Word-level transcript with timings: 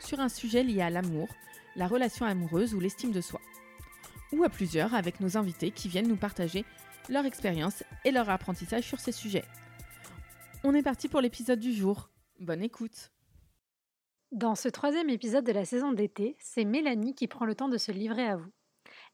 sur 0.00 0.20
un 0.20 0.28
sujet 0.28 0.62
lié 0.62 0.82
à 0.82 0.90
l'amour, 0.90 1.28
la 1.76 1.86
relation 1.86 2.26
amoureuse 2.26 2.74
ou 2.74 2.80
l'estime 2.80 3.12
de 3.12 3.20
soi. 3.20 3.40
Ou 4.32 4.44
à 4.44 4.48
plusieurs 4.48 4.94
avec 4.94 5.20
nos 5.20 5.36
invités 5.36 5.70
qui 5.70 5.88
viennent 5.88 6.08
nous 6.08 6.16
partager 6.16 6.64
leur 7.08 7.24
expérience 7.24 7.82
et 8.04 8.10
leur 8.10 8.28
apprentissage 8.30 8.84
sur 8.84 9.00
ces 9.00 9.12
sujets. 9.12 9.44
On 10.64 10.74
est 10.74 10.82
parti 10.82 11.08
pour 11.08 11.20
l'épisode 11.20 11.60
du 11.60 11.72
jour. 11.72 12.10
Bonne 12.40 12.62
écoute 12.62 13.10
Dans 14.32 14.54
ce 14.54 14.68
troisième 14.68 15.08
épisode 15.08 15.44
de 15.44 15.52
la 15.52 15.64
saison 15.64 15.92
d'été, 15.92 16.36
c'est 16.40 16.64
Mélanie 16.64 17.14
qui 17.14 17.28
prend 17.28 17.46
le 17.46 17.54
temps 17.54 17.68
de 17.68 17.78
se 17.78 17.92
livrer 17.92 18.26
à 18.26 18.36
vous. 18.36 18.52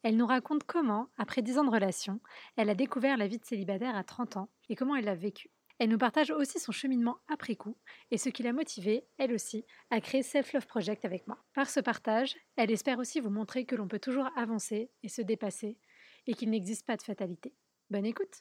Elle 0.02 0.16
nous 0.16 0.27
raconte 0.27 0.65
comment, 0.65 1.09
après 1.16 1.43
10 1.43 1.59
ans 1.59 1.65
de 1.65 1.71
relation, 1.71 2.21
elle 2.57 2.71
a 2.71 2.74
découvert 2.74 3.16
la 3.16 3.27
vie 3.27 3.38
de 3.38 3.45
célibataire 3.45 3.96
à 3.96 4.05
30 4.05 4.37
ans 4.37 4.48
et 4.69 4.77
comment 4.77 4.96
elle 4.96 5.07
l'a 5.07 5.15
vécue. 5.15 5.51
Elle 5.84 5.91
nous 5.91 5.98
partage 5.98 6.30
aussi 6.30 6.59
son 6.59 6.73
cheminement 6.73 7.19
après 7.29 7.56
coup 7.56 7.77
et 8.11 8.16
ce 8.16 8.30
qui 8.30 8.43
l'a 8.43 8.55
motivée, 8.55 9.05
elle 9.19 9.34
aussi, 9.34 9.66
à 9.91 10.01
créer 10.01 10.23
Self 10.23 10.55
Love 10.55 10.66
Project 10.66 11.05
avec 11.05 11.29
moi. 11.29 11.37
Par 11.52 11.69
ce 11.69 11.79
partage, 11.79 12.37
elle 12.57 12.70
espère 12.70 12.98
aussi 12.98 13.20
vous 13.20 13.29
montrer 13.29 13.66
que 13.66 13.77
l'on 13.77 13.87
peut 13.87 13.99
toujours 13.99 14.30
avancer 14.35 14.90
et 15.02 15.10
se 15.10 15.21
dépasser 15.21 15.77
et 16.27 16.32
qu'il 16.32 16.49
n'existe 16.49 16.87
pas 16.87 16.96
de 16.96 17.02
fatalité. 17.02 17.52
Bonne 17.90 18.07
écoute 18.07 18.40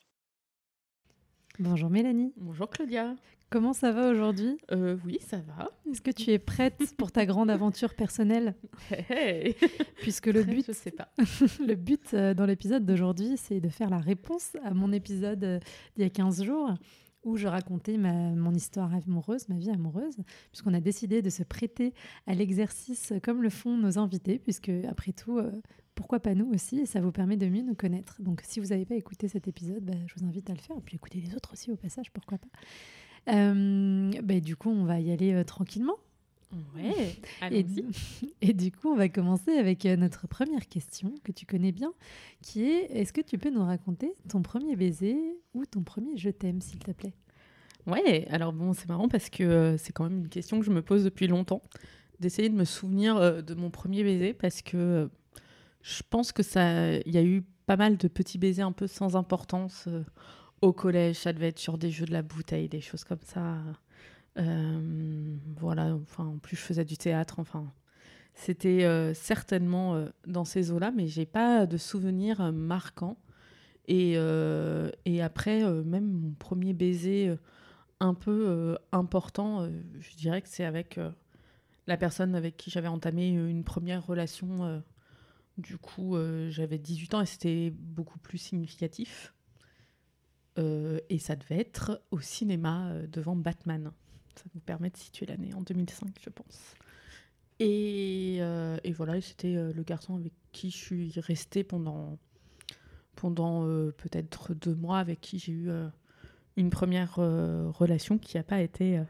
Bonjour 1.59 1.89
Mélanie. 1.89 2.31
Bonjour 2.37 2.69
Claudia. 2.69 3.13
Comment 3.49 3.73
ça 3.73 3.91
va 3.91 4.09
aujourd'hui? 4.09 4.57
Euh, 4.71 4.97
Oui, 5.05 5.19
ça 5.19 5.37
va. 5.37 5.69
Est-ce 5.91 6.01
que 6.01 6.11
tu 6.11 6.31
es 6.31 6.39
prête 6.39 6.95
pour 6.97 7.11
ta 7.11 7.25
grande 7.25 7.51
aventure 7.51 7.93
personnelle? 7.93 8.55
Hey 9.09 9.55
Puisque 9.97 10.27
le 10.27 10.43
but, 10.43 10.65
je 10.65 10.71
sais 10.71 10.91
pas. 10.91 11.09
le 11.59 11.75
but 11.75 12.13
euh, 12.13 12.33
dans 12.33 12.45
l'épisode 12.45 12.85
d'aujourd'hui, 12.85 13.35
c'est 13.35 13.59
de 13.59 13.69
faire 13.69 13.89
la 13.89 13.99
réponse 13.99 14.55
à 14.63 14.73
mon 14.73 14.91
épisode 14.91 15.43
euh, 15.43 15.59
d'il 15.95 16.03
y 16.03 16.07
a 16.07 16.09
15 16.09 16.43
jours 16.43 16.71
où 17.23 17.37
je 17.37 17.47
racontais 17.47 17.97
ma, 17.97 18.13
mon 18.13 18.53
histoire 18.53 18.93
amoureuse, 18.93 19.47
ma 19.49 19.57
vie 19.57 19.69
amoureuse, 19.69 20.17
puisqu'on 20.51 20.73
a 20.73 20.79
décidé 20.79 21.21
de 21.21 21.29
se 21.29 21.43
prêter 21.43 21.93
à 22.27 22.33
l'exercice 22.33 23.13
comme 23.23 23.41
le 23.41 23.49
font 23.49 23.77
nos 23.77 23.97
invités, 23.97 24.39
puisque 24.39 24.71
après 24.87 25.13
tout, 25.13 25.37
euh, 25.37 25.51
pourquoi 25.95 26.19
pas 26.19 26.35
nous 26.35 26.49
aussi, 26.53 26.79
et 26.79 26.85
ça 26.85 27.01
vous 27.01 27.11
permet 27.11 27.37
de 27.37 27.47
mieux 27.47 27.61
nous 27.61 27.75
connaître. 27.75 28.21
Donc 28.21 28.41
si 28.43 28.59
vous 28.59 28.67
n'avez 28.67 28.85
pas 28.85 28.95
écouté 28.95 29.27
cet 29.27 29.47
épisode, 29.47 29.83
bah, 29.83 29.93
je 30.07 30.15
vous 30.17 30.25
invite 30.25 30.49
à 30.49 30.53
le 30.53 30.59
faire, 30.59 30.77
et 30.77 30.81
puis 30.81 30.95
écouter 30.95 31.19
les 31.19 31.35
autres 31.35 31.53
aussi 31.53 31.71
au 31.71 31.75
passage, 31.75 32.11
pourquoi 32.11 32.37
pas. 32.37 32.47
Euh, 33.33 34.11
bah, 34.21 34.39
du 34.39 34.55
coup, 34.55 34.69
on 34.69 34.85
va 34.85 34.99
y 34.99 35.11
aller 35.11 35.33
euh, 35.33 35.43
tranquillement. 35.43 35.95
Ouais, 36.75 37.15
et, 37.51 37.65
et, 38.41 38.53
du 38.53 38.71
coup, 38.71 38.89
on 38.89 38.95
va 38.95 39.09
commencer 39.09 39.51
avec 39.51 39.85
euh, 39.85 39.95
notre 39.95 40.27
première 40.27 40.67
question 40.67 41.13
que 41.23 41.31
tu 41.31 41.45
connais 41.45 41.71
bien, 41.71 41.93
qui 42.41 42.63
est 42.63 42.91
est-ce 42.91 43.13
que 43.13 43.21
tu 43.21 43.37
peux 43.37 43.49
nous 43.49 43.63
raconter 43.63 44.13
ton 44.29 44.41
premier 44.41 44.75
baiser 44.75 45.17
ou 45.53 45.65
ton 45.65 45.83
premier 45.83 46.17
je 46.17 46.29
t'aime, 46.29 46.61
s'il 46.61 46.79
te 46.79 46.91
plaît? 46.91 47.13
Ouais, 47.87 48.27
alors 48.29 48.53
bon, 48.53 48.73
c'est 48.73 48.87
marrant 48.87 49.09
parce 49.09 49.29
que 49.29 49.43
euh, 49.43 49.77
c'est 49.77 49.91
quand 49.91 50.05
même 50.05 50.19
une 50.19 50.29
question 50.29 50.59
que 50.59 50.65
je 50.65 50.71
me 50.71 50.81
pose 50.81 51.03
depuis 51.03 51.27
longtemps, 51.27 51.61
d'essayer 52.19 52.49
de 52.49 52.55
me 52.55 52.63
souvenir 52.63 53.17
euh, 53.17 53.41
de 53.41 53.53
mon 53.55 53.69
premier 53.69 54.03
baiser 54.03 54.33
parce 54.33 54.61
que 54.61 54.77
euh, 54.77 55.07
je 55.81 56.01
pense 56.09 56.31
que 56.31 56.43
ça, 56.43 56.93
il 56.95 57.11
y 57.11 57.17
a 57.17 57.23
eu 57.23 57.43
pas 57.65 57.75
mal 57.75 57.97
de 57.97 58.07
petits 58.07 58.37
baisers 58.37 58.65
un 58.65 58.71
peu 58.71 58.87
sans 58.87 59.17
importance 59.17 59.89
au 60.61 60.71
collège. 60.71 61.17
Ça 61.17 61.33
devait 61.33 61.49
être 61.49 61.59
sur 61.59 61.77
des 61.77 61.91
jeux 61.91 62.05
de 62.05 62.13
la 62.13 62.21
bouteille, 62.21 62.69
des 62.69 62.79
choses 62.79 63.03
comme 63.03 63.21
ça. 63.25 63.57
Euh, 64.37 65.37
voilà, 65.57 65.95
enfin, 65.95 66.25
en 66.25 66.37
plus 66.37 66.55
je 66.55 66.61
faisais 66.61 66.85
du 66.85 66.97
théâtre, 66.97 67.35
enfin, 67.39 67.71
c'était 68.33 68.83
euh, 68.83 69.13
certainement 69.13 69.95
euh, 69.95 70.09
dans 70.25 70.45
ces 70.45 70.71
eaux-là, 70.71 70.91
mais 70.91 71.07
j'ai 71.07 71.25
pas 71.25 71.65
de 71.65 71.77
souvenirs 71.77 72.51
marquants. 72.51 73.17
Et, 73.87 74.13
et 74.13 75.21
après, 75.21 75.61
même 75.83 76.05
mon 76.09 76.31
premier 76.35 76.71
baiser 76.71 77.35
un 77.99 78.13
peu 78.13 78.77
important, 78.93 79.67
je 79.99 80.15
dirais 80.15 80.41
que 80.41 80.47
c'est 80.47 80.63
avec 80.63 80.97
la 81.87 81.97
personne 81.97 82.33
avec 82.33 82.55
qui 82.55 82.71
j'avais 82.71 82.87
entamé 82.87 83.27
une 83.27 83.65
première 83.65 84.05
relation. 84.05 84.81
du 85.57 85.77
coup, 85.77 86.15
j'avais 86.47 86.77
18 86.77 87.13
ans 87.13 87.21
et 87.21 87.25
c'était 87.25 87.71
beaucoup 87.71 88.19
plus 88.19 88.37
significatif. 88.37 89.33
Et 90.57 91.19
ça 91.19 91.35
devait 91.35 91.59
être 91.59 92.01
au 92.11 92.21
cinéma 92.21 92.93
devant 93.09 93.35
Batman. 93.35 93.91
Ça 94.35 94.45
nous 94.53 94.61
permet 94.61 94.89
de 94.89 94.97
situer 94.97 95.25
l'année 95.25 95.53
en 95.53 95.61
2005, 95.61 96.09
je 96.21 96.29
pense. 96.29 96.75
Et, 97.59 98.37
euh, 98.41 98.77
et 98.83 98.91
voilà, 98.91 99.19
c'était 99.21 99.55
euh, 99.55 99.71
le 99.73 99.83
garçon 99.83 100.15
avec 100.15 100.33
qui 100.51 100.71
je 100.71 100.77
suis 100.77 101.13
restée 101.17 101.63
pendant, 101.63 102.17
pendant 103.15 103.65
euh, 103.65 103.91
peut-être 103.91 104.53
deux 104.53 104.75
mois, 104.75 104.99
avec 104.99 105.21
qui 105.21 105.39
j'ai 105.39 105.51
eu 105.51 105.69
euh, 105.69 105.87
une 106.57 106.69
première 106.69 107.15
relation 107.15 108.17
qui 108.17 108.37
n'a 108.37 108.43
pas 108.43 108.61
été, 108.61 109.01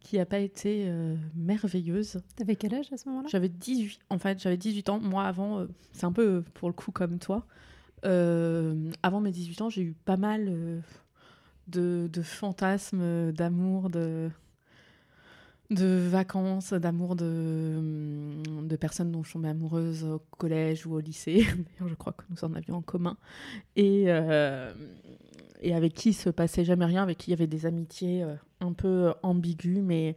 qui 0.00 0.18
a 0.18 0.26
pas 0.26 0.38
été 0.38 0.92
merveilleuse. 1.34 2.20
T'avais 2.36 2.56
quel 2.56 2.74
âge 2.74 2.92
à 2.92 2.96
ce 2.96 3.08
moment-là? 3.08 3.28
J'avais 3.30 3.48
18, 3.48 4.00
en 4.10 4.18
fait, 4.18 4.40
j'avais 4.40 4.58
18 4.58 4.88
ans. 4.90 5.00
Moi, 5.00 5.24
avant, 5.24 5.66
c'est 5.92 6.04
un 6.04 6.12
peu 6.12 6.42
pour 6.54 6.68
le 6.68 6.74
coup 6.74 6.92
comme 6.92 7.18
toi. 7.18 7.46
Avant 8.02 9.20
mes 9.20 9.30
18 9.30 9.62
ans, 9.62 9.70
j'ai 9.70 9.82
eu 9.82 9.94
pas 10.04 10.18
mal 10.18 10.82
de, 11.72 12.22
fantasmes, 12.22 13.32
d'amour, 13.32 13.90
de, 13.90 14.30
vacances, 15.70 16.72
d'amour 16.72 17.16
de, 17.16 17.74
hum, 17.78 18.66
de 18.66 18.76
personnes 18.76 19.10
dont 19.10 19.22
je 19.22 19.32
tombais 19.32 19.48
amoureuse 19.48 20.04
au 20.04 20.20
collège 20.38 20.86
ou 20.86 20.94
au 20.94 21.00
lycée. 21.00 21.44
D'ailleurs, 21.46 21.88
je 21.88 21.94
crois 21.94 22.12
que 22.12 22.24
nous 22.30 22.44
en 22.44 22.54
avions 22.54 22.76
en 22.76 22.82
commun. 22.82 23.16
Et, 23.76 24.04
euh, 24.06 24.72
et 25.60 25.74
avec 25.74 25.94
qui 25.94 26.12
se 26.12 26.30
passait 26.30 26.64
jamais 26.64 26.84
rien, 26.84 27.02
avec 27.02 27.18
qui 27.18 27.30
il 27.30 27.32
y 27.32 27.34
avait 27.34 27.46
des 27.46 27.66
amitiés 27.66 28.22
euh, 28.22 28.34
un 28.60 28.72
peu 28.72 29.12
ambiguës, 29.22 29.82
mais 29.82 30.16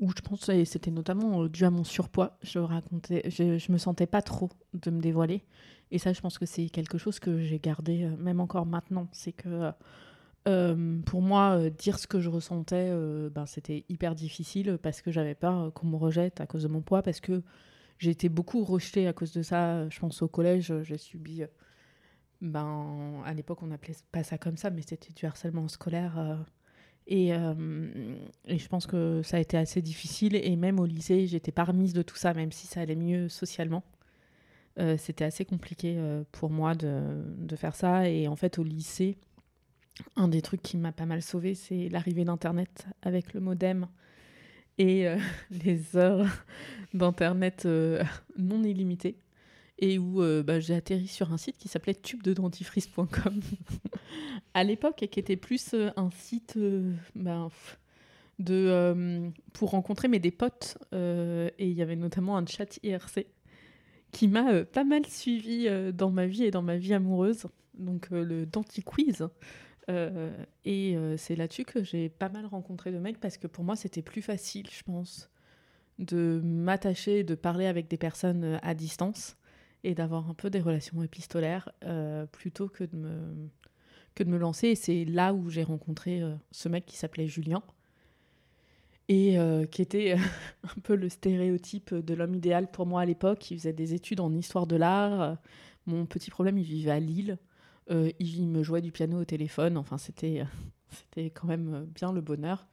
où 0.00 0.10
je 0.10 0.22
pense 0.22 0.46
que 0.46 0.64
c'était 0.64 0.90
notamment 0.90 1.42
euh, 1.42 1.48
dû 1.48 1.64
à 1.64 1.70
mon 1.70 1.84
surpoids. 1.84 2.38
Je 2.42 2.58
racontais, 2.58 3.28
je, 3.30 3.72
me 3.72 3.78
sentais 3.78 4.06
pas 4.06 4.22
trop 4.22 4.50
de 4.72 4.90
me 4.90 5.00
dévoiler. 5.00 5.44
Et 5.90 5.98
ça, 5.98 6.12
je 6.12 6.20
pense 6.20 6.38
que 6.38 6.46
c'est 6.46 6.70
quelque 6.70 6.98
chose 6.98 7.20
que 7.20 7.38
j'ai 7.38 7.58
gardé, 7.58 8.08
même 8.18 8.40
encore 8.40 8.66
maintenant. 8.66 9.06
C'est 9.12 9.32
que 9.32 9.70
euh, 10.46 11.00
pour 11.06 11.22
moi, 11.22 11.56
euh, 11.58 11.70
dire 11.70 11.98
ce 11.98 12.06
que 12.06 12.20
je 12.20 12.28
ressentais, 12.28 12.88
euh, 12.90 13.30
ben, 13.30 13.46
c'était 13.46 13.84
hyper 13.88 14.14
difficile 14.14 14.78
parce 14.82 15.00
que 15.00 15.10
j'avais 15.10 15.34
peur 15.34 15.72
qu'on 15.72 15.86
me 15.86 15.96
rejette 15.96 16.40
à 16.40 16.46
cause 16.46 16.64
de 16.64 16.68
mon 16.68 16.82
poids, 16.82 17.02
parce 17.02 17.20
que 17.20 17.42
j'ai 17.98 18.10
été 18.10 18.28
beaucoup 18.28 18.64
rejetée 18.64 19.06
à 19.08 19.12
cause 19.12 19.32
de 19.32 19.42
ça. 19.42 19.88
Je 19.88 19.98
pense 20.00 20.20
au 20.22 20.28
collège, 20.28 20.72
j'ai 20.82 20.98
subi. 20.98 21.44
ben, 22.40 23.22
à 23.24 23.32
l'époque, 23.34 23.62
on 23.62 23.68
n'appelait 23.68 23.94
pas 24.12 24.24
ça 24.24 24.38
comme 24.38 24.56
ça, 24.56 24.70
mais 24.70 24.82
c'était 24.82 25.12
du 25.12 25.26
harcèlement 25.26 25.68
scolaire. 25.68 26.44
et, 27.06 27.28
et 27.30 28.58
je 28.58 28.68
pense 28.68 28.86
que 28.86 29.22
ça 29.22 29.36
a 29.38 29.40
été 29.40 29.56
assez 29.56 29.80
difficile. 29.82 30.36
Et 30.36 30.56
même 30.56 30.80
au 30.80 30.86
lycée, 30.86 31.26
j'étais 31.26 31.52
pas 31.52 31.64
remise 31.64 31.92
de 31.94 32.02
tout 32.02 32.16
ça, 32.16 32.34
même 32.34 32.52
si 32.52 32.66
ça 32.66 32.80
allait 32.80 32.96
mieux 32.96 33.28
socialement. 33.28 33.84
C'était 34.98 35.24
assez 35.24 35.44
compliqué 35.44 35.96
pour 36.32 36.50
moi 36.50 36.74
de, 36.74 37.22
de 37.38 37.56
faire 37.56 37.76
ça. 37.76 38.08
Et 38.08 38.28
en 38.28 38.36
fait, 38.36 38.58
au 38.58 38.64
lycée, 38.64 39.16
un 40.16 40.28
des 40.28 40.42
trucs 40.42 40.62
qui 40.62 40.76
m'a 40.76 40.92
pas 40.92 41.06
mal 41.06 41.22
sauvée, 41.22 41.54
c'est 41.54 41.88
l'arrivée 41.88 42.24
d'Internet 42.24 42.86
avec 43.02 43.32
le 43.34 43.40
modem 43.40 43.86
et 44.78 45.06
euh, 45.06 45.18
les 45.64 45.96
heures 45.96 46.26
d'Internet 46.92 47.64
euh, 47.66 48.02
non 48.38 48.62
illimitées. 48.62 49.18
Et 49.78 49.98
où 49.98 50.22
euh, 50.22 50.44
bah, 50.44 50.60
j'ai 50.60 50.74
atterri 50.74 51.08
sur 51.08 51.32
un 51.32 51.36
site 51.36 51.58
qui 51.58 51.66
s'appelait 51.66 51.94
tubededentifrice.com 51.94 53.40
à 54.54 54.62
l'époque 54.62 55.02
et 55.02 55.08
qui 55.08 55.18
était 55.18 55.36
plus 55.36 55.74
un 55.96 56.10
site 56.10 56.56
euh, 56.56 56.92
pour 59.52 59.70
rencontrer 59.70 60.08
des 60.20 60.30
potes. 60.30 60.78
et 60.92 61.50
il 61.58 61.72
y 61.72 61.82
avait 61.82 61.96
notamment 61.96 62.36
un 62.36 62.46
chat 62.46 62.78
IRC 62.84 63.26
qui 64.12 64.28
m'a 64.28 64.64
pas 64.64 64.84
mal 64.84 65.04
suivi 65.06 65.68
dans 65.92 66.10
ma 66.10 66.26
vie 66.26 66.44
et 66.44 66.52
dans 66.52 66.62
ma 66.62 66.76
vie 66.76 66.94
amoureuse. 66.94 67.46
Donc 67.76 68.10
le 68.10 68.46
Danti-Quiz. 68.46 69.26
Euh, 69.90 70.32
et 70.64 70.96
euh, 70.96 71.16
c'est 71.16 71.36
là-dessus 71.36 71.64
que 71.64 71.82
j'ai 71.82 72.08
pas 72.08 72.28
mal 72.28 72.46
rencontré 72.46 72.90
de 72.90 72.98
mecs 72.98 73.20
parce 73.20 73.36
que 73.36 73.46
pour 73.46 73.64
moi 73.64 73.76
c'était 73.76 74.02
plus 74.02 74.22
facile, 74.22 74.66
je 74.70 74.82
pense, 74.82 75.30
de 75.98 76.40
m'attacher, 76.42 77.22
de 77.22 77.34
parler 77.34 77.66
avec 77.66 77.88
des 77.88 77.98
personnes 77.98 78.44
euh, 78.44 78.58
à 78.62 78.74
distance 78.74 79.36
et 79.82 79.94
d'avoir 79.94 80.30
un 80.30 80.34
peu 80.34 80.48
des 80.48 80.60
relations 80.60 81.02
épistolaires 81.02 81.70
plutôt 82.32 82.68
que 82.68 82.84
de, 82.84 82.96
me, 82.96 83.50
que 84.14 84.24
de 84.24 84.30
me 84.30 84.38
lancer. 84.38 84.68
Et 84.68 84.76
c'est 84.76 85.04
là 85.04 85.34
où 85.34 85.50
j'ai 85.50 85.62
rencontré 85.62 86.22
ce 86.52 86.70
mec 86.70 86.86
qui 86.86 86.96
s'appelait 86.96 87.28
Julien. 87.28 87.62
et 89.10 89.36
qui 89.70 89.82
était 89.82 90.14
un 90.62 90.80
peu 90.82 90.94
le 90.94 91.10
stéréotype 91.10 91.94
de 91.94 92.14
l'homme 92.14 92.34
idéal 92.34 92.70
pour 92.70 92.86
moi 92.86 93.02
à 93.02 93.04
l'époque. 93.04 93.50
Il 93.50 93.58
faisait 93.58 93.74
des 93.74 93.92
études 93.92 94.20
en 94.20 94.32
histoire 94.32 94.66
de 94.66 94.76
l'art. 94.76 95.36
Mon 95.84 96.06
petit 96.06 96.30
problème, 96.30 96.56
il 96.56 96.64
vivait 96.64 96.90
à 96.90 96.98
Lille. 96.98 97.36
Il 97.88 98.48
me 98.48 98.62
jouait 98.62 98.82
du 98.82 98.92
piano 98.92 99.20
au 99.20 99.24
téléphone. 99.24 99.76
Enfin, 99.76 99.98
c'était 99.98 100.44
c'était 100.90 101.30
quand 101.30 101.46
même 101.46 101.86
bien 101.94 102.12
le 102.12 102.20
bonheur. 102.20 102.66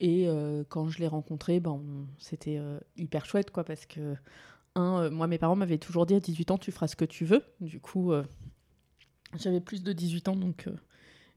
Et 0.00 0.28
quand 0.70 0.88
je 0.88 0.98
l'ai 0.98 1.06
rencontré, 1.06 1.60
ben, 1.60 2.06
c'était 2.18 2.58
hyper 2.96 3.26
chouette, 3.26 3.50
quoi, 3.50 3.64
parce 3.64 3.84
que, 3.84 4.16
un, 4.74 5.10
moi, 5.10 5.26
mes 5.26 5.36
parents 5.36 5.56
m'avaient 5.56 5.78
toujours 5.78 6.06
dit 6.06 6.14
à 6.14 6.20
18 6.20 6.52
ans, 6.52 6.58
tu 6.58 6.72
feras 6.72 6.88
ce 6.88 6.96
que 6.96 7.04
tu 7.04 7.26
veux. 7.26 7.42
Du 7.60 7.80
coup, 7.80 8.12
j'avais 9.38 9.60
plus 9.60 9.82
de 9.82 9.92
18 9.92 10.28
ans, 10.28 10.36
donc 10.36 10.68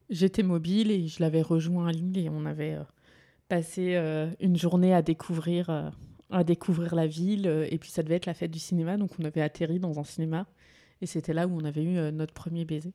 j'étais 0.09 0.43
mobile 0.43 0.91
et 0.91 1.07
je 1.07 1.21
l'avais 1.21 1.41
rejoint 1.41 1.87
à 1.87 1.91
Lille 1.91 2.17
et 2.17 2.29
on 2.29 2.45
avait 2.45 2.77
passé 3.49 3.95
une 4.39 4.55
journée 4.55 4.93
à 4.93 5.01
découvrir, 5.01 5.91
à 6.29 6.43
découvrir 6.45 6.95
la 6.95 7.05
ville. 7.05 7.47
et 7.69 7.77
puis 7.77 7.89
ça 7.89 8.01
devait 8.01 8.15
être 8.15 8.27
la 8.27 8.33
fête 8.33 8.51
du 8.51 8.59
cinéma, 8.59 8.95
donc 8.95 9.11
on 9.19 9.25
avait 9.25 9.41
atterri 9.41 9.79
dans 9.79 9.99
un 9.99 10.05
cinéma. 10.05 10.47
Et 11.01 11.05
c'était 11.05 11.33
là 11.33 11.47
où 11.47 11.57
on 11.59 11.65
avait 11.65 11.83
eu 11.83 12.13
notre 12.13 12.33
premier 12.33 12.63
baiser. 12.63 12.93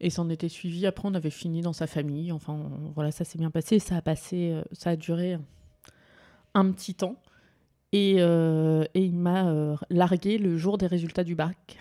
Et 0.00 0.08
ça 0.08 0.22
en 0.22 0.30
était 0.30 0.48
suivi. 0.48 0.86
Après, 0.86 1.06
on 1.06 1.14
avait 1.14 1.30
fini 1.30 1.60
dans 1.60 1.74
sa 1.74 1.86
famille. 1.86 2.32
Enfin, 2.32 2.70
voilà, 2.94 3.10
ça 3.12 3.24
s'est 3.24 3.38
bien 3.38 3.50
passé. 3.50 3.78
Ça 3.78 3.96
a 3.96 4.02
passé, 4.02 4.52
euh, 4.52 4.62
ça 4.72 4.90
a 4.90 4.96
duré 4.96 5.38
un 6.54 6.72
petit 6.72 6.94
temps. 6.94 7.16
Et, 7.92 8.16
euh, 8.18 8.84
et 8.94 9.04
il 9.04 9.16
m'a 9.16 9.48
euh, 9.48 9.76
largué 9.90 10.38
le 10.38 10.56
jour 10.56 10.78
des 10.78 10.86
résultats 10.86 11.24
du 11.24 11.34
bac. 11.34 11.78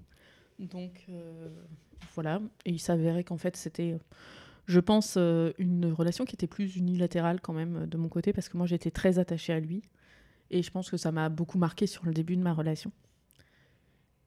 Donc, 0.58 1.06
voilà. 2.14 2.40
Et 2.64 2.70
il 2.70 2.78
s'avérait 2.78 3.24
qu'en 3.24 3.36
fait, 3.36 3.56
c'était, 3.56 3.98
je 4.66 4.80
pense, 4.80 5.16
une 5.16 5.92
relation 5.92 6.24
qui 6.24 6.34
était 6.34 6.46
plus 6.46 6.76
unilatérale 6.76 7.40
quand 7.40 7.52
même 7.52 7.86
de 7.86 7.96
mon 7.98 8.08
côté, 8.08 8.32
parce 8.32 8.48
que 8.48 8.56
moi, 8.56 8.66
j'étais 8.66 8.90
très 8.90 9.18
attachée 9.18 9.52
à 9.52 9.60
lui. 9.60 9.82
Et 10.50 10.62
je 10.62 10.70
pense 10.70 10.90
que 10.90 10.96
ça 10.96 11.12
m'a 11.12 11.28
beaucoup 11.28 11.58
marqué 11.58 11.86
sur 11.86 12.06
le 12.06 12.14
début 12.14 12.36
de 12.36 12.42
ma 12.42 12.54
relation. 12.54 12.92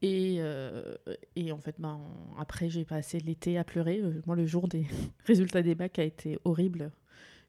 Et, 0.02 0.38
euh, 0.40 0.96
et, 1.36 1.52
en 1.52 1.60
fait, 1.60 1.76
ben, 1.80 2.00
après, 2.38 2.70
j'ai 2.70 2.86
passé 2.86 3.20
l'été 3.20 3.58
à 3.58 3.64
pleurer. 3.64 4.00
Euh, 4.00 4.22
moi, 4.28 4.36
le 4.36 4.46
jour 4.46 4.68
des 4.68 4.86
résultats 5.26 5.64
des 5.64 5.76
bacs 5.76 5.98
a 6.00 6.04
été 6.04 6.38
horrible. 6.46 6.92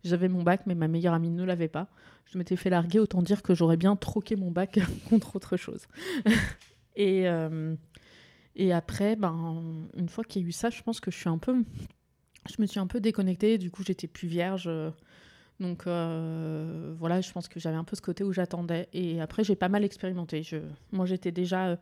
J'avais 0.04 0.28
mon 0.28 0.42
bac, 0.42 0.62
mais 0.66 0.74
ma 0.74 0.88
meilleure 0.88 1.14
amie 1.14 1.30
ne 1.30 1.44
l'avait 1.44 1.68
pas. 1.68 1.88
Je 2.26 2.38
m'étais 2.38 2.56
fait 2.56 2.70
larguer, 2.70 3.00
autant 3.00 3.22
dire 3.22 3.42
que 3.42 3.54
j'aurais 3.54 3.76
bien 3.76 3.96
troqué 3.96 4.36
mon 4.36 4.50
bac 4.50 4.78
contre 5.10 5.36
autre 5.36 5.56
chose. 5.56 5.86
et, 6.96 7.28
euh, 7.28 7.74
et 8.56 8.72
après, 8.72 9.16
ben, 9.16 9.88
une 9.96 10.08
fois 10.08 10.24
qu'il 10.24 10.42
y 10.42 10.44
a 10.44 10.48
eu 10.48 10.52
ça, 10.52 10.70
je 10.70 10.82
pense 10.82 11.00
que 11.00 11.10
je 11.10 11.18
suis 11.18 11.28
un 11.28 11.38
peu. 11.38 11.64
Je 12.48 12.62
me 12.62 12.66
suis 12.66 12.80
un 12.80 12.86
peu 12.86 13.00
déconnectée. 13.00 13.58
Du 13.58 13.70
coup, 13.70 13.82
j'étais 13.82 14.06
plus 14.06 14.28
vierge. 14.28 14.70
Donc 15.60 15.82
voilà, 15.84 17.20
je 17.20 17.30
pense 17.30 17.46
que 17.48 17.60
j'avais 17.60 17.76
un 17.76 17.84
peu 17.84 17.94
ce 17.94 18.00
côté 18.00 18.24
où 18.24 18.32
j'attendais. 18.32 18.88
Et 18.94 19.20
après, 19.20 19.44
j'ai 19.44 19.54
pas 19.56 19.68
mal 19.68 19.84
expérimenté. 19.84 20.42
Je... 20.42 20.56
Moi, 20.92 21.04
j'étais 21.04 21.32
déjà 21.32 21.78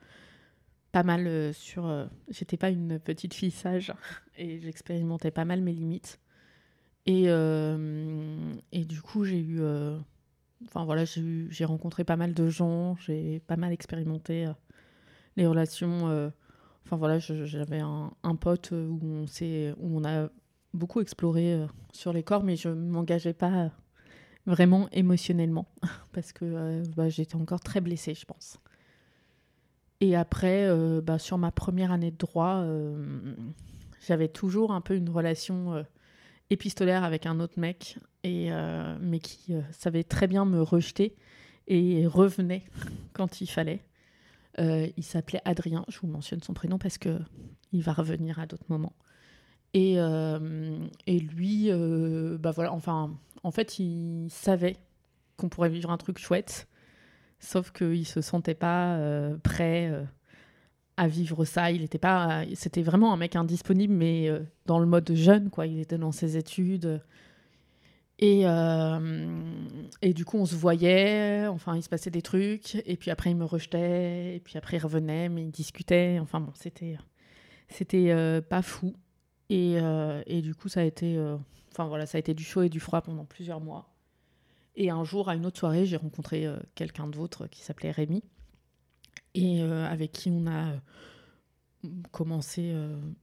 pas 0.97 1.03
mal 1.03 1.27
euh, 1.27 1.53
sur. 1.53 1.87
Euh, 1.87 2.07
j'étais 2.31 2.57
pas 2.57 2.71
une 2.71 2.99
petite 2.99 3.35
fille 3.35 3.51
sage 3.51 3.93
et 4.39 4.61
j'expérimentais 4.61 5.31
pas 5.31 5.45
mal 5.45 5.61
mes 5.61 5.75
limites. 5.75 6.19
Et, 7.05 7.25
euh, 7.27 8.55
et 8.73 8.87
du 8.87 9.03
coup, 9.03 9.25
j'ai 9.25 9.39
eu. 9.39 9.61
Enfin 10.65 10.87
voilà, 10.87 11.05
j'ai 11.05 11.65
rencontré 11.67 12.03
pas 12.05 12.17
mal 12.17 12.33
de 12.33 12.49
gens, 12.49 12.97
j'ai 12.97 13.41
pas 13.41 13.57
mal 13.57 13.73
expérimenté 13.75 14.51
les 15.37 15.47
relations. 15.47 16.33
Enfin 16.87 16.97
voilà, 16.97 17.19
j'avais 17.19 17.81
un, 17.81 18.37
pote 18.41 18.71
où 18.71 18.99
on, 19.03 19.27
où 19.27 19.99
on 19.99 20.05
a 20.05 20.31
beaucoup 20.73 21.03
exploré 21.03 21.61
sur 21.93 22.15
les 22.15 22.23
corps, 22.23 22.43
mais 22.43 22.57
je 22.57 22.71
m'engageais 22.71 23.35
pas 23.35 23.71
vraiment 24.47 24.89
émotionnellement 24.93 25.69
parce 26.13 26.33
que 26.33 26.83
bah, 26.97 27.11
j'étais 27.11 27.37
encore 27.37 27.61
très 27.61 27.83
blessée, 27.83 28.15
je 28.15 28.25
pense. 28.25 28.59
Et 30.01 30.15
après, 30.15 30.67
euh, 30.69 31.01
bah, 31.01 31.19
sur 31.19 31.39
ma 31.39 31.51
première 31.51 31.91
année 31.91 32.11
de 32.11 32.17
droit, 32.17 32.57
euh, 32.57 33.35
j'avais 34.07 34.29
toujours 34.29 34.73
un 34.73 34.81
peu 34.81 34.95
une 34.95 35.09
relation 35.09 35.75
euh, 35.75 35.83
épistolaire 36.51 37.03
avec 37.03 37.27
un 37.27 37.41
autre 37.41 37.59
mec, 37.59 37.99
et, 38.23 38.51
mais 39.01 39.21
qui 39.21 39.55
savait 39.71 40.03
très 40.03 40.27
bien 40.27 40.45
me 40.45 40.61
rejeter 40.61 41.15
et 41.69 42.07
revenait 42.07 42.65
quand 43.13 43.41
il 43.41 43.47
fallait. 43.47 43.85
il 44.59 45.03
s'appelait 45.03 45.41
Adrien, 45.45 45.85
je 45.89 46.01
vous 46.01 46.09
mentionne 46.09 46.43
son 46.43 46.53
prénom 46.53 46.77
parce 46.77 46.99
que 46.99 47.21
il 47.73 47.83
va 47.83 47.93
revenir 47.93 48.41
à 48.41 48.47
d'autres 48.47 48.67
moments. 48.69 48.95
Et, 49.75 49.95
lui, 51.07 51.71
bah 52.39 52.51
voilà, 52.51 52.73
enfin, 52.73 53.17
en 53.45 53.51
fait, 53.53 53.79
il 53.79 54.27
savait 54.29 54.77
qu'on 55.37 55.49
pourrait 55.49 55.69
vivre 55.69 55.91
un 55.91 55.99
truc 55.99 56.19
chouette 56.19 56.67
Sauf 57.39 57.71
qu'il 57.71 58.07
se 58.07 58.21
sentait 58.21 58.55
pas 58.55 58.97
euh, 58.97 59.37
prêt 59.39 59.91
euh, 59.91 60.03
à 60.97 61.07
vivre 61.07 61.45
ça. 61.45 61.71
Il 61.71 61.83
était 61.83 61.99
pas, 61.99 62.45
c'était 62.55 62.83
vraiment 62.83 63.13
un 63.13 63.17
mec 63.17 63.37
indisponible, 63.37 63.93
mais 63.93 64.29
euh, 64.29 64.41
dans 64.65 64.79
le 64.79 64.87
mode 64.87 65.13
jeune, 65.15 65.51
quoi. 65.51 65.67
Il 65.67 65.79
était 65.79 65.99
dans 65.99 66.13
ses 66.13 66.37
études. 66.37 67.03
Et, 68.19 68.45
et 70.01 70.15
du 70.15 70.25
coup, 70.25 70.39
on 70.39 70.47
se 70.47 70.55
voyait, 70.55 71.47
enfin, 71.49 71.77
il 71.77 71.83
se 71.83 71.89
passait 71.91 72.09
des 72.11 72.23
trucs, 72.23 72.77
et 72.87 72.97
puis 72.97 73.11
après, 73.11 73.31
il 73.31 73.37
me 73.37 73.45
rejetait, 73.45 74.37
et 74.37 74.41
puis 74.41 74.57
après, 74.57 74.79
il 74.79 74.81
revenait, 74.81 75.29
mais 75.29 75.43
il 75.43 75.51
discutait. 75.51 76.19
Enfin, 76.19 76.41
bon, 76.41 76.51
c'était, 76.55 76.97
c'était 77.69 78.41
pas 78.49 78.63
fou. 78.63 78.95
Et, 79.51 79.77
et, 80.27 80.41
du 80.41 80.55
coup, 80.55 80.71
ça 80.71 80.81
a 80.81 80.85
été, 80.85 81.23
enfin, 81.73 81.89
voilà, 81.89 82.07
ça 82.07 82.17
a 82.17 82.19
été 82.21 82.33
du 82.33 82.43
chaud 82.43 82.63
et 82.63 82.71
du 82.71 82.81
froid 82.81 83.03
pendant 83.03 83.27
plusieurs 83.27 83.61
mois. 83.61 83.96
Et 84.77 84.91
un 84.91 85.05
jour, 85.05 85.31
à 85.31 85.35
une 85.35 85.47
autre 85.47 85.59
soirée, 85.59 85.87
j'ai 85.87 85.97
rencontré 85.97 86.47
euh, 86.47 86.59
quelqu'un 86.75 87.09
d'autre 87.09 87.47
qui 87.47 87.63
s'appelait 87.63 87.91
Rémi 87.91 88.23
et 89.35 89.63
euh, 89.63 89.87
avec 89.87 90.13
qui 90.13 90.31
on 90.31 90.47
a 90.47 90.69
euh, 90.69 91.89
commencé 92.13 92.75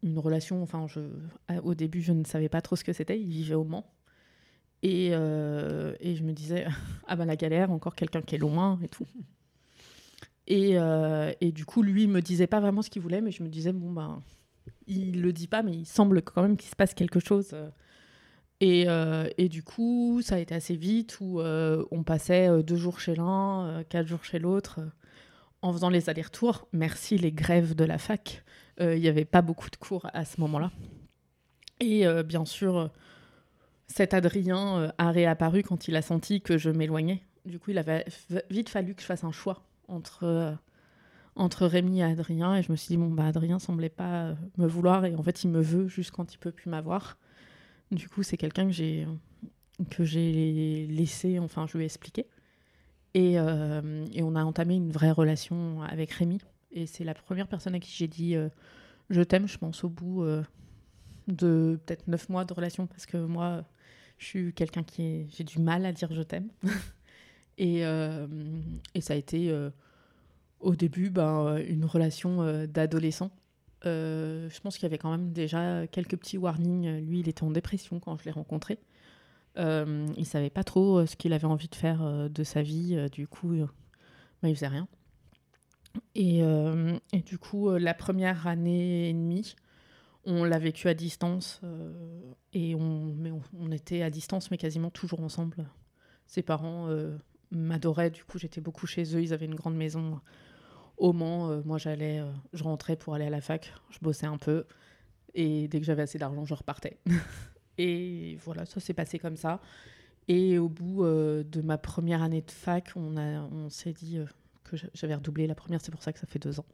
une 0.01 0.19
relation. 0.19 0.63
Enfin, 0.63 0.87
au 1.63 1.75
début, 1.75 2.01
je 2.01 2.11
ne 2.11 2.23
savais 2.23 2.49
pas 2.49 2.61
trop 2.61 2.75
ce 2.75 2.83
que 2.83 2.93
c'était. 2.93 3.19
Il 3.19 3.27
vivait 3.27 3.55
au 3.55 3.63
Mans. 3.63 3.93
Et, 4.81 5.11
je 5.11 6.23
me 6.23 6.31
disais, 6.31 6.65
ah 7.07 7.15
ben 7.15 7.25
la 7.25 7.35
galère, 7.35 7.71
encore 7.71 7.95
quelqu'un 7.95 8.21
qui 8.21 8.35
est 8.35 8.39
loin 8.39 8.79
et 8.83 8.87
tout. 8.87 9.07
Et, 10.47 10.77
du 11.51 11.65
coup, 11.65 11.83
lui, 11.83 12.07
me 12.07 12.21
disait 12.21 12.47
pas 12.47 12.59
vraiment 12.59 12.81
ce 12.81 12.89
qu'il 12.89 13.01
voulait, 13.01 13.21
mais 13.21 13.31
je 13.31 13.43
me 13.43 13.49
disais, 13.49 13.73
bon, 13.73 13.91
ben, 13.91 14.21
il 14.87 15.21
le 15.21 15.33
dit 15.33 15.47
pas, 15.47 15.61
mais 15.61 15.73
il 15.73 15.85
semble 15.85 16.21
quand 16.21 16.41
même 16.41 16.57
qu'il 16.57 16.69
se 16.69 16.75
passe 16.75 16.93
quelque 16.93 17.19
chose 17.19 17.55
et, 18.65 18.85
euh, 18.87 19.27
et, 19.37 19.49
du 19.49 19.61
coup, 19.61 20.21
ça 20.23 20.35
a 20.35 20.37
été 20.37 20.55
assez 20.55 20.77
vite 20.77 21.17
où 21.19 21.41
euh, 21.41 21.83
on 21.91 22.03
passait 22.03 22.47
euh, 22.47 22.63
deux 22.63 22.77
jours 22.77 23.01
chez 23.01 23.13
l'un, 23.13 23.83
quatre 23.89 24.07
jours 24.07 24.23
chez 24.23 24.39
l'autre, 24.39 24.79
en 25.61 25.73
faisant 25.73 25.89
les 25.89 26.09
allers-retours. 26.09 26.69
Merci 26.71 27.17
les 27.17 27.33
grèves 27.33 27.75
de 27.75 27.83
la 27.83 27.97
fac. 27.97 28.41
Il 28.79 29.01
n'y 29.01 29.09
avait 29.09 29.25
pas 29.25 29.41
beaucoup 29.41 29.69
de 29.69 29.75
cours 29.75 30.07
à 30.13 30.23
ce 30.23 30.39
moment-là. 30.39 30.71
Et 31.81 32.05
bien 32.23 32.45
sûr, 32.45 32.89
cet 33.87 34.13
Adrien 34.13 34.93
a 34.97 35.11
réapparu 35.11 35.61
quand 35.61 35.89
il 35.89 35.97
a 35.97 36.01
senti 36.01 36.41
que 36.41 36.57
je 36.57 36.69
m'éloignais. 36.69 37.21
Du 37.45 37.59
coup, 37.59 37.71
il 37.71 37.77
avait 37.77 38.05
vite 38.49 38.69
fallu 38.69 38.95
que 38.95 39.01
je 39.01 39.05
fasse 39.05 39.25
un 39.25 39.33
choix 39.33 39.61
entre, 39.89 40.57
entre 41.35 41.67
Rémi 41.67 41.99
et 41.99 42.03
Adrien. 42.03 42.55
Et 42.55 42.63
je 42.63 42.71
me 42.71 42.77
suis 42.77 42.87
dit, 42.87 42.97
bon, 42.97 43.11
bah, 43.11 43.27
Adrien 43.27 43.59
semblait 43.59 43.89
pas 43.89 44.35
me 44.57 44.65
vouloir. 44.65 45.05
Et 45.05 45.13
en 45.15 45.21
fait, 45.21 45.43
il 45.43 45.49
me 45.49 45.61
veut 45.61 45.87
juste 45.87 46.11
quand 46.11 46.33
il 46.33 46.37
peut 46.37 46.51
plus 46.51 46.69
m'avoir. 46.69 47.17
Du 47.93 48.09
coup, 48.09 48.23
c'est 48.23 48.37
quelqu'un 48.37 48.67
que 49.89 50.03
j'ai 50.03 50.87
laissé, 50.87 51.39
enfin, 51.39 51.67
je 51.67 51.77
lui 51.77 51.83
ai 51.83 51.85
expliqué. 51.85 52.25
Et, 53.13 53.37
euh, 53.37 54.05
et, 54.11 54.23
on 54.23 54.35
a 54.35 54.43
entamé 54.43 54.75
une 54.75 54.91
vraie 54.91 55.11
relation 55.11 55.83
avec 55.83 56.11
Rémi. 56.11 56.39
Et 56.71 56.87
c'est 56.87 57.03
la 57.03 57.13
première 57.13 57.47
personne 57.47 57.75
à 57.75 57.79
qui 57.79 57.91
j'ai 57.91 58.07
dit 58.07 58.35
euh, 58.35 58.49
je 59.11 59.21
t'aime, 59.21 59.47
je 59.47 59.59
pense, 59.59 59.83
au 59.83 59.89
bout 59.89 60.23
euh, 60.23 60.41
de 61.27 61.79
peut-être 61.85 62.07
neuf 62.07 62.29
mois 62.29 62.45
de 62.45 62.53
relation, 62.53 62.87
parce 62.87 63.05
que 63.05 63.17
moi, 63.17 63.63
je 64.17 64.25
suis 64.25 64.53
quelqu'un 64.53 64.83
qui. 64.83 65.27
J'ai 65.29 65.43
du 65.43 65.59
mal 65.59 65.85
à 65.85 65.91
dire 65.91 66.11
je 66.11 66.23
t'aime. 66.23 66.49
et, 67.59 67.81
et, 67.81 69.01
ça 69.01 69.13
a 69.13 69.17
été 69.17 69.55
au 70.59 70.75
début 70.75 71.11
ben, 71.11 71.57
une 71.67 71.85
relation 71.85 72.65
d'adolescent 72.65 73.29
euh, 73.85 74.49
je 74.49 74.59
pense 74.61 74.75
qu'il 74.75 74.83
y 74.83 74.85
avait 74.85 74.97
quand 74.97 75.11
même 75.11 75.31
déjà 75.31 75.87
quelques 75.87 76.17
petits 76.17 76.37
warnings. 76.37 76.99
Lui, 76.99 77.19
il 77.19 77.29
était 77.29 77.43
en 77.43 77.51
dépression 77.51 77.99
quand 77.99 78.17
je 78.17 78.25
l'ai 78.25 78.31
rencontré. 78.31 78.79
Euh, 79.57 80.07
il 80.17 80.25
savait 80.25 80.49
pas 80.49 80.63
trop 80.63 80.99
euh, 80.99 81.05
ce 81.05 81.15
qu'il 81.15 81.31
avait 81.33 81.45
envie 81.45 81.67
de 81.67 81.75
faire 81.75 82.01
euh, 82.01 82.27
de 82.27 82.43
sa 82.43 82.61
vie. 82.61 82.97
du 83.11 83.27
coup, 83.27 83.55
bah, 84.41 84.49
il 84.49 84.55
faisait 84.55 84.67
rien. 84.67 84.87
Et, 86.15 86.39
et 86.39 87.21
du 87.21 87.37
coup, 87.37 87.69
la 87.69 87.93
première 87.93 88.47
année 88.47 89.09
et 89.09 89.13
demie, 89.13 89.55
on 90.25 90.43
l'a 90.43 90.57
vécu 90.57 90.87
à 90.87 90.95
distance. 90.95 91.61
et 92.51 92.73
on, 92.73 93.13
mais 93.15 93.31
on, 93.59 93.71
était 93.71 94.01
à 94.01 94.09
distance, 94.09 94.49
mais 94.49 94.57
quasiment 94.57 94.89
toujours 94.89 95.19
ensemble. 95.19 95.67
Ses 96.25 96.41
parents 96.41 96.89
m'adoraient. 97.51 98.09
Du 98.09 98.23
coup, 98.23 98.39
j'étais 98.39 98.59
beaucoup 98.59 98.87
chez 98.87 99.15
eux. 99.15 99.21
Ils 99.21 99.33
avaient 99.33 99.45
une 99.45 99.53
grande 99.53 99.75
maison 99.75 100.19
au 101.03 101.11
Mans, 101.11 101.49
euh, 101.49 101.61
moi 101.65 101.77
j'allais, 101.77 102.19
euh, 102.19 102.31
je 102.53 102.63
rentrais 102.63 102.95
pour 102.95 103.13
aller 103.13 103.25
à 103.25 103.29
la 103.29 103.41
fac, 103.41 103.73
je 103.89 103.99
bossais 104.01 104.25
un 104.25 104.37
peu 104.37 104.65
et 105.35 105.67
dès 105.67 105.81
que 105.81 105.85
j'avais 105.85 106.03
assez 106.03 106.17
d'argent, 106.17 106.45
je 106.45 106.53
repartais. 106.53 106.97
et 107.77 108.37
voilà, 108.45 108.65
ça 108.65 108.79
s'est 108.79 108.93
passé 108.93 109.19
comme 109.19 109.35
ça. 109.35 109.59
Et 110.29 110.57
au 110.57 110.69
bout 110.69 111.03
de 111.03 111.61
ma 111.61 111.77
première 111.77 112.21
année 112.23 112.41
de 112.41 112.51
fac, 112.51 112.93
on, 112.95 113.17
on 113.17 113.69
s'est 113.69 113.91
dit 113.91 114.19
que 114.63 114.77
j'avais 114.93 115.15
redoublé 115.15 115.47
la 115.47 115.55
première, 115.55 115.81
c'est 115.81 115.91
pour 115.91 116.01
ça 116.01 116.13
que 116.13 116.19
ça 116.19 116.27
fait 116.27 116.39
deux 116.39 116.61
ans. 116.61 116.65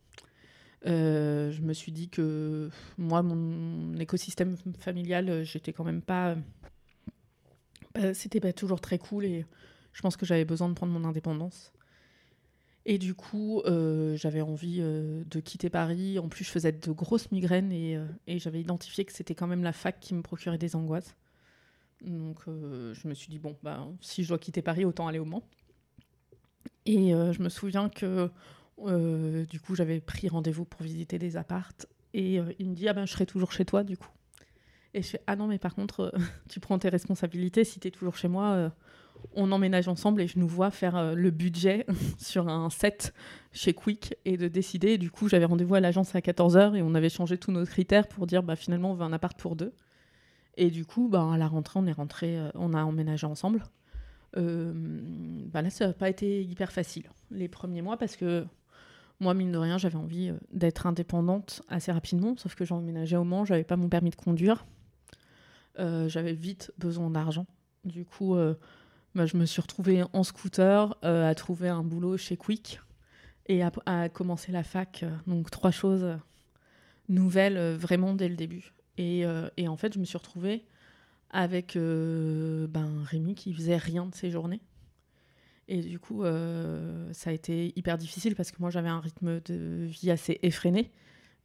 je 0.86 1.62
me 1.62 1.74
suis 1.74 1.92
dit 1.92 2.10
que 2.10 2.70
moi, 3.00 3.24
mon 3.24 3.98
écosystème 3.98 4.56
familial, 4.78 5.44
j'étais 5.44 5.74
quand 5.74 5.86
même 5.86 6.04
pas. 6.04 6.36
C'était 8.14 8.42
pas 8.42 8.54
toujours 8.54 8.82
très 8.82 9.00
cool 9.00 9.26
et 9.26 9.46
je 9.94 10.02
pense 10.02 10.16
que 10.16 10.28
j'avais 10.28 10.46
besoin 10.46 10.70
de 10.70 10.76
prendre 10.76 10.94
mon 10.94 11.06
indépendance. 11.06 11.74
Et 12.92 12.98
du 12.98 13.14
coup, 13.14 13.62
euh, 13.68 14.18
j'avais 14.18 14.42
envie 14.42 14.80
euh, 14.80 15.24
de 15.28 15.40
quitter 15.40 15.70
Paris. 15.70 16.18
En 16.18 16.28
plus, 16.28 16.44
je 16.44 16.50
faisais 16.50 16.72
de 16.72 16.92
grosses 16.92 17.32
migraines 17.32 17.72
et, 17.72 17.96
euh, 17.96 18.08
et 18.26 18.40
j'avais 18.40 18.60
identifié 18.60 19.06
que 19.06 19.14
c'était 19.14 19.36
quand 19.36 19.46
même 19.46 19.62
la 19.62 19.74
fac 19.74 20.00
qui 20.00 20.16
me 20.16 20.24
procurait 20.24 20.58
des 20.58 20.76
angoisses. 20.76 21.16
Donc, 22.02 22.40
je 22.48 23.08
me 23.08 23.14
suis 23.14 23.30
dit, 23.30 23.38
bon, 23.38 23.56
bah, 23.62 23.88
si 24.02 24.24
je 24.24 24.30
dois 24.30 24.40
quitter 24.40 24.64
Paris, 24.64 24.86
autant 24.86 25.08
aller 25.08 25.20
au 25.20 25.26
Mans. 25.26 25.44
Et 26.88 27.12
je 27.12 27.44
me 27.44 27.50
souviens 27.50 27.90
que, 27.90 28.32
du 29.44 29.60
coup, 29.60 29.76
j'avais 29.76 30.00
pris 30.00 30.30
rendez-vous 30.30 30.64
pour 30.64 30.82
visiter 30.82 31.20
des 31.20 31.36
appartes. 31.36 31.88
Et 32.14 32.40
il 32.58 32.70
me 32.70 32.74
dit, 32.74 32.88
ah 32.88 32.94
ben, 32.94 33.06
je 33.06 33.12
serai 33.12 33.26
toujours 33.26 33.52
chez 33.52 33.66
toi, 33.66 33.84
du 33.84 33.98
coup. 33.98 34.10
Et 34.94 35.02
je 35.02 35.10
fais, 35.10 35.22
ah 35.28 35.36
non, 35.36 35.46
mais 35.48 35.60
par 35.60 35.76
contre, 35.76 36.14
tu 36.50 36.62
prends 36.62 36.80
tes 36.80 36.90
responsabilités. 36.90 37.66
Si 37.66 37.82
tu 37.82 37.90
es 37.90 37.92
toujours 37.92 38.16
chez 38.16 38.30
moi, 38.30 38.72
on 39.36 39.52
emménage 39.52 39.88
ensemble 39.88 40.22
et 40.22 40.28
je 40.28 40.40
nous 40.40 40.48
vois 40.48 40.72
faire 40.72 40.96
euh, 40.96 41.14
le 41.14 41.32
budget 41.32 41.86
sur 42.18 42.48
un 42.48 42.70
set 42.70 43.14
chez 43.52 43.74
Quick 43.74 44.16
et 44.26 44.38
de 44.38 44.48
décider. 44.48 44.98
du 44.98 45.12
coup, 45.12 45.28
j'avais 45.28 45.46
rendez-vous 45.46 45.76
à 45.76 45.80
l'agence 45.80 46.16
à 46.16 46.20
14h 46.20 46.76
et 46.76 46.82
on 46.82 46.94
avait 46.96 47.10
changé 47.10 47.38
tous 47.38 47.52
nos 47.52 47.66
critères 47.66 48.08
pour 48.08 48.28
dire 48.28 48.44
bah, 48.44 48.56
finalement, 48.56 48.92
on 48.92 48.96
veut 48.96 49.04
un 49.04 49.14
appart 49.14 49.38
pour 49.38 49.56
deux. 49.56 49.74
Et 50.58 50.72
du 50.72 50.86
coup, 50.86 51.10
bah, 51.10 51.26
à 51.32 51.38
la 51.38 51.48
rentrée, 51.48 51.80
on 51.80 51.86
est 51.86 51.94
rentré, 51.94 52.38
euh, 52.38 52.50
on 52.56 52.74
a 52.74 52.84
emménagé 52.84 53.26
ensemble. 53.26 53.64
Euh, 54.38 54.74
bah 55.52 55.64
là, 55.64 55.70
ça 55.72 55.88
n'a 55.88 55.94
pas 55.94 56.10
été 56.10 56.44
hyper 56.44 56.72
facile 56.72 57.10
les 57.32 57.48
premiers 57.48 57.82
mois 57.82 57.98
parce 57.98 58.16
que 58.16 58.46
moi, 59.20 59.34
mine 59.34 59.52
de 59.52 59.58
rien, 59.58 59.78
j'avais 59.78 59.96
envie 59.96 60.32
d'être 60.54 60.86
indépendante 60.86 61.64
assez 61.68 61.92
rapidement, 61.92 62.36
sauf 62.38 62.56
que 62.56 62.64
j'emménageais 62.64 63.18
au 63.18 63.24
Mans, 63.24 63.44
j'avais 63.44 63.64
pas 63.64 63.76
mon 63.76 63.90
permis 63.90 64.12
de 64.12 64.16
conduire. 64.16 64.66
j'avais 65.78 66.34
vite 66.34 66.72
besoin 66.78 67.10
d'argent. 67.10 67.46
Du 67.84 68.06
coup, 68.06 68.38
bah, 69.16 69.26
je 69.26 69.38
me 69.38 69.46
suis 69.46 69.62
retrouvée 69.62 70.04
en 70.14 70.24
scooter 70.24 70.96
euh, 71.04 71.30
à 71.30 71.34
trouver 71.34 71.70
un 71.70 71.84
boulot 71.84 72.18
chez 72.18 72.38
Quick 72.38 72.80
et 73.48 73.64
à, 73.64 74.10
commencer 74.10 74.52
la 74.52 74.64
fac. 74.64 75.02
Euh, 75.04 75.10
donc 75.26 75.50
trois 75.50 75.72
choses 75.72 76.04
euh, 76.04 76.16
nouvelles 77.08 77.76
vraiment 77.76 78.14
dès 78.14 78.30
le 78.30 78.36
début. 78.36 78.74
Et, 78.98 79.24
et, 79.56 79.70
en 79.70 79.78
fait, 79.78 79.94
je 79.94 80.00
me 80.00 80.04
suis 80.04 80.18
retrouvée 80.18 80.66
avec 81.30 81.78
ben, 81.78 83.02
Rémi 83.06 83.34
qui 83.34 83.54
faisait 83.54 83.78
rien 83.78 84.06
de 84.06 84.14
ses 84.14 84.30
journées. 84.30 84.60
Et 85.70 85.80
du 85.80 86.00
coup, 86.00 86.24
ça 87.14 87.30
a 87.30 87.32
été 87.32 87.72
hyper 87.78 87.98
difficile 87.98 88.36
parce 88.36 88.52
que 88.52 88.58
moi, 88.60 88.70
j'avais 88.70 88.90
un 88.90 89.00
rythme 89.00 89.40
de 89.40 89.86
vie 89.86 90.12
assez 90.12 90.38
effréné. 90.44 90.92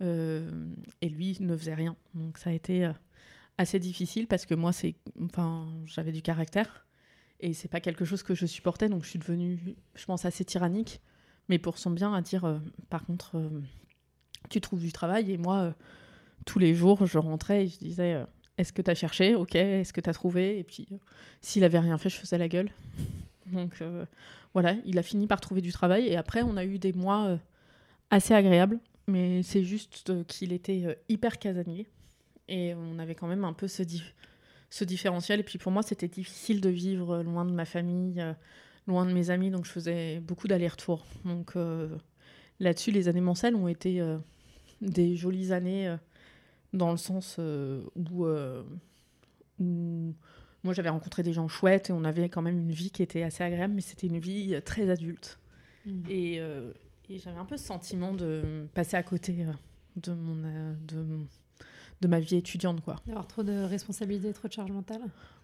et 0.01 1.09
lui 1.09 1.37
ne 1.39 1.57
faisait 1.57 1.75
rien. 1.75 1.95
Donc 2.15 2.39
ça 2.39 2.51
a 2.51 2.53
été 2.53 2.91
assez 3.57 3.79
difficile 3.79 4.27
parce 4.27 4.47
que 4.47 4.57
moi, 4.57 4.73
j'avais 5.87 6.11
du 6.11 6.23
caractère. 6.23 6.85
Et 7.41 7.53
c'est 7.53 7.69
pas 7.69 7.81
quelque 7.81 8.05
chose 8.05 8.23
que 8.23 8.35
je 8.35 8.47
supportais, 8.47 8.89
donc 8.89 9.05
je 9.05 9.11
suis 9.11 9.19
devenue, 9.19 9.77
je 9.95 10.05
pense, 10.05 10.25
assez 10.25 10.45
tyrannique. 10.45 11.01
Mais 11.49 11.59
pour 11.59 11.79
son 11.79 11.91
bien, 11.91 12.15
à 12.15 12.23
dire, 12.23 12.45
euh, 12.45 12.59
par 12.89 13.05
contre, 13.05 13.37
euh, 13.37 13.61
tu 14.49 14.61
trouves 14.61 14.81
du 14.81 14.93
travail. 14.93 15.31
Et 15.31 15.37
moi, 15.37 15.59
euh, 15.59 15.73
tous 16.47 16.59
les 16.59 16.75
jours, 16.75 17.07
je 17.07 17.19
rentrais 17.19 17.65
et 17.65 17.69
je 17.69 17.79
disais, 17.79 18.25
est-ce 18.57 18.73
que 18.73 18.83
tu 18.83 18.91
as 18.91 18.95
cherché? 18.95 19.35
Ok, 19.35 19.55
est-ce 19.55 19.93
que 19.93 20.01
tu 20.01 20.09
as 20.09 20.15
trouvé? 20.15 20.59
Et 20.59 20.65
puis, 20.65 20.89
s'il 21.41 21.65
avait 21.65 21.79
rien 21.79 21.99
fait, 21.99 22.09
je 22.09 22.17
faisais 22.17 22.39
la 22.39 22.49
gueule. 22.49 22.71
Donc 23.53 23.83
voilà, 24.55 24.77
il 24.87 24.99
a 24.99 25.03
fini 25.03 25.27
par 25.27 25.41
trouver 25.41 25.61
du 25.61 25.73
travail. 25.73 26.07
Et 26.07 26.17
après, 26.17 26.43
on 26.43 26.57
a 26.57 26.65
eu 26.65 26.79
des 26.79 26.93
mois 26.93 27.39
assez 28.11 28.33
agréables. 28.33 28.79
Mais 29.07 29.43
c'est 29.43 29.65
juste 29.65 30.25
qu'il 30.27 30.53
était 30.55 30.99
hyper 31.11 31.39
casanier. 31.39 31.87
Et 32.49 32.75
on 32.75 32.99
avait 32.99 33.15
quand 33.15 33.27
même 33.27 33.45
un 33.45 33.53
peu 33.53 33.69
ce, 33.69 33.83
ce 34.75 34.83
différentiel. 34.83 35.39
Et 35.41 35.43
puis 35.45 35.59
pour 35.59 35.71
moi, 35.71 35.83
c'était 35.85 36.09
difficile 36.09 36.61
de 36.61 36.69
vivre 36.69 37.23
loin 37.23 37.45
de 37.45 37.53
ma 37.53 37.65
famille, 37.65 38.21
euh, 38.21 38.33
loin 38.89 39.07
de 39.07 39.13
mes 39.13 39.31
amis, 39.31 39.51
donc 39.51 39.67
je 39.67 39.71
faisais 39.71 40.19
beaucoup 40.19 40.49
d'allers-retours. 40.49 41.07
Donc 41.25 41.53
euh, 41.55 41.97
là-dessus, 42.59 42.91
les 42.91 43.07
années 43.07 43.21
Mancel 43.21 43.55
ont 43.55 43.69
été 43.69 44.01
euh, 44.01 44.19
des 44.81 45.15
jolies 45.15 45.53
années 45.53 45.95
dans 46.73 46.91
le 46.91 46.97
sens 46.97 47.39
où, 47.39 48.27
moi 49.61 50.73
j'avais 50.73 50.89
rencontré 50.89 51.23
des 51.23 51.33
gens 51.33 51.47
chouettes 51.47 51.91
et 51.91 51.93
on 51.93 52.03
avait 52.05 52.29
quand 52.29 52.43
même 52.43 52.59
une 52.59 52.73
vie 52.73 52.91
qui 52.91 53.05
était 53.05 53.23
assez 53.23 53.45
agréable, 53.45 53.75
mais 53.75 53.81
c'était 53.81 54.09
une 54.09 54.19
vie 54.19 54.61
très 54.65 54.91
adulte. 54.91 55.39
Mmh. 55.87 56.03
Et, 56.11 56.37
et 56.37 57.19
j'avais 57.19 57.39
un 57.39 57.45
peu 57.45 57.57
ce 57.57 57.65
sentiment 57.65 58.13
de 58.13 58.67
passer 58.75 58.97
à 58.97 59.05
côté 59.05 59.47
de 59.97 60.13
mon, 60.13 60.35
de 60.89 61.27
de 62.05 62.09
ma 62.09 62.21
vie 62.21 62.37
étudiante, 62.37 62.83
quoi. 62.83 62.97
D'avoir 63.07 63.27
trop 63.27 63.43
de 63.43 63.65
responsabilités, 63.65 64.33
trop 64.33 64.47
de 64.47 64.53
charge 64.53 64.71
mentale 64.71 65.01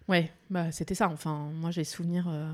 Ouais, 0.07 0.31
bah, 0.49 0.71
c'était 0.71 0.95
ça. 0.95 1.09
Enfin, 1.09 1.49
moi, 1.55 1.71
j'ai 1.71 1.83
souvenir 1.83 2.27
euh, 2.29 2.51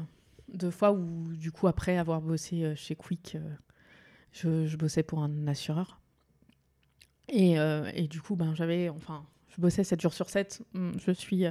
de 0.53 0.69
fois 0.69 0.91
où, 0.93 1.33
du 1.33 1.51
coup, 1.51 1.67
après 1.67 1.97
avoir 1.97 2.21
bossé 2.21 2.63
euh, 2.63 2.75
chez 2.75 2.95
Quick, 2.95 3.35
euh, 3.35 3.49
je, 4.31 4.65
je, 4.65 4.77
bossais 4.77 5.03
pour 5.03 5.21
un 5.21 5.47
assureur. 5.47 5.99
Et, 7.29 7.55
et 7.93 8.07
du 8.07 8.21
coup, 8.21 8.37
ben, 8.37 8.55
j'avais, 8.55 8.87
enfin, 8.87 9.25
je 9.49 9.59
bossais 9.59 9.83
7 9.83 9.99
jours 9.99 10.13
sur 10.13 10.29
7. 10.29 10.61
Hum, 10.75 10.93
je 10.97 11.11
suis, 11.11 11.43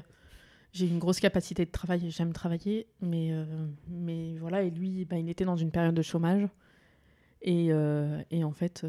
j'ai 0.73 0.87
une 0.87 0.99
grosse 0.99 1.21
capacité 1.21 1.67
de 1.67 1.71
travail, 1.71 2.11
j'aime 2.11 2.33
travailler, 2.33 2.87
mais, 3.03 3.31
mais 3.87 4.39
voilà. 4.39 4.63
Et 4.63 4.71
lui, 4.71 5.05
ben, 5.05 5.19
il 5.19 5.29
était 5.29 5.45
dans 5.45 5.57
une 5.57 5.71
période 5.71 5.95
de 5.95 6.01
chômage. 6.01 6.49
Et, 7.43 7.73
et 8.31 8.43
en 8.43 8.53
fait, 8.53 8.87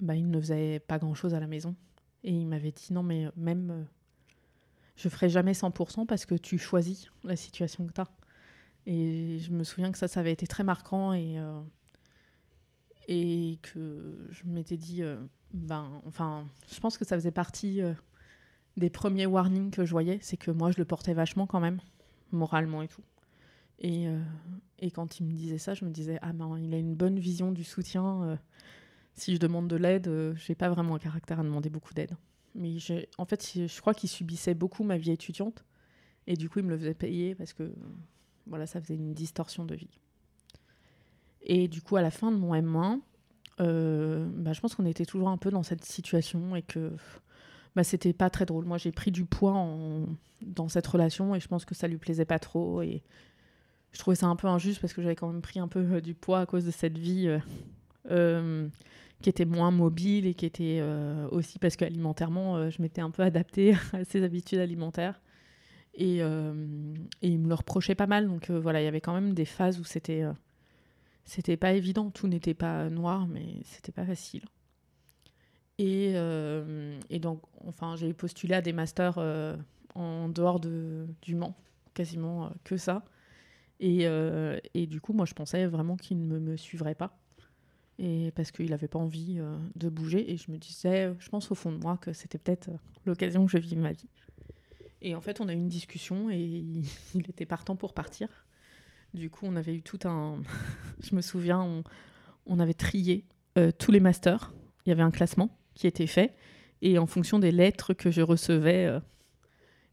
ben, 0.00 0.14
il 0.14 0.30
ne 0.30 0.40
faisait 0.40 0.78
pas 0.78 0.98
grand-chose 0.98 1.34
à 1.34 1.40
la 1.40 1.46
maison. 1.46 1.74
Et 2.24 2.32
il 2.32 2.46
m'avait 2.46 2.72
dit 2.72 2.92
non, 2.92 3.02
mais 3.02 3.28
même, 3.36 3.70
euh, 3.70 3.84
je 4.96 5.08
ferai 5.10 5.28
jamais 5.28 5.52
100% 5.52 6.06
parce 6.06 6.24
que 6.24 6.34
tu 6.34 6.58
choisis 6.58 7.10
la 7.22 7.36
situation 7.36 7.86
que 7.86 7.92
tu 7.92 8.00
as. 8.00 8.08
Et 8.86 9.38
je 9.38 9.52
me 9.52 9.62
souviens 9.62 9.92
que 9.92 9.98
ça, 9.98 10.08
ça 10.08 10.20
avait 10.20 10.32
été 10.32 10.46
très 10.46 10.64
marquant 10.64 11.12
et, 11.12 11.38
euh, 11.38 11.60
et 13.08 13.58
que 13.62 14.26
je 14.30 14.44
m'étais 14.46 14.78
dit, 14.78 15.02
euh, 15.02 15.18
ben, 15.52 15.90
enfin, 16.06 16.46
je 16.72 16.80
pense 16.80 16.96
que 16.96 17.04
ça 17.04 17.16
faisait 17.16 17.30
partie 17.30 17.80
des 18.76 18.90
premiers 18.90 19.26
warnings 19.26 19.70
que 19.70 19.84
je 19.84 19.90
voyais, 19.90 20.18
c'est 20.22 20.36
que 20.38 20.50
moi, 20.50 20.70
je 20.70 20.78
le 20.78 20.84
portais 20.86 21.14
vachement 21.14 21.46
quand 21.46 21.60
même, 21.60 21.80
moralement 22.32 22.82
et 22.82 22.88
tout. 22.88 23.04
Et, 23.78 24.06
et 24.78 24.90
quand 24.90 25.20
il 25.20 25.26
me 25.26 25.32
disait 25.32 25.58
ça, 25.58 25.74
je 25.74 25.84
me 25.84 25.90
disais, 25.90 26.18
ah 26.22 26.32
ben, 26.32 26.58
il 26.58 26.74
a 26.74 26.78
une 26.78 26.94
bonne 26.94 27.18
vision 27.18 27.52
du 27.52 27.64
soutien 27.64 28.38
si 29.14 29.34
je 29.34 29.40
demande 29.40 29.68
de 29.68 29.76
l'aide, 29.76 30.08
euh, 30.08 30.34
j'ai 30.36 30.54
pas 30.54 30.68
vraiment 30.68 30.96
un 30.96 30.98
caractère 30.98 31.40
à 31.40 31.42
demander 31.42 31.70
beaucoup 31.70 31.94
d'aide. 31.94 32.16
Mais 32.54 32.76
en 33.18 33.24
fait, 33.24 33.52
je 33.54 33.80
crois 33.80 33.94
qu'il 33.94 34.08
subissait 34.08 34.54
beaucoup 34.54 34.84
ma 34.84 34.96
vie 34.96 35.10
étudiante. 35.10 35.64
Et 36.26 36.36
du 36.36 36.48
coup, 36.48 36.60
il 36.60 36.64
me 36.64 36.70
le 36.70 36.78
faisait 36.78 36.94
payer 36.94 37.34
parce 37.34 37.52
que 37.52 37.72
voilà, 38.46 38.66
ça 38.66 38.80
faisait 38.80 38.94
une 38.94 39.12
distorsion 39.12 39.64
de 39.64 39.74
vie. 39.74 40.00
Et 41.42 41.68
du 41.68 41.82
coup, 41.82 41.96
à 41.96 42.02
la 42.02 42.10
fin 42.10 42.30
de 42.32 42.36
mon 42.36 42.54
M1, 42.54 43.00
euh, 43.60 44.26
bah, 44.34 44.52
je 44.52 44.60
pense 44.60 44.74
qu'on 44.74 44.86
était 44.86 45.04
toujours 45.04 45.28
un 45.28 45.36
peu 45.36 45.50
dans 45.50 45.62
cette 45.62 45.84
situation 45.84 46.56
et 46.56 46.62
que 46.62 46.92
bah, 47.76 47.84
c'était 47.84 48.12
pas 48.12 48.30
très 48.30 48.46
drôle. 48.46 48.64
Moi, 48.64 48.78
j'ai 48.78 48.92
pris 48.92 49.10
du 49.10 49.24
poids 49.24 49.66
dans 50.42 50.68
cette 50.68 50.86
relation 50.86 51.34
et 51.34 51.40
je 51.40 51.48
pense 51.48 51.64
que 51.64 51.74
ça 51.74 51.88
lui 51.88 51.98
plaisait 51.98 52.24
pas 52.24 52.38
trop. 52.38 52.82
Et 52.82 53.02
je 53.92 53.98
trouvais 53.98 54.16
ça 54.16 54.26
un 54.26 54.36
peu 54.36 54.46
injuste 54.46 54.80
parce 54.80 54.92
que 54.92 55.02
j'avais 55.02 55.16
quand 55.16 55.28
même 55.28 55.42
pris 55.42 55.58
un 55.58 55.68
peu 55.68 55.80
euh, 55.80 56.00
du 56.00 56.14
poids 56.14 56.40
à 56.40 56.46
cause 56.46 56.64
de 56.64 56.70
cette 56.70 56.98
vie 56.98 57.28
qui 59.22 59.30
était 59.30 59.44
moins 59.44 59.70
mobile 59.70 60.26
et 60.26 60.34
qui 60.34 60.46
était 60.46 60.78
euh, 60.80 61.28
aussi 61.30 61.58
parce 61.58 61.76
qu'alimentairement, 61.76 62.56
euh, 62.56 62.70
je 62.70 62.82
m'étais 62.82 63.00
un 63.00 63.10
peu 63.10 63.22
adaptée 63.22 63.74
à 63.92 64.04
ses 64.04 64.22
habitudes 64.22 64.58
alimentaires. 64.58 65.20
Et, 65.94 66.22
euh, 66.22 66.94
il 67.22 67.38
me 67.38 67.48
le 67.48 67.54
reprochait 67.54 67.94
pas 67.94 68.06
mal. 68.06 68.26
Donc 68.26 68.50
voilà, 68.50 68.82
il 68.82 68.84
y 68.84 68.88
avait 68.88 69.00
quand 69.00 69.14
même 69.14 69.32
des 69.32 69.44
phases 69.44 69.78
où 69.78 69.84
c'était 69.84 70.24
c'était 71.24 71.56
pas 71.56 71.72
évident. 71.72 72.10
Tout 72.10 72.28
n'était 72.28 72.54
pas 72.54 72.90
noir, 72.90 73.26
mais 73.26 73.46
c'était 73.64 73.92
pas 73.92 74.04
facile. 74.04 74.42
Et, 75.78 76.14
donc, 77.20 77.40
enfin, 77.66 77.96
j'ai 77.96 78.12
postulé 78.12 78.54
à 78.54 78.60
des 78.60 78.72
masters 78.72 79.18
en 79.94 80.28
dehors 80.28 80.60
de, 80.60 81.06
du 81.22 81.34
Mans, 81.34 81.56
quasiment 81.94 82.50
que 82.64 82.76
ça. 82.76 83.04
Et, 83.80 84.06
et, 84.74 84.86
du 84.86 85.00
coup, 85.00 85.12
moi, 85.12 85.26
je 85.26 85.34
pensais 85.34 85.64
vraiment 85.66 85.96
qu'il 85.96 86.18
ne 86.18 86.26
me, 86.26 86.40
me 86.40 86.56
suivrait 86.56 86.96
pas 86.96 87.16
et 87.98 88.32
parce 88.32 88.50
qu'il 88.50 88.70
n'avait 88.70 88.88
pas 88.88 88.98
envie 88.98 89.36
euh, 89.38 89.56
de 89.76 89.88
bouger. 89.88 90.32
Et 90.32 90.36
je 90.36 90.50
me 90.50 90.58
disais, 90.58 91.12
je 91.18 91.28
pense 91.28 91.50
au 91.50 91.54
fond 91.54 91.72
de 91.72 91.78
moi 91.78 91.96
que 91.96 92.12
c'était 92.12 92.38
peut-être 92.38 92.68
euh, 92.68 92.76
l'occasion 93.06 93.46
que 93.46 93.52
je 93.52 93.58
vis 93.58 93.76
ma 93.76 93.92
vie. 93.92 94.08
Et 95.02 95.14
en 95.14 95.20
fait, 95.20 95.40
on 95.40 95.48
a 95.48 95.52
eu 95.52 95.56
une 95.56 95.68
discussion 95.68 96.30
et 96.30 96.38
il, 96.38 96.84
était 97.28 97.46
partant 97.46 97.76
pour 97.76 97.92
partir. 97.92 98.28
Du 99.12 99.30
coup, 99.30 99.46
on 99.46 99.54
avait 99.56 99.74
eu 99.74 99.82
tout 99.82 100.00
un. 100.04 100.42
je 101.00 101.14
me 101.14 101.20
souviens, 101.20 101.60
on, 101.60 101.84
on 102.46 102.58
avait 102.58 102.74
trié 102.74 103.24
euh, 103.58 103.70
tous 103.70 103.92
les 103.92 104.00
masters. 104.00 104.52
Il 104.86 104.88
y 104.88 104.92
avait 104.92 105.02
un 105.02 105.12
classement 105.12 105.56
qui 105.74 105.86
était 105.86 106.06
fait. 106.08 106.34
Et 106.82 106.98
en 106.98 107.06
fonction 107.06 107.38
des 107.38 107.52
lettres 107.52 107.94
que 107.94 108.10
je 108.10 108.20
recevais, 108.20 109.00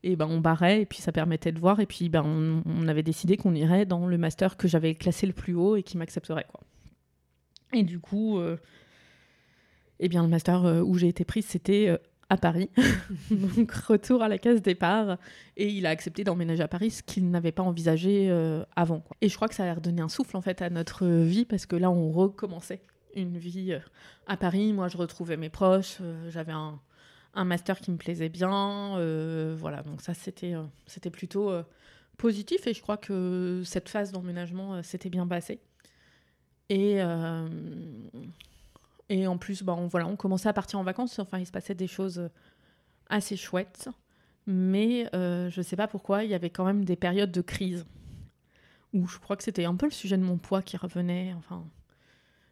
Et 0.03 0.17
ben, 0.17 0.25
on 0.25 0.41
barrait, 0.41 0.81
et 0.81 0.85
puis 0.85 0.99
ça 0.99 1.13
permettait 1.13 1.53
de 1.53 1.59
voir. 1.59 1.79
Et 1.79 1.85
puis 1.85 2.09
ben, 2.09 2.23
on, 2.65 2.87
avait 2.89 3.03
décidé 3.03 3.37
qu'on 3.37 3.55
irait 3.55 3.85
dans 3.85 4.07
le 4.07 4.17
master 4.17 4.57
que 4.57 4.67
j'avais 4.67 4.95
classé 4.95 5.25
le 5.25 5.31
plus 5.31 5.53
haut 5.53 5.77
et 5.77 5.83
qui 5.83 5.97
m'accepterait. 5.97 6.47
Quoi. 6.51 6.61
Et 7.73 7.83
du 7.83 7.99
coup, 7.99 8.37
euh, 8.37 8.57
eh 9.99 10.09
bien, 10.09 10.23
le 10.23 10.29
master 10.29 10.65
euh, 10.65 10.81
où 10.81 10.97
j'ai 10.97 11.07
été 11.07 11.25
prise, 11.25 11.45
c'était 11.45 11.87
euh, 11.87 11.97
à 12.29 12.37
Paris. 12.37 12.69
Donc, 13.31 13.71
retour 13.71 14.21
à 14.21 14.27
la 14.27 14.37
case 14.37 14.61
départ. 14.61 15.17
Et 15.57 15.69
il 15.69 15.85
a 15.85 15.89
accepté 15.89 16.23
d'emménager 16.23 16.63
à 16.63 16.67
Paris, 16.67 16.91
ce 16.91 17.03
qu'il 17.03 17.29
n'avait 17.29 17.51
pas 17.51 17.63
envisagé 17.63 18.29
avant. 18.75 19.03
Et 19.21 19.29
je 19.29 19.35
crois 19.35 19.47
que 19.47 19.55
ça 19.55 19.69
a 19.69 19.73
redonné 19.73 20.01
un 20.01 20.09
souffle, 20.09 20.37
en 20.37 20.41
fait, 20.41 20.61
à 20.61 20.69
notre 20.69 21.05
vie, 21.05 21.45
parce 21.45 21.65
que 21.65 21.75
là, 21.75 21.91
on 21.91 22.09
recommençait 22.11 22.81
une 23.15 23.37
vie 23.37 23.77
à 24.27 24.37
Paris. 24.37 24.71
Moi, 24.71 24.87
je 24.87 24.95
retrouvais 24.95 25.35
mes 25.35 25.49
proches. 25.49 25.97
J'avais 26.29 26.53
un 26.53 27.45
master 27.45 27.81
qui 27.81 27.91
me 27.91 27.97
plaisait 27.97 28.29
bien. 28.29 28.95
Voilà, 29.55 29.83
donc 29.83 30.01
ça, 30.01 30.13
c'était 30.13 30.53
c'était 30.85 31.09
plutôt 31.09 31.51
positif 32.17 32.65
et 32.65 32.73
je 32.73 32.81
crois 32.81 32.97
que 32.97 33.61
cette 33.65 33.89
phase 33.89 34.13
d'emménagement 34.13 34.81
s'était 34.83 35.09
bien 35.09 35.27
passée. 35.27 35.59
Et, 36.73 37.01
et 39.09 39.27
en 39.27 39.37
plus, 39.37 39.61
bah, 39.61 39.75
on, 39.77 39.87
voilà, 39.87 40.07
on 40.07 40.15
commençait 40.15 40.47
à 40.47 40.53
partir 40.53 40.79
en 40.79 40.83
vacances. 40.83 41.19
Enfin, 41.19 41.37
il 41.37 41.45
se 41.45 41.51
passait 41.51 41.75
des 41.75 41.87
choses 41.87 42.29
assez 43.09 43.35
chouettes. 43.35 43.89
Mais 44.47 45.09
je 45.13 45.57
ne 45.57 45.63
sais 45.63 45.75
pas 45.75 45.87
pourquoi, 45.87 46.23
il 46.23 46.29
y 46.29 46.33
avait 46.33 46.49
quand 46.49 46.63
même 46.63 46.85
des 46.85 46.95
périodes 46.95 47.31
de 47.31 47.41
crise 47.41 47.85
où 48.93 49.07
je 49.07 49.19
crois 49.19 49.35
que 49.35 49.43
c'était 49.43 49.65
un 49.65 49.75
peu 49.75 49.85
le 49.85 49.91
sujet 49.91 50.17
de 50.17 50.23
mon 50.23 50.37
poids 50.37 50.61
qui 50.61 50.77
revenait. 50.77 51.33
Enfin, 51.37 51.65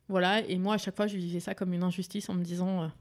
voilà. 0.09 0.41
Et 0.47 0.57
moi, 0.57 0.73
à 0.73 0.77
chaque 0.77 0.97
fois, 0.97 1.07
je 1.07 1.15
vivais 1.15 1.39
ça 1.39 1.55
comme 1.55 1.73
une 1.73 1.83
injustice 1.83 2.29
en 2.29 2.33
me 2.33 2.43
disant 2.43 2.91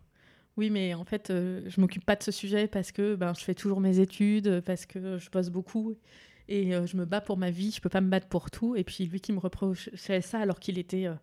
oui, 0.59 0.71
mais 0.71 0.93
en 0.93 1.05
fait, 1.05 1.31
euh, 1.31 1.63
je 1.69 1.81
m'occupe 1.81 2.05
pas 2.05 2.17
de 2.17 2.23
ce 2.25 2.33
sujet 2.33 2.67
parce 2.67 2.91
que 2.91 3.15
ben, 3.15 3.33
je 3.33 3.45
fais 3.45 3.55
toujours 3.55 3.81
mes 3.81 4.01
études, 4.01 4.61
parce 4.63 4.87
que 4.87 5.17
je 5.17 5.31
bosse 5.31 5.51
beaucoup 5.51 5.95
et 6.49 6.75
euh, 6.75 6.87
je 6.87 6.97
me 6.97 7.05
bats 7.05 7.21
pour 7.21 7.37
ma 7.37 7.51
vie. 7.51 7.71
Je 7.71 7.81
peux 7.81 7.89
pas 7.89 8.01
me 8.01 8.09
battre 8.09 8.29
pour 8.29 8.51
tout. 8.51 8.77
Et 8.77 8.85
puis 8.85 9.07
lui 9.07 9.21
qui 9.21 9.33
me 9.33 9.39
reprochait 9.39 10.21
ça 10.21 10.41
alors 10.41 10.61
qu'il 10.61 10.79
était 10.79 11.07
euh, 11.07 11.15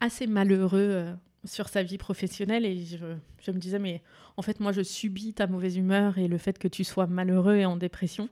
assez 0.00 0.26
malheureux 0.26 1.14
sur 1.44 1.68
sa 1.68 1.82
vie 1.82 1.98
professionnelle 1.98 2.66
et 2.66 2.84
je, 2.84 3.50
me 3.50 3.58
disais 3.58 3.78
mais 3.78 4.02
en 4.36 4.42
fait 4.42 4.60
moi 4.60 4.72
je 4.72 4.82
subis 4.82 5.32
ta 5.32 5.46
mauvaise 5.46 5.78
humeur 5.78 6.18
et 6.18 6.28
le 6.28 6.36
fait 6.36 6.58
que 6.58 6.68
tu 6.68 6.84
sois 6.84 7.06
malheureux 7.06 7.56
et 7.56 7.64
en 7.64 7.78
dépression 7.78 8.28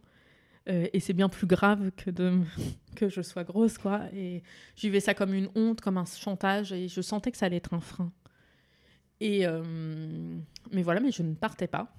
et 0.66 1.00
c'est 1.00 1.14
bien 1.14 1.30
plus 1.30 1.46
grave 1.46 1.90
que 1.96 2.10
de 2.10 2.38
que 2.96 3.08
je 3.08 3.22
sois 3.22 3.44
grosse 3.44 3.78
quoi 3.78 4.02
et 4.14 4.42
je 4.76 4.82
vivais 4.82 5.00
ça 5.00 5.14
comme 5.14 5.32
une 5.32 5.48
honte 5.54 5.80
comme 5.80 5.96
un 5.96 6.04
chantage 6.04 6.74
et 6.74 6.88
je 6.88 7.00
sentais 7.00 7.30
que 7.30 7.38
ça 7.38 7.46
allait 7.46 7.56
être 7.56 7.72
un 7.72 7.80
frein 7.80 8.12
et, 9.20 9.46
euh, 9.46 9.62
mais 10.72 10.82
voilà, 10.82 11.00
mais 11.00 11.10
je 11.10 11.22
ne 11.22 11.34
partais 11.34 11.66
pas. 11.66 11.94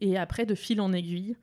Et 0.00 0.16
après, 0.16 0.46
de 0.46 0.54
fil 0.54 0.80
en 0.80 0.92
aiguille, 0.92 1.36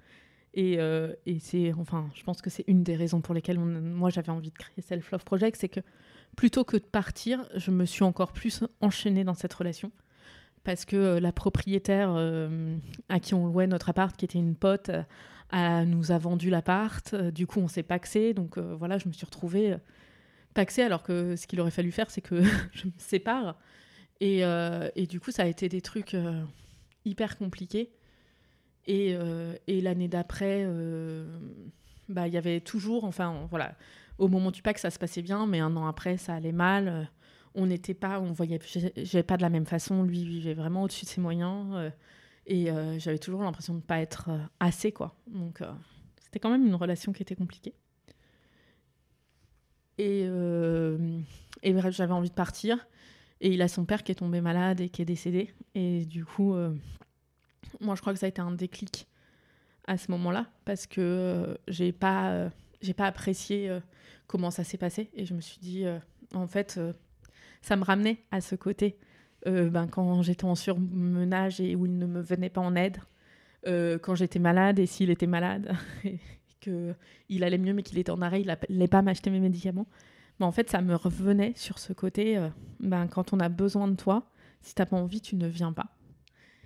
et, 0.53 0.79
euh, 0.79 1.13
et 1.25 1.39
c'est, 1.39 1.73
enfin, 1.73 2.09
je 2.13 2.23
pense 2.23 2.41
que 2.41 2.49
c'est 2.49 2.65
une 2.67 2.83
des 2.83 2.95
raisons 2.95 3.21
pour 3.21 3.33
lesquelles 3.33 3.59
moi 3.59 4.09
j'avais 4.09 4.31
envie 4.31 4.51
de 4.51 4.57
créer 4.57 4.81
Self 4.81 5.11
Love 5.11 5.23
Project, 5.23 5.57
c'est 5.59 5.69
que 5.69 5.79
plutôt 6.35 6.63
que 6.63 6.77
de 6.77 6.83
partir, 6.83 7.47
je 7.55 7.71
me 7.71 7.85
suis 7.85 8.03
encore 8.03 8.33
plus 8.33 8.63
enchaînée 8.81 9.23
dans 9.23 9.33
cette 9.33 9.53
relation. 9.53 9.91
Parce 10.63 10.85
que 10.85 10.95
euh, 10.95 11.19
la 11.19 11.31
propriétaire 11.31 12.15
à 13.09 13.19
qui 13.19 13.33
on 13.33 13.47
louait 13.47 13.67
notre 13.67 13.89
appart, 13.89 14.15
qui 14.15 14.25
était 14.25 14.39
une 14.39 14.55
pote, 14.55 14.91
nous 15.53 16.11
a 16.11 16.17
vendu 16.17 16.49
l'appart. 16.49 17.15
du 17.15 17.47
coup, 17.47 17.59
on 17.59 17.67
s'est 17.67 17.83
paxé. 17.83 18.33
Donc 18.33 18.57
voilà, 18.57 18.97
je 18.97 19.07
me 19.07 19.13
suis 19.13 19.25
retrouvée 19.25 19.75
paxée, 20.53 20.83
alors 20.83 21.03
que 21.03 21.35
ce 21.35 21.47
qu'il 21.47 21.59
aurait 21.59 21.71
fallu 21.71 21.91
faire, 21.91 22.11
c'est 22.11 22.21
que 22.21 22.41
je 22.73 22.87
me 22.87 22.93
sépare. 22.97 23.57
Euh, 24.21 24.89
et, 24.95 25.07
du 25.07 25.19
coup, 25.19 25.31
ça 25.31 25.43
a 25.43 25.45
été 25.47 25.69
des 25.69 25.81
trucs 25.81 26.13
euh, 26.13 26.43
hyper 27.05 27.37
compliqués. 27.37 27.91
Et, 28.87 29.15
euh, 29.15 29.53
et 29.67 29.81
l'année 29.81 30.07
d'après, 30.07 30.67
bah, 32.09 32.27
il 32.27 32.33
y 32.33 32.37
avait 32.37 32.61
toujours, 32.61 33.03
enfin, 33.03 33.47
voilà, 33.49 33.75
au 34.17 34.27
moment 34.27 34.51
du 34.51 34.61
pack, 34.61 34.77
ça 34.77 34.89
se 34.89 34.99
passait 34.99 35.21
bien, 35.21 35.47
mais 35.47 35.59
un 35.59 35.75
an 35.75 35.87
après, 35.87 36.17
ça 36.17 36.35
allait 36.35 36.51
mal. 36.51 37.09
on 37.55 37.65
n'était 37.65 37.93
pas, 37.93 38.19
on 38.19 38.31
voyait, 38.31 38.59
j'avais 38.97 39.23
pas 39.23 39.37
de 39.37 39.41
la 39.41 39.49
même 39.49 39.65
façon. 39.65 40.03
Lui 40.03 40.23
vivait 40.25 40.53
vraiment 40.53 40.83
au-dessus 40.83 41.05
de 41.05 41.09
ses 41.09 41.21
moyens. 41.21 41.91
et 42.47 42.69
j'avais 42.97 43.19
toujours 43.19 43.43
l'impression 43.43 43.73
de 43.73 43.79
ne 43.79 43.83
pas 43.83 43.99
être 43.99 44.29
assez, 44.59 44.91
quoi. 44.91 45.15
Donc, 45.27 45.61
c'était 46.21 46.39
quand 46.39 46.49
même 46.49 46.65
une 46.65 46.75
relation 46.75 47.13
qui 47.13 47.21
était 47.23 47.35
compliquée. 47.35 47.73
Et, 49.97 50.27
et 51.63 51.91
j'avais 51.91 52.13
envie 52.13 52.29
de 52.29 52.35
partir. 52.35 52.87
Et 53.41 53.53
il 53.53 53.61
a 53.63 53.67
son 53.67 53.85
père 53.85 54.03
qui 54.03 54.11
est 54.11 54.15
tombé 54.15 54.39
malade 54.39 54.81
et 54.81 54.89
qui 54.89 55.01
est 55.01 55.05
décédé. 55.05 55.51
Et 55.73 56.05
du 56.05 56.23
coup, 56.23 56.53
euh, 56.53 56.73
moi, 57.79 57.95
je 57.95 58.01
crois 58.01 58.13
que 58.13 58.19
ça 58.19 58.25
a 58.25 58.29
été 58.29 58.41
un 58.41 58.51
déclic 58.51 59.07
à 59.87 59.97
ce 59.97 60.11
moment-là 60.11 60.47
parce 60.65 60.87
que 60.87 61.01
euh, 61.01 61.55
j'ai 61.67 61.91
pas, 61.91 62.31
euh, 62.31 62.49
j'ai 62.81 62.93
pas 62.93 63.05
apprécié 63.05 63.79
comment 64.27 64.51
ça 64.51 64.63
s'est 64.63 64.77
passé. 64.77 65.09
Et 65.13 65.25
je 65.25 65.33
me 65.33 65.41
suis 65.41 65.59
dit, 65.59 65.85
en 66.33 66.47
fait, 66.47 66.79
ça 67.61 67.75
me 67.75 67.83
ramenait 67.83 68.23
à 68.31 68.41
ce 68.41 68.55
côté. 68.55 68.97
ben, 69.45 69.87
quand 69.87 70.21
j'étais 70.21 70.45
en 70.45 70.55
surmenage 70.55 71.59
et 71.59 71.75
où 71.75 71.85
il 71.85 71.97
ne 71.97 72.05
me 72.05 72.21
venait 72.21 72.49
pas 72.49 72.61
en 72.61 72.75
aide, 72.75 72.97
quand 73.65 74.15
j'étais 74.15 74.39
malade 74.39 74.79
et 74.79 74.85
s'il 74.85 75.09
était 75.09 75.27
malade, 75.27 75.75
et 76.03 76.19
qu'il 76.59 77.43
allait 77.43 77.57
mieux 77.57 77.73
mais 77.73 77.83
qu'il 77.83 77.97
était 77.97 78.11
en 78.11 78.21
arrêt, 78.21 78.41
il 78.41 78.47
n'allait 78.47 78.87
pas 78.87 79.01
m'acheter 79.01 79.29
mes 79.29 79.39
médicaments 79.39 79.87
en 80.45 80.51
fait, 80.51 80.69
ça 80.69 80.81
me 80.81 80.95
revenait 80.95 81.53
sur 81.55 81.79
ce 81.79 81.93
côté, 81.93 82.37
euh, 82.37 82.49
ben, 82.79 83.07
quand 83.07 83.33
on 83.33 83.39
a 83.39 83.49
besoin 83.49 83.87
de 83.87 83.95
toi, 83.95 84.23
si 84.61 84.75
t'as 84.75 84.85
pas 84.85 84.97
envie, 84.97 85.21
tu 85.21 85.35
ne 85.35 85.47
viens 85.47 85.73
pas. 85.73 85.87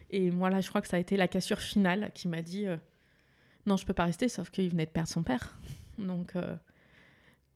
Et 0.10 0.32
moi, 0.32 0.50
là, 0.50 0.62
je 0.62 0.70
crois 0.70 0.82
que 0.82 0.88
ça 0.88 0.98
a 0.98 1.00
été 1.00 1.18
la 1.18 1.28
cassure 1.28 1.60
finale 1.60 2.12
qui 2.14 2.28
m'a 2.28 2.42
dit 2.42 2.68
euh, 2.68 2.78
non, 3.66 3.78
je 3.78 3.86
peux 3.86 3.94
pas 3.94 4.06
rester, 4.06 4.30
sauf 4.30 4.50
qu'il 4.50 4.70
venait 4.70 4.86
de 4.86 4.92
perdre 4.92 5.10
son 5.10 5.24
père. 5.24 5.58
Donc, 5.98 6.36
euh, 6.36 6.56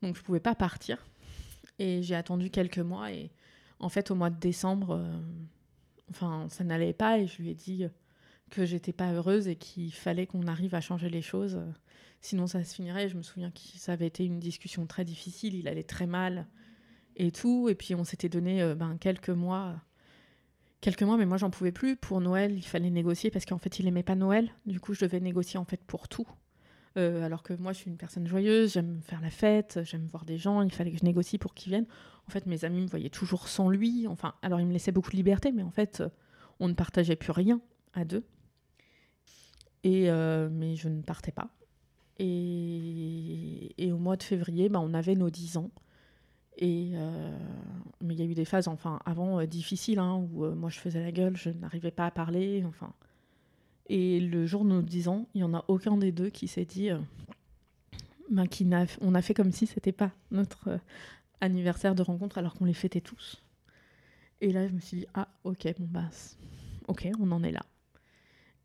donc 0.02 0.16
je 0.16 0.22
pouvais 0.22 0.40
pas 0.40 0.56
partir. 0.56 1.06
Et 1.78 2.04
j'ai 2.04 2.16
attendu 2.16 2.50
quelques 2.50 2.80
mois. 2.80 3.12
Et 3.12 3.32
en 3.80 3.90
fait, 3.90 4.12
au 4.12 4.16
mois 4.16 4.30
de 4.30 4.40
décembre, 4.40 5.02
enfin, 6.10 6.48
ça 6.50 6.64
n'allait 6.64 6.94
pas. 6.94 7.20
Et 7.20 7.28
je 7.28 7.42
lui 7.42 7.50
ai 7.50 7.56
dit 7.56 7.86
que 8.50 8.66
j'étais 8.66 8.94
pas 8.94 9.14
heureuse 9.14 9.48
et 9.48 9.56
qu'il 9.56 9.94
fallait 9.94 10.26
qu'on 10.26 10.48
arrive 10.48 10.76
à 10.76 10.82
changer 10.82 11.10
les 11.10 11.22
choses 11.22 11.60
sinon 12.22 12.48
ça 12.48 12.64
se 12.64 12.76
finirait. 12.76 13.10
Je 13.10 13.18
me 13.18 13.24
souviens 13.24 13.52
que 13.52 13.60
ça 13.76 13.94
avait 13.94 14.08
été 14.08 14.26
une 14.26 14.40
discussion 14.40 14.86
très 14.86 15.06
difficile, 15.06 15.56
il 15.56 15.68
allait 15.68 15.84
très 15.84 16.08
mal 16.08 16.48
et 17.16 17.32
tout. 17.32 17.70
Et 17.70 17.76
puis 17.76 17.96
on 17.96 18.04
s'était 18.04 18.30
donné 18.30 18.62
euh, 18.62 18.76
ben, 18.76 18.98
quelques 18.98 19.30
mois. 19.30 19.82
Quelques 20.82 21.04
mois, 21.04 21.18
mais 21.18 21.26
moi 21.26 21.38
j'en 21.38 21.50
pouvais 21.50 21.72
plus. 21.72 21.96
Pour 21.96 22.22
Noël, 22.22 22.54
il 22.54 22.66
fallait 22.66 22.90
négocier 22.90 23.32
parce 23.32 23.46
qu'en 23.46 23.58
fait 23.58 23.80
il 23.80 23.88
aimait 23.88 24.04
pas 24.04 24.16
Noël. 24.16 24.50
Du 24.66 24.80
coup, 24.80 24.94
je 24.94 25.02
devais 25.02 25.20
négocier 25.20 25.60
en 25.60 25.66
fait 25.66 25.82
pour 25.84 26.08
tout. 26.08 26.28
Euh, 26.98 27.24
alors 27.24 27.44
que 27.44 27.54
moi 27.54 27.74
je 27.74 27.80
suis 27.80 27.90
une 27.92 27.98
personne 27.98 28.26
joyeuse, 28.28 28.74
j'aime 28.74 29.02
faire 29.04 29.22
la 29.22 29.30
fête, 29.30 29.80
j'aime 29.84 30.08
voir 30.08 30.26
des 30.26 30.38
gens, 30.38 30.62
il 30.62 30.72
fallait 30.72 30.92
que 30.92 30.98
je 30.98 31.06
négocie 31.06 31.38
pour 31.38 31.54
qu'ils 31.54 31.72
viennent. 31.72 31.88
En 32.28 32.32
fait, 32.32 32.46
mes 32.46 32.66
amis 32.66 32.82
me 32.82 32.88
voyaient 32.88 33.10
toujours 33.10 33.48
sans 33.48 33.70
lui. 33.70 34.08
Enfin, 34.08 34.34
alors 34.42 34.60
il 34.60 34.68
me 34.68 34.74
laissait 34.74 34.92
beaucoup 34.92 35.12
de 35.12 35.18
liberté, 35.18 35.52
mais 35.52 35.64
en 35.64 35.72
fait, 35.72 36.04
on 36.60 36.68
ne 36.68 36.74
partageait 36.74 37.16
plus 37.16 37.32
rien 37.32 37.62
à 37.94 38.06
deux. 38.06 38.24
Et 39.84 40.10
euh, 40.10 40.50
mais 40.52 40.76
je 40.76 40.90
ne 40.90 41.02
partais 41.02 41.32
pas. 41.32 41.50
Et, 42.20 43.92
au 43.92 43.98
mois 43.98 44.18
de 44.18 44.24
février, 44.24 44.68
bah, 44.70 44.82
on 44.82 44.94
avait 44.94 45.16
nos 45.16 45.30
10 45.30 45.58
ans. 45.58 45.72
Et, 46.60 46.92
euh, 46.94 47.38
mais 48.02 48.14
il 48.14 48.20
y 48.20 48.24
a 48.24 48.26
eu 48.26 48.34
des 48.34 48.46
phases, 48.46 48.68
enfin, 48.68 49.00
avant, 49.06 49.40
euh, 49.40 49.46
difficiles, 49.46 50.00
hein, 50.00 50.28
où 50.32 50.44
euh, 50.44 50.54
moi 50.54 50.70
je 50.70 50.78
faisais 50.78 51.02
la 51.02 51.12
gueule, 51.12 51.36
je 51.38 51.50
n'arrivais 51.50 51.92
pas 51.92 52.06
à 52.06 52.12
parler. 52.12 52.64
Enfin. 52.68 52.94
Et 53.88 54.20
le 54.20 54.46
jour 54.46 54.66
10 54.66 55.08
ans, 55.08 55.28
il 55.34 55.40
n'y 55.40 55.44
en 55.44 55.54
a 55.54 55.64
aucun 55.70 55.98
des 55.98 56.12
deux 56.12 56.30
qui 56.30 56.48
s'est 56.48 56.66
dit. 56.66 56.90
Bah, 58.30 58.46
qui 58.46 58.70
on 59.02 59.16
a 59.16 59.22
fait 59.24 59.34
comme 59.34 59.52
si 59.52 59.66
c'était 59.66 59.92
pas 59.92 60.12
notre 60.30 60.80
anniversaire 61.42 61.96
de 61.96 62.04
rencontre 62.04 62.38
alors 62.38 62.54
qu'on 62.54 62.66
les 62.66 62.74
fêtait 62.74 63.02
tous. 63.02 63.42
Et 64.42 64.52
là, 64.52 64.68
je 64.68 64.74
me 64.74 64.80
suis 64.80 64.98
dit, 64.98 65.08
ah, 65.16 65.30
ok, 65.44 65.74
bon, 65.80 65.88
bah, 65.90 66.10
ok, 66.88 67.10
on 67.20 67.32
en 67.32 67.42
est 67.42 67.52
là. 67.52 67.66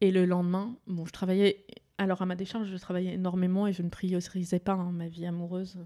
Et 0.03 0.11
le 0.11 0.27
lendemain, 0.27 0.77
bon, 0.87 1.07
je 1.07 1.13
travaillais 1.13 1.65
alors 1.99 2.21
à 2.23 2.27
ma 2.27 2.37
décharge, 2.37 2.69
je 2.69 2.77
travaillais 2.77 3.15
énormément 3.15 3.67
et 3.67 3.73
je 3.73 3.83
ne 3.83 3.89
priorisais 3.89 4.59
pas 4.59 4.73
hein, 4.73 4.91
ma 4.93 5.09
vie 5.09 5.27
amoureuse, 5.27 5.79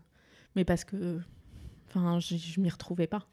mais 0.57 0.65
parce 0.65 0.85
que, 0.85 1.21
enfin, 1.89 2.21
je, 2.21 2.37
je 2.37 2.61
m'y 2.61 2.71
retrouvais 2.71 3.07
pas. 3.07 3.27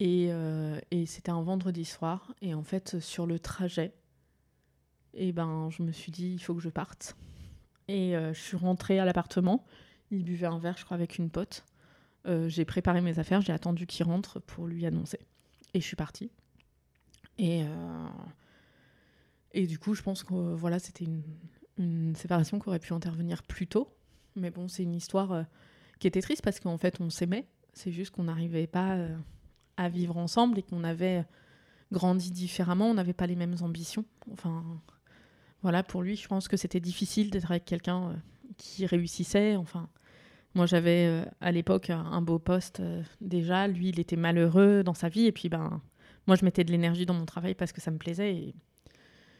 Et, 0.00 0.28
euh, 0.30 0.78
et 0.90 1.06
c'était 1.06 1.30
un 1.30 1.42
vendredi 1.42 1.84
soir 1.84 2.32
et 2.40 2.54
en 2.54 2.62
fait 2.62 3.00
sur 3.00 3.26
le 3.26 3.40
trajet, 3.40 3.94
et 5.14 5.28
eh 5.28 5.32
ben 5.32 5.70
je 5.70 5.82
me 5.82 5.90
suis 5.90 6.12
dit 6.12 6.28
il 6.34 6.38
faut 6.38 6.54
que 6.54 6.60
je 6.60 6.68
parte. 6.68 7.16
Et 7.88 8.16
euh, 8.16 8.32
je 8.32 8.40
suis 8.40 8.56
rentrée 8.56 9.00
à 9.00 9.04
l'appartement. 9.04 9.64
Il 10.10 10.22
buvait 10.22 10.46
un 10.46 10.58
verre, 10.58 10.76
je 10.76 10.84
crois, 10.84 10.94
avec 10.94 11.18
une 11.18 11.30
pote. 11.30 11.64
Euh, 12.26 12.48
j'ai 12.48 12.64
préparé 12.64 13.00
mes 13.00 13.18
affaires, 13.18 13.40
j'ai 13.40 13.52
attendu 13.52 13.86
qu'il 13.86 14.04
rentre 14.04 14.40
pour 14.40 14.66
lui 14.66 14.86
annoncer. 14.86 15.18
Et 15.74 15.80
je 15.80 15.86
suis 15.86 15.96
partie. 15.96 16.30
Et 17.38 17.64
et 19.52 19.66
du 19.66 19.78
coup, 19.78 19.94
je 19.94 20.02
pense 20.02 20.22
que 20.24 20.34
voilà, 20.34 20.78
c'était 20.78 21.04
une, 21.04 21.22
une 21.78 22.14
séparation 22.14 22.58
qui 22.58 22.68
aurait 22.68 22.78
pu 22.78 22.92
intervenir 22.92 23.42
plus 23.42 23.66
tôt. 23.66 23.96
Mais 24.36 24.50
bon, 24.50 24.68
c'est 24.68 24.82
une 24.82 24.94
histoire 24.94 25.46
qui 25.98 26.06
était 26.06 26.20
triste 26.20 26.42
parce 26.42 26.60
qu'en 26.60 26.78
fait, 26.78 27.00
on 27.00 27.10
s'aimait. 27.10 27.46
C'est 27.72 27.92
juste 27.92 28.10
qu'on 28.10 28.24
n'arrivait 28.24 28.66
pas 28.66 28.96
euh, 28.96 29.16
à 29.76 29.88
vivre 29.88 30.16
ensemble 30.16 30.58
et 30.58 30.62
qu'on 30.62 30.84
avait 30.84 31.24
grandi 31.92 32.30
différemment. 32.30 32.90
On 32.90 32.94
n'avait 32.94 33.12
pas 33.12 33.26
les 33.26 33.36
mêmes 33.36 33.56
ambitions. 33.60 34.04
Enfin, 34.32 34.64
voilà, 35.62 35.82
pour 35.82 36.02
lui, 36.02 36.16
je 36.16 36.28
pense 36.28 36.48
que 36.48 36.56
c'était 36.56 36.80
difficile 36.80 37.30
d'être 37.30 37.50
avec 37.50 37.64
quelqu'un 37.64 38.20
qui 38.56 38.86
réussissait. 38.86 39.56
Enfin, 39.56 39.88
moi, 40.54 40.66
j'avais 40.66 41.24
à 41.40 41.52
l'époque 41.52 41.90
un 41.90 42.20
beau 42.22 42.38
poste 42.38 42.82
déjà. 43.20 43.68
Lui, 43.68 43.90
il 43.90 44.00
était 44.00 44.16
malheureux 44.16 44.82
dans 44.82 44.94
sa 44.94 45.08
vie. 45.08 45.26
Et 45.26 45.32
puis, 45.32 45.48
ben, 45.48 45.80
moi, 46.26 46.36
je 46.36 46.44
mettais 46.44 46.64
de 46.64 46.70
l'énergie 46.70 47.06
dans 47.06 47.14
mon 47.14 47.26
travail 47.26 47.54
parce 47.54 47.72
que 47.72 47.80
ça 47.80 47.90
me 47.90 47.98
plaisait. 47.98 48.34
Et 48.34 48.54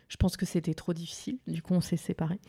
je 0.08 0.16
pense 0.16 0.36
que 0.36 0.46
c'était 0.46 0.74
trop 0.74 0.92
difficile. 0.92 1.38
Du 1.46 1.62
coup, 1.62 1.74
on 1.74 1.80
s'est 1.80 1.96
séparés. 1.96 2.40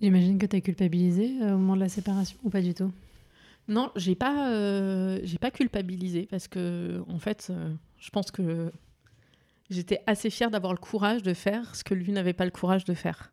J'imagine 0.00 0.38
que 0.38 0.46
tu 0.46 0.56
as 0.56 0.60
culpabilisé 0.60 1.36
au 1.42 1.56
moment 1.56 1.76
de 1.76 1.80
la 1.80 1.88
séparation 1.88 2.38
ou 2.42 2.50
pas 2.50 2.60
du 2.60 2.74
tout? 2.74 2.92
Non, 3.68 3.90
j'ai 3.96 4.14
pas, 4.14 5.18
j'ai 5.22 5.38
pas 5.38 5.50
culpabilisé 5.50 6.26
parce 6.26 6.48
que, 6.48 7.02
en 7.08 7.18
fait, 7.18 7.52
je 7.98 8.10
pense 8.10 8.30
que 8.30 8.72
j'étais 9.70 10.02
assez 10.06 10.30
fière 10.30 10.50
d'avoir 10.50 10.72
le 10.72 10.78
courage 10.78 11.22
de 11.22 11.34
faire 11.34 11.74
ce 11.74 11.84
que 11.84 11.94
lui 11.94 12.12
n'avait 12.12 12.32
pas 12.32 12.44
le 12.44 12.50
courage 12.50 12.84
de 12.84 12.94
faire. 12.94 13.32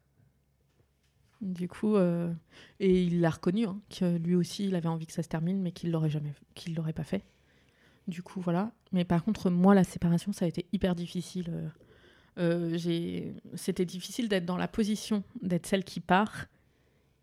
Du 1.42 1.70
coup, 1.70 1.96
euh, 1.96 2.34
et 2.80 3.04
il 3.04 3.22
l'a 3.22 3.30
reconnu, 3.30 3.66
hein, 3.66 3.80
que 3.90 4.18
lui 4.18 4.36
aussi, 4.36 4.66
il 4.66 4.76
avait 4.76 4.90
envie 4.90 5.06
que 5.06 5.14
ça 5.14 5.24
se 5.24 5.30
termine, 5.30 5.62
mais 5.62 5.72
qu'il 5.72 5.92
l'aurait 5.92 6.10
jamais, 6.10 6.34
qu'il 6.54 6.76
l'aurait 6.76 6.94
pas 6.94 7.04
fait. 7.04 7.24
Du 8.08 8.24
coup, 8.24 8.42
voilà. 8.42 8.72
Mais 8.92 9.06
par 9.06 9.24
contre, 9.24 9.50
moi, 9.50 9.74
la 9.74 9.84
séparation, 9.84 10.34
ça 10.34 10.46
a 10.46 10.48
été 10.48 10.66
hyper 10.74 10.96
difficile. 10.96 11.50
Euh, 11.50 11.70
euh, 12.40 12.78
j'ai, 12.78 13.34
c'était 13.56 13.86
difficile 13.86 14.28
d'être 14.28 14.46
dans 14.46 14.58
la 14.58 14.68
position 14.68 15.24
d'être 15.42 15.66
celle 15.66 15.84
qui 15.84 16.00
part 16.00 16.48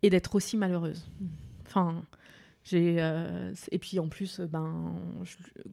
et 0.01 0.09
d'être 0.09 0.33
aussi 0.35 0.57
malheureuse. 0.57 1.05
Enfin, 1.67 2.03
j'ai, 2.69 2.97
et 3.71 3.79
puis 3.79 3.99
en 3.99 4.09
plus, 4.09 4.41
ben, 4.41 4.95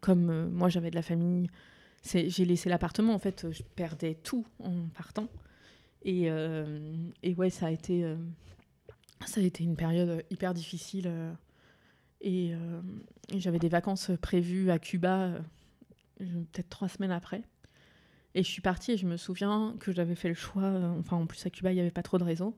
comme 0.00 0.50
moi, 0.50 0.68
j'avais 0.68 0.90
de 0.90 0.94
la 0.94 1.02
famille 1.02 1.48
j'ai 2.04 2.44
laissé 2.44 2.68
l'appartement, 2.68 3.14
en 3.14 3.18
fait, 3.18 3.50
je 3.50 3.62
perdais 3.62 4.14
tout 4.14 4.46
en 4.62 4.88
partant. 4.94 5.28
Et, 6.02 6.30
euh, 6.30 6.92
et 7.22 7.34
ouais, 7.34 7.50
ça 7.50 7.66
a, 7.66 7.70
été, 7.70 8.04
euh, 8.04 8.16
ça 9.24 9.40
a 9.40 9.44
été 9.44 9.64
une 9.64 9.76
période 9.76 10.24
hyper 10.30 10.52
difficile. 10.52 11.06
Euh, 11.06 11.32
et, 12.20 12.54
j'avais 13.36 13.58
des 13.58 13.68
vacances 13.68 14.10
prévues 14.20 14.70
à 14.70 14.78
Cuba, 14.78 15.32
peut-être 16.18 16.68
trois 16.68 16.88
semaines 16.88 17.10
après. 17.10 17.42
Et 18.34 18.42
je 18.42 18.48
suis 18.48 18.62
partie 18.62 18.92
et 18.92 18.96
je 18.96 19.06
me 19.06 19.16
souviens 19.16 19.76
que 19.78 19.92
j'avais 19.92 20.14
fait 20.14 20.28
le 20.28 20.34
choix. 20.34 20.70
enfin, 20.98 21.16
en 21.16 21.26
plus, 21.26 21.44
à 21.46 21.50
Cuba, 21.50 21.72
il 21.72 21.74
n'y 21.74 21.80
avait 21.80 21.90
pas 21.90 22.02
trop 22.02 22.18
de 22.18 22.24
réseau. 22.24 22.56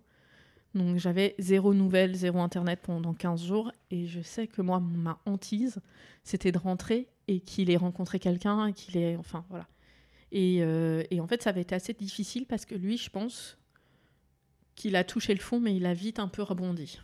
Donc 0.75 0.99
j'avais 0.99 1.35
zéro 1.39 1.73
nouvelle, 1.73 2.15
zéro 2.15 2.41
internet 2.41 2.81
pendant 2.83 3.15
15 3.15 3.45
jours. 3.45 3.73
Et 3.91 4.07
je 4.07 4.21
sais 4.21 4.47
que 4.47 4.63
moi, 4.63 4.81
ma 4.81 5.19
hantise, 5.27 5.81
c'était 6.23 6.53
de 6.53 6.59
rentrer 6.59 7.09
et 7.29 7.41
qu'il 7.41 7.71
ait 7.71 7.77
rencontré 7.77 8.19
quelqu'un, 8.19 8.73
qu'il 8.73 8.97
ait. 8.97 9.17
Enfin, 9.17 9.45
voilà. 9.49 9.67
Et, 10.33 10.59
euh, 10.61 11.03
et, 11.11 11.21
en 11.21 11.27
fait, 11.27 11.43
ça 11.43 11.51
avait 11.51 11.63
été 11.63 11.75
assez 11.75 11.93
difficile 11.93 12.47
parce 12.47 12.65
que 12.67 12.75
lui, 12.75 12.99
je 12.99 13.11
pense 13.11 13.59
qu'il 14.75 14.97
a 14.97 15.05
touché 15.05 15.33
le 15.35 15.41
fond, 15.41 15.61
mais 15.61 15.75
il 15.75 15.87
a 15.87 15.95
vite 15.95 16.19
un 16.19 16.29
peu 16.29 16.43
rebondi. 16.43 17.01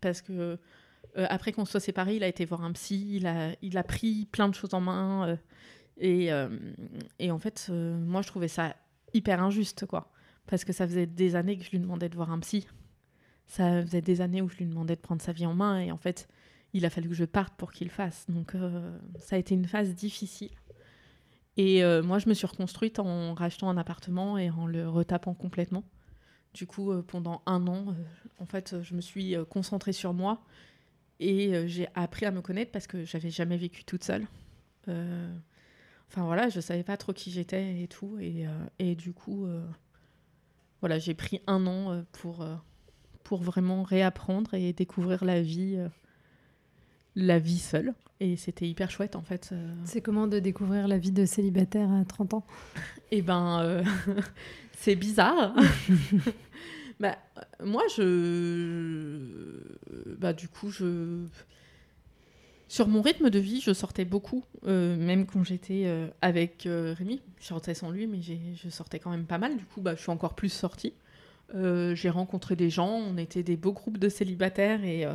Parce 0.00 0.20
que 0.20 0.32
euh, 1.16 1.26
après 1.30 1.52
qu'on 1.52 1.64
soit 1.64 1.80
séparés, 1.80 2.16
il 2.16 2.24
a 2.24 2.28
été 2.28 2.44
voir 2.44 2.62
un 2.62 2.72
psy, 2.72 3.22
il 3.62 3.76
a, 3.78 3.82
pris 3.84 4.26
plein 4.26 4.48
de 4.48 4.54
choses 4.54 4.74
en 4.74 4.80
main. 4.80 5.28
Euh, 5.28 5.36
et, 5.96 6.30
et, 7.20 7.30
en 7.30 7.38
fait, 7.38 7.70
moi, 7.70 8.20
je 8.22 8.26
trouvais 8.26 8.48
ça 8.48 8.74
hyper 9.12 9.42
injuste, 9.42 9.86
quoi. 9.86 10.10
Parce 10.46 10.64
que 10.64 10.72
ça 10.72 10.86
faisait 10.86 11.06
des 11.06 11.36
années 11.36 11.56
que 11.56 11.64
je 11.64 11.70
lui 11.70 11.78
demandais 11.78 12.08
de 12.08 12.16
voir 12.16 12.32
un 12.32 12.40
psy. 12.40 12.66
Ça 13.46 13.82
faisait 13.82 14.00
des 14.00 14.20
années 14.20 14.42
où 14.42 14.48
je 14.48 14.56
lui 14.56 14.66
demandais 14.66 14.96
de 14.96 15.00
prendre 15.00 15.22
sa 15.22 15.32
vie 15.32 15.46
en 15.46 15.54
main. 15.54 15.80
Et 15.80 15.92
en 15.92 15.98
fait, 15.98 16.28
il 16.74 16.84
a 16.84 16.90
fallu 16.90 17.08
que 17.08 17.14
je 17.14 17.24
parte 17.24 17.54
pour 17.54 17.72
qu'il 17.72 17.88
fasse. 17.88 18.26
Donc 18.28 18.54
euh, 18.54 18.98
ça 19.18 19.36
a 19.36 19.38
été 19.38 19.54
une 19.54 19.66
phase 19.66 19.94
difficile. 19.94 20.50
Et 21.56 21.84
euh, 21.84 22.02
moi, 22.02 22.18
je 22.18 22.28
me 22.28 22.34
suis 22.34 22.46
reconstruite 22.46 22.98
en 22.98 23.32
rachetant 23.32 23.70
un 23.70 23.76
appartement 23.76 24.36
et 24.36 24.50
en 24.50 24.66
le 24.66 24.88
retapant 24.88 25.34
complètement. 25.34 25.84
Du 26.52 26.66
coup, 26.66 26.90
euh, 26.90 27.02
pendant 27.02 27.42
un 27.46 27.66
an, 27.68 27.94
en 28.38 28.46
fait, 28.46 28.82
je 28.82 28.94
me 28.94 29.00
suis 29.00 29.36
concentrée 29.48 29.92
sur 29.92 30.12
moi 30.12 30.44
et 31.20 31.68
j'ai 31.68 31.86
appris 31.94 32.26
à 32.26 32.32
me 32.32 32.42
connaître 32.42 32.72
parce 32.72 32.88
que 32.88 33.04
j'avais 33.04 33.30
jamais 33.30 33.56
vécu 33.56 33.84
toute 33.84 34.02
seule. 34.02 34.26
Enfin 34.88 36.24
voilà, 36.24 36.48
je 36.48 36.60
savais 36.60 36.82
pas 36.82 36.96
trop 36.96 37.12
qui 37.12 37.30
j'étais 37.30 37.82
et 37.82 37.88
tout. 37.88 38.18
Et, 38.18 38.46
et 38.80 38.96
du 38.96 39.12
coup, 39.12 39.46
voilà, 40.80 40.98
j'ai 40.98 41.14
pris 41.14 41.40
un 41.46 41.68
an 41.68 42.04
pour, 42.10 42.44
pour 43.24 43.42
vraiment 43.42 43.82
réapprendre 43.82 44.54
et 44.54 44.72
découvrir 44.72 45.24
la 45.24 45.42
vie 45.42 45.78
la 47.16 47.38
vie 47.38 47.58
seule. 47.58 47.94
Et 48.20 48.36
c'était 48.36 48.68
hyper 48.68 48.90
chouette 48.90 49.16
en 49.16 49.22
fait. 49.22 49.50
Euh. 49.52 49.74
C'est 49.84 50.00
comment 50.00 50.26
de 50.26 50.38
découvrir 50.38 50.88
la 50.88 50.98
vie 50.98 51.10
de 51.10 51.24
célibataire 51.24 51.90
à 51.90 52.04
30 52.04 52.34
ans? 52.34 52.46
Eh 53.10 53.22
ben, 53.22 53.60
euh, 53.60 53.84
c'est 54.78 54.96
bizarre. 54.96 55.54
bah, 57.00 57.18
moi, 57.62 57.82
je. 57.96 59.60
Bah, 60.18 60.32
du 60.32 60.48
coup, 60.48 60.70
je. 60.70 61.24
Sur 62.68 62.88
mon 62.88 63.02
rythme 63.02 63.30
de 63.30 63.38
vie, 63.38 63.60
je 63.60 63.72
sortais 63.72 64.04
beaucoup, 64.04 64.42
euh, 64.66 64.96
même 64.96 65.26
quand 65.26 65.44
j'étais 65.44 65.86
avec 66.22 66.66
Rémi. 66.66 67.20
Je 67.38 67.46
sortais 67.46 67.74
sans 67.74 67.90
lui, 67.90 68.06
mais 68.06 68.20
je 68.22 68.68
sortais 68.68 68.98
quand 68.98 69.10
même 69.10 69.26
pas 69.26 69.38
mal. 69.38 69.56
Du 69.56 69.64
coup, 69.64 69.80
bah, 69.80 69.94
je 69.94 70.00
suis 70.00 70.10
encore 70.10 70.34
plus 70.34 70.48
sortie. 70.48 70.94
J'ai 71.52 72.10
rencontré 72.10 72.56
des 72.56 72.70
gens, 72.70 72.90
on 72.90 73.16
était 73.16 73.42
des 73.42 73.56
beaux 73.56 73.72
groupes 73.72 73.98
de 73.98 74.08
célibataires 74.08 74.84
et 74.84 75.06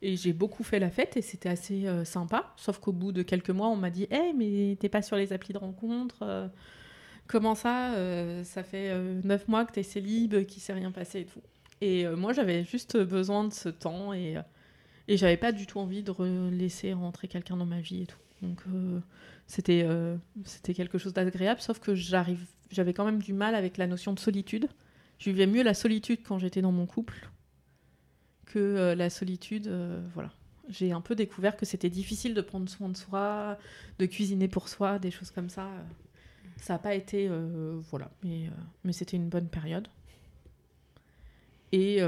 et 0.00 0.16
j'ai 0.16 0.32
beaucoup 0.32 0.62
fait 0.62 0.78
la 0.78 0.90
fête 0.90 1.16
et 1.16 1.22
c'était 1.22 1.48
assez 1.48 1.86
euh, 1.86 2.04
sympa. 2.04 2.52
Sauf 2.56 2.78
qu'au 2.78 2.92
bout 2.92 3.10
de 3.10 3.22
quelques 3.22 3.50
mois, 3.50 3.68
on 3.68 3.76
m'a 3.76 3.90
dit 3.90 4.06
Hé, 4.10 4.32
mais 4.36 4.76
t'es 4.78 4.88
pas 4.88 5.02
sur 5.02 5.16
les 5.16 5.32
applis 5.32 5.52
de 5.52 5.58
rencontre 5.58 6.18
euh, 6.22 6.48
Comment 7.26 7.54
ça 7.54 7.94
euh, 7.94 8.44
Ça 8.44 8.62
fait 8.62 8.94
neuf 9.24 9.48
mois 9.48 9.64
que 9.64 9.72
t'es 9.72 9.82
célib, 9.82 10.46
qu'il 10.46 10.62
s'est 10.62 10.72
rien 10.72 10.92
passé 10.92 11.20
et 11.20 11.24
tout. 11.26 11.42
Et 11.80 12.06
moi, 12.08 12.32
j'avais 12.32 12.64
juste 12.64 12.96
besoin 12.96 13.44
de 13.44 13.52
ce 13.52 13.68
temps 13.68 14.12
et, 14.12 14.36
j'avais 15.08 15.36
pas 15.36 15.52
du 15.52 15.66
tout 15.66 15.78
envie 15.78 16.02
de 16.02 16.12
laisser 16.50 16.92
rentrer 16.92 17.28
quelqu'un 17.28 17.56
dans 17.56 17.66
ma 17.66 17.80
vie 17.80 18.02
et 18.02 18.06
tout. 18.06 18.18
Donc 18.42 18.62
c'était 19.46 19.86
c'était 20.44 20.74
quelque 20.74 20.98
chose 20.98 21.12
d'agréable, 21.12 21.60
sauf 21.60 21.80
que 21.80 21.94
j'avais 21.94 22.92
quand 22.94 23.04
même 23.04 23.22
du 23.22 23.32
mal 23.32 23.54
avec 23.54 23.76
la 23.76 23.86
notion 23.86 24.12
de 24.12 24.18
solitude. 24.18 24.68
Je 25.18 25.30
vivais 25.30 25.46
mieux 25.46 25.62
la 25.62 25.74
solitude 25.74 26.20
quand 26.22 26.38
j'étais 26.38 26.62
dans 26.62 26.72
mon 26.72 26.86
couple 26.86 27.28
que 28.46 28.58
euh, 28.58 28.94
la 28.94 29.10
solitude, 29.10 29.66
euh, 29.68 30.00
voilà. 30.14 30.30
J'ai 30.68 30.92
un 30.92 31.00
peu 31.00 31.14
découvert 31.14 31.56
que 31.56 31.64
c'était 31.64 31.88
difficile 31.88 32.34
de 32.34 32.40
prendre 32.40 32.68
soin 32.68 32.88
de 32.88 32.96
soi, 32.96 33.58
de 33.98 34.06
cuisiner 34.06 34.48
pour 34.48 34.68
soi, 34.68 34.98
des 34.98 35.10
choses 35.10 35.30
comme 35.30 35.48
ça. 35.48 35.68
Ça 36.56 36.74
n'a 36.74 36.78
pas 36.78 36.94
été, 36.94 37.26
euh, 37.30 37.78
voilà, 37.90 38.10
mais, 38.22 38.50
mais 38.84 38.92
c'était 38.92 39.16
une 39.16 39.28
bonne 39.28 39.48
période. 39.48 39.88
Et, 41.72 42.00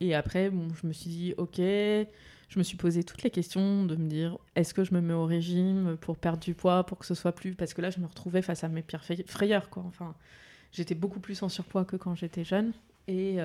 et 0.00 0.14
après, 0.14 0.50
bon, 0.50 0.68
je 0.80 0.86
me 0.86 0.92
suis 0.92 1.10
dit, 1.10 1.34
ok, 1.36 1.56
je 1.56 2.58
me 2.58 2.62
suis 2.62 2.76
posé 2.76 3.04
toutes 3.04 3.22
les 3.22 3.30
questions 3.30 3.84
de 3.84 3.96
me 3.96 4.08
dire, 4.08 4.38
est-ce 4.56 4.72
que 4.72 4.84
je 4.84 4.94
me 4.94 5.00
mets 5.00 5.14
au 5.14 5.24
régime 5.24 5.96
pour 6.00 6.16
perdre 6.16 6.40
du 6.40 6.54
poids, 6.54 6.84
pour 6.84 6.98
que 6.98 7.06
ce 7.06 7.14
soit 7.14 7.32
plus... 7.32 7.54
Parce 7.54 7.74
que 7.74 7.82
là, 7.82 7.90
je 7.90 8.00
me 8.00 8.06
retrouvais 8.06 8.42
face 8.42 8.64
à 8.64 8.68
mes 8.68 8.82
pires 8.82 9.04
frayeurs, 9.26 9.68
quoi. 9.68 9.84
Enfin, 9.86 10.14
j'étais 10.72 10.94
beaucoup 10.94 11.20
plus 11.20 11.42
en 11.42 11.48
surpoids 11.48 11.84
que 11.84 11.96
quand 11.96 12.14
j'étais 12.14 12.44
jeune. 12.44 12.72
Et, 13.08 13.38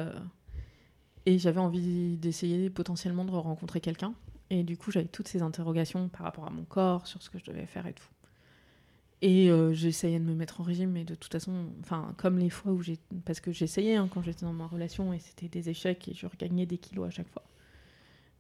et 1.26 1.40
j'avais 1.40 1.60
envie 1.60 2.18
d'essayer 2.18 2.70
potentiellement 2.70 3.26
de 3.26 3.32
rencontrer 3.32 3.82
quelqu'un. 3.82 4.14
Et 4.50 4.64
du 4.64 4.78
coup, 4.78 4.92
j'avais 4.92 5.08
toutes 5.08 5.28
ces 5.28 5.42
interrogations 5.42 6.08
par 6.10 6.22
rapport 6.22 6.46
à 6.46 6.52
mon 6.52 6.64
corps, 6.64 7.08
sur 7.08 7.22
ce 7.22 7.30
que 7.30 7.40
je 7.40 7.46
devais 7.46 7.66
faire 7.66 7.88
et 7.88 7.94
tout. 7.94 8.06
Et 9.22 9.50
euh, 9.50 9.74
j'essayais 9.74 10.20
de 10.20 10.24
me 10.24 10.36
mettre 10.36 10.62
en 10.62 10.64
régime, 10.64 10.92
mais 10.92 11.04
de 11.04 11.16
toute 11.16 11.32
façon, 11.32 11.68
enfin, 11.80 12.14
comme 12.18 12.38
les 12.38 12.50
fois 12.50 12.74
où 12.74 12.82
j'ai. 12.82 13.00
Parce 13.26 13.40
que 13.40 13.52
j'essayais 13.52 13.96
hein, 13.96 14.08
quand 14.14 14.22
j'étais 14.22 14.46
dans 14.46 14.54
ma 14.54 14.68
relation 14.68 15.14
et 15.14 15.20
c'était 15.20 15.48
des 15.48 15.70
échecs 15.70 16.08
et 16.08 16.14
je 16.14 16.28
regagnais 16.28 16.66
des 16.66 16.78
kilos 16.78 17.08
à 17.08 17.10
chaque 17.10 17.30
fois. 17.30 17.44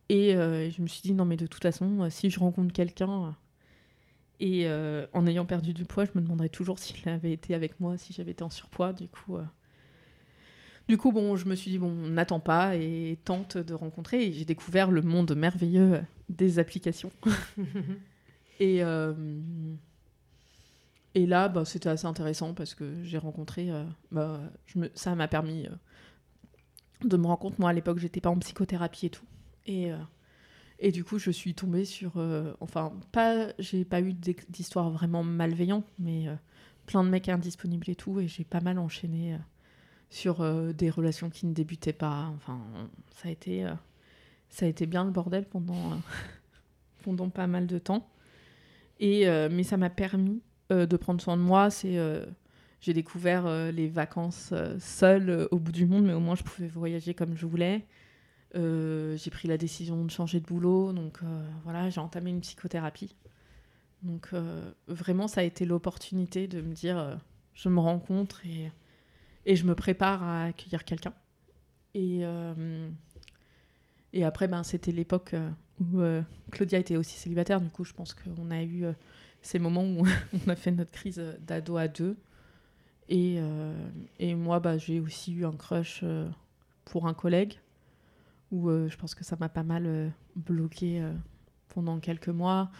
Et 0.10 0.36
euh, 0.36 0.69
je 0.69 0.82
me 0.82 0.88
suis 0.88 1.02
dit, 1.02 1.13
non, 1.13 1.26
mais 1.26 1.38
de 1.38 1.48
toute 1.48 1.63
façon, 1.63 2.02
euh, 2.02 2.10
si 2.12 2.30
je 2.30 2.39
rencontre 2.39 2.71
quelqu'un 2.74 3.36
et 4.39 4.67
en 5.13 5.28
ayant 5.28 5.45
perdu 5.45 5.74
du 5.74 5.86
poids, 5.86 6.06
je 6.06 6.12
me 6.15 6.21
demanderais 6.21 6.50
toujours 6.50 6.80
s'il 6.80 7.08
avait 7.10 7.32
été 7.32 7.54
avec 7.54 7.80
moi, 7.80 7.98
si 7.98 8.13
j'avais 8.13 8.32
été 8.32 8.43
en 8.43 8.50
surpoids. 8.50 8.93
Du 8.93 9.08
coup, 9.08 9.38
du 10.88 10.98
coup, 10.98 11.12
bon, 11.12 11.36
je 11.36 11.48
me 11.48 11.56
suis 11.56 11.71
dit, 11.71 11.80
bon, 11.80 11.91
n'attends 11.91 12.39
pas 12.39 12.76
et 12.76 13.17
tente 13.26 13.58
de 13.58 13.74
rencontrer. 13.74 14.24
Et 14.24 14.34
j'ai 14.34 14.45
découvert 14.45 14.91
le 14.91 15.02
monde 15.02 15.36
merveilleux 15.36 16.02
des 16.30 16.60
applications. 16.60 17.12
et, 18.60 18.84
euh, 18.84 19.13
et 21.15 21.26
là, 21.26 21.50
bah, 21.50 21.65
c'était 21.65 21.89
assez 21.89 22.06
intéressant 22.06 22.54
parce 22.54 22.76
que 22.76 23.04
j'ai 23.04 23.17
rencontré. 23.17 23.71
Euh, 23.71 23.84
bah, 24.12 24.39
je 24.67 24.78
me, 24.78 24.91
ça 24.93 25.15
m'a 25.15 25.28
permis 25.28 25.65
euh, 25.65 25.71
de 27.04 27.17
me 27.17 27.26
rendre 27.26 27.39
compte. 27.39 27.58
Moi, 27.58 27.71
à 27.71 27.74
l'époque, 27.74 27.98
j'étais 27.98 28.21
pas 28.21 28.30
en 28.30 28.38
psychothérapie 28.38 29.08
et 29.08 29.10
tout. 29.10 29.26
Et, 29.65 29.91
et 30.80 30.92
du 30.92 31.04
coup, 31.04 31.18
je 31.20 31.32
suis 31.32 31.54
tombée 31.54 31.86
sur. 31.86 32.14
enfin, 32.60 32.94
pas, 33.12 33.48
j'ai 33.60 33.86
pas 33.86 34.02
eu 34.02 34.14
d'histoire 34.14 34.90
vraiment 34.90 35.24
malveillante, 35.24 35.86
mais 36.00 36.28
plein 36.86 37.04
de 37.04 37.10
mecs 37.10 37.30
indisponibles 37.30 37.90
et 37.90 37.96
tout. 37.96 38.20
Et 38.20 38.28
j'ai 38.28 38.44
pas 38.44 38.62
mal 38.62 38.80
enchaîné 38.80 39.38
sur 40.10 40.42
euh, 40.42 40.74
des 40.74 40.90
relations 40.90 41.30
qui 41.30 41.46
ne 41.46 41.54
débutaient 41.54 41.94
pas. 41.94 42.32
Enfin, 42.36 42.60
ça 43.16 43.30
a 43.30 43.32
été, 43.32 43.66
euh, 43.66 43.74
ça 44.50 44.66
a 44.66 44.70
été 44.70 44.86
bien 44.86 45.04
le 45.04 45.12
bordel 45.12 45.46
pendant, 45.46 45.92
euh, 45.92 45.96
pendant 47.04 47.30
pas 47.30 47.48
mal 47.48 47.68
de 47.68 47.80
temps. 47.80 48.10
Et, 49.00 49.26
mais 49.52 49.64
ça 49.64 49.76
m'a 49.76 49.90
permis 49.90 50.42
de 50.70 50.96
prendre 50.96 51.20
soin 51.22 51.36
de 51.36 51.42
moi. 51.42 51.70
C'est, 51.70 51.98
j'ai 52.86 52.94
découvert 52.94 53.48
euh, 53.48 53.72
les 53.72 53.88
vacances 53.88 54.52
euh, 54.52 54.78
seule 54.80 55.30
euh, 55.32 55.48
au 55.50 55.58
bout 55.58 55.72
du 55.72 55.88
monde, 55.88 56.06
mais 56.06 56.14
au 56.14 56.20
moins 56.20 56.36
je 56.36 56.44
pouvais 56.44 56.68
voyager 56.68 57.16
comme 57.16 57.36
je 57.36 57.48
voulais. 57.48 57.84
Euh, 58.56 59.18
j'ai 59.18 59.32
pris 59.32 59.48
la 59.48 59.58
décision 59.58 60.04
de 60.06 60.12
changer 60.12 60.39
de 60.39 60.46
boulot, 60.46 60.94
donc 60.94 61.20
euh, 61.24 61.46
voilà, 61.63 61.89
j'ai 61.89 62.00
entamé 62.00 62.30
une 62.30 62.41
psychothérapie. 62.41 63.15
Donc 64.02 64.30
euh, 64.34 64.72
vraiment, 64.88 65.28
ça 65.28 65.41
a 65.41 65.44
été 65.44 65.65
l'opportunité 65.65 66.48
de 66.48 66.62
me 66.62 66.74
dire, 66.74 67.20
je 67.54 67.70
me 67.70 67.80
rencontre 67.80 68.41
et, 68.46 68.72
je 69.56 69.63
me 69.65 69.76
prépare 69.76 70.24
à 70.24 70.46
accueillir 70.46 70.86
quelqu'un. 70.86 71.13
Et, 71.94 72.24
après, 74.24 74.48
ben, 74.48 74.63
c'était 74.63 74.91
l'époque 74.91 75.36
où 75.82 76.02
Claudia 76.52 76.80
était 76.80 76.98
aussi 76.98 77.18
célibataire. 77.18 77.60
Du 77.60 77.70
coup, 77.70 77.84
je 77.84 77.94
pense 77.94 78.13
qu'on 78.13 78.52
a 78.52 78.63
eu 78.63 78.86
ces 79.41 79.60
moments 79.60 79.84
où 79.84 80.06
on 80.46 80.50
a 80.50 80.56
fait 80.56 80.72
notre 80.72 80.91
crise 80.91 81.22
d'ado 81.41 81.78
à 81.78 81.88
deux. 81.88 82.15
Et, 83.10 83.39
moi, 84.34 84.60
bah, 84.60 84.78
j'ai 84.78 85.00
aussi 85.00 85.34
eu 85.34 85.46
un 85.46 85.56
crush 85.56 86.04
pour 86.86 87.08
un 87.08 87.13
collègue 87.13 87.58
où 88.51 88.69
euh, 88.69 88.89
je 88.89 88.97
pense 88.97 89.15
que 89.15 89.23
ça 89.23 89.36
m'a 89.39 89.49
pas 89.49 89.63
mal 89.63 89.86
euh, 89.86 90.10
bloqué 90.36 91.01
euh, 91.01 91.13
pendant 91.69 91.99
quelques 91.99 92.29
mois. 92.29 92.71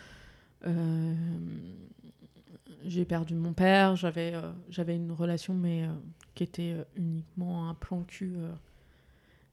J'ai 2.86 3.06
perdu 3.06 3.36
mon 3.36 3.54
père, 3.54 3.95
j'avais 3.95 4.34
j'avais 4.69 4.95
une 4.95 5.12
relation 5.12 5.54
mais 5.54 5.88
qui 6.34 6.43
était 6.43 6.75
uniquement 6.95 7.69
un 7.69 7.75
plan 7.75 8.01
cul. 8.01 8.36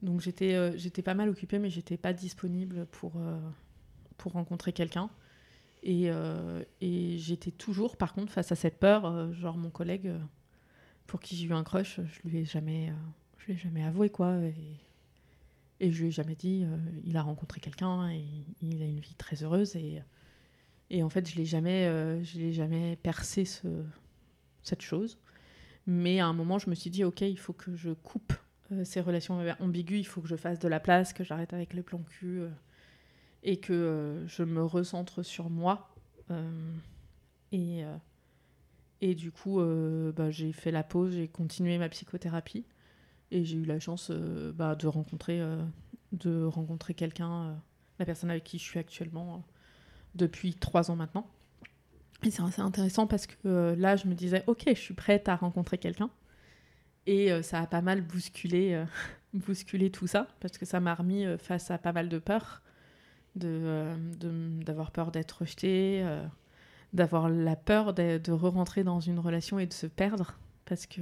donc 0.01 0.21
j'étais 0.21 0.75
j'étais 0.77 1.03
pas 1.03 1.13
mal 1.13 1.29
occupée 1.29 1.59
mais 1.59 1.69
j'étais 1.69 1.97
pas 1.97 2.13
disponible 2.13 2.87
pour, 2.87 3.13
pour 4.17 4.31
rencontrer 4.31 4.73
quelqu'un. 4.73 5.09
Et, 5.83 6.09
et 6.81 7.17
j'étais 7.19 7.51
toujours 7.51 7.95
par 7.95 8.13
contre 8.13 8.31
face 8.31 8.51
à 8.51 8.55
cette 8.55 8.79
peur, 8.79 9.31
genre 9.33 9.57
mon 9.57 9.69
collègue 9.69 10.11
pour 11.05 11.19
qui 11.19 11.35
j'ai 11.35 11.45
eu 11.45 11.53
un 11.53 11.63
crush, 11.63 11.99
je 12.01 12.27
lui 12.27 12.39
ai 12.39 12.45
jamais, 12.45 12.91
je 13.37 13.45
lui 13.45 13.53
ai 13.53 13.57
jamais 13.57 13.83
avoué 13.83 14.09
quoi. 14.09 14.39
Et 15.83 15.91
je 15.91 16.01
lui 16.01 16.07
ai 16.07 16.11
jamais 16.11 16.35
dit, 16.35 16.63
euh, 16.63 16.77
il 17.03 17.17
a 17.17 17.21
rencontré 17.21 17.59
quelqu'un 17.59 18.09
et 18.09 18.23
il 18.61 18.81
a 18.81 18.85
une 18.85 19.01
vie 19.01 19.15
très 19.15 19.43
heureuse. 19.43 19.75
Et, 19.75 21.03
en 21.03 21.09
fait, 21.09 21.29
je 21.29 21.35
l'ai 21.35 21.43
jamais, 21.43 21.87
euh, 21.87 22.23
je 22.23 22.39
l'ai 22.39 22.53
jamais 22.53 22.95
percé 22.95 23.43
ce, 23.43 23.67
cette 24.61 24.81
chose. 24.81 25.19
Mais 25.85 26.21
à 26.21 26.27
un 26.27 26.31
moment, 26.31 26.57
je 26.57 26.69
me 26.69 26.75
suis 26.75 26.89
dit, 26.89 27.03
ok, 27.03 27.19
il 27.19 27.37
faut 27.37 27.51
que 27.51 27.75
je 27.75 27.89
coupe 27.91 28.31
euh, 28.71 28.85
ces 28.85 29.01
relations 29.01 29.43
ambiguës, 29.59 29.99
il 29.99 30.05
faut 30.05 30.21
que 30.21 30.29
je 30.29 30.37
fasse 30.37 30.57
de 30.57 30.69
la 30.69 30.79
place, 30.79 31.11
que 31.11 31.25
j'arrête 31.25 31.51
avec 31.51 31.73
le 31.73 31.83
plan 31.83 31.99
cul 31.99 32.43
et 33.43 33.57
que 33.57 34.23
je 34.25 34.43
me 34.43 34.63
recentre 34.63 35.21
sur 35.21 35.49
moi. 35.49 35.93
Et, 37.51 37.83
du 39.15 39.33
coup, 39.33 39.59
bah, 40.15 40.31
j'ai 40.31 40.53
fait 40.53 40.71
la 40.71 40.83
pause, 40.83 41.11
j'ai 41.15 41.27
continué 41.27 41.77
ma 41.77 41.89
psychothérapie 41.89 42.63
et 43.33 43.43
j'ai 43.43 43.57
eu 43.57 43.65
la 43.65 43.79
chance 43.79 44.09
euh, 44.11 44.53
bah, 44.53 44.75
de 44.75 44.87
rencontrer, 44.87 45.41
euh, 45.41 45.61
de 46.11 46.43
rencontrer 46.45 46.93
quelqu'un, 46.93 47.31
euh, 47.31 47.53
la 47.99 48.05
personne 48.05 48.29
avec 48.29 48.43
qui 48.43 48.59
je 48.59 48.63
suis 48.63 48.79
actuellement 48.79 49.43
depuis 50.15 50.53
trois 50.53 50.91
ans 50.91 50.95
maintenant. 50.95 51.27
Et 52.23 52.31
c'est 52.31 52.43
assez 52.43 52.61
intéressant 52.61 53.07
parce 53.07 53.27
que 53.27 53.75
là, 53.77 53.95
je 53.95 54.07
me 54.07 54.13
disais, 54.13 54.43
ok, 54.47 54.63
je 54.67 54.73
suis 54.79 54.93
prête 54.93 55.27
à 55.27 55.35
rencontrer 55.35 55.77
quelqu'un. 55.77 56.09
Et 57.05 57.41
ça 57.43 57.59
a 57.59 57.67
pas 57.67 57.81
mal 57.81 58.01
bousculé, 58.01 58.81
bousculé 59.33 59.89
tout 59.91 60.07
ça, 60.07 60.27
parce 60.39 60.57
que 60.57 60.65
ça 60.65 60.79
m'a 60.79 60.95
remis 60.95 61.25
face 61.37 61.69
à 61.69 61.77
pas 61.77 61.91
mal 61.91 62.07
de 62.07 62.19
peurs, 62.19 62.61
euh, 63.43 63.93
de- 64.19 64.63
d'avoir 64.63 64.91
peur 64.91 65.11
d'être 65.11 65.41
rejetée, 65.41 66.05
d'avoir 66.93 67.27
la 67.27 67.57
peur 67.57 67.93
de, 67.93 68.19
de 68.19 68.31
re-rentrer 68.31 68.85
dans 68.85 69.01
une 69.01 69.19
relation 69.19 69.59
et 69.59 69.65
de 69.65 69.73
se 69.73 69.87
perdre, 69.87 70.37
parce 70.63 70.85
que, 70.85 71.01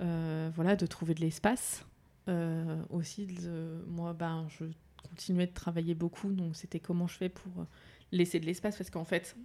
voilà, 0.00 0.76
de 0.76 0.86
trouver 0.86 1.14
de 1.14 1.20
l'espace. 1.20 1.84
Euh, 2.28 2.82
aussi, 2.90 3.26
de- 3.26 3.84
moi, 3.86 4.12
ben, 4.12 4.46
je 4.48 4.64
continuais 5.08 5.46
de 5.46 5.52
travailler 5.54 5.94
beaucoup, 5.94 6.32
donc 6.32 6.56
c'était 6.56 6.80
comment 6.80 7.06
je 7.06 7.16
fais 7.16 7.28
pour 7.28 7.60
euh, 7.60 7.64
laisser 8.12 8.40
de 8.40 8.46
l'espace, 8.46 8.76
parce 8.76 8.90
qu'en 8.90 9.04
fait, 9.04 9.36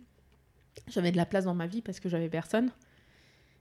j'avais 0.88 1.12
de 1.12 1.18
la 1.18 1.26
place 1.26 1.46
dans 1.46 1.54
ma 1.54 1.68
vie 1.68 1.82
parce 1.82 2.00
que 2.00 2.10
j'avais 2.10 2.30
personne. 2.30 2.72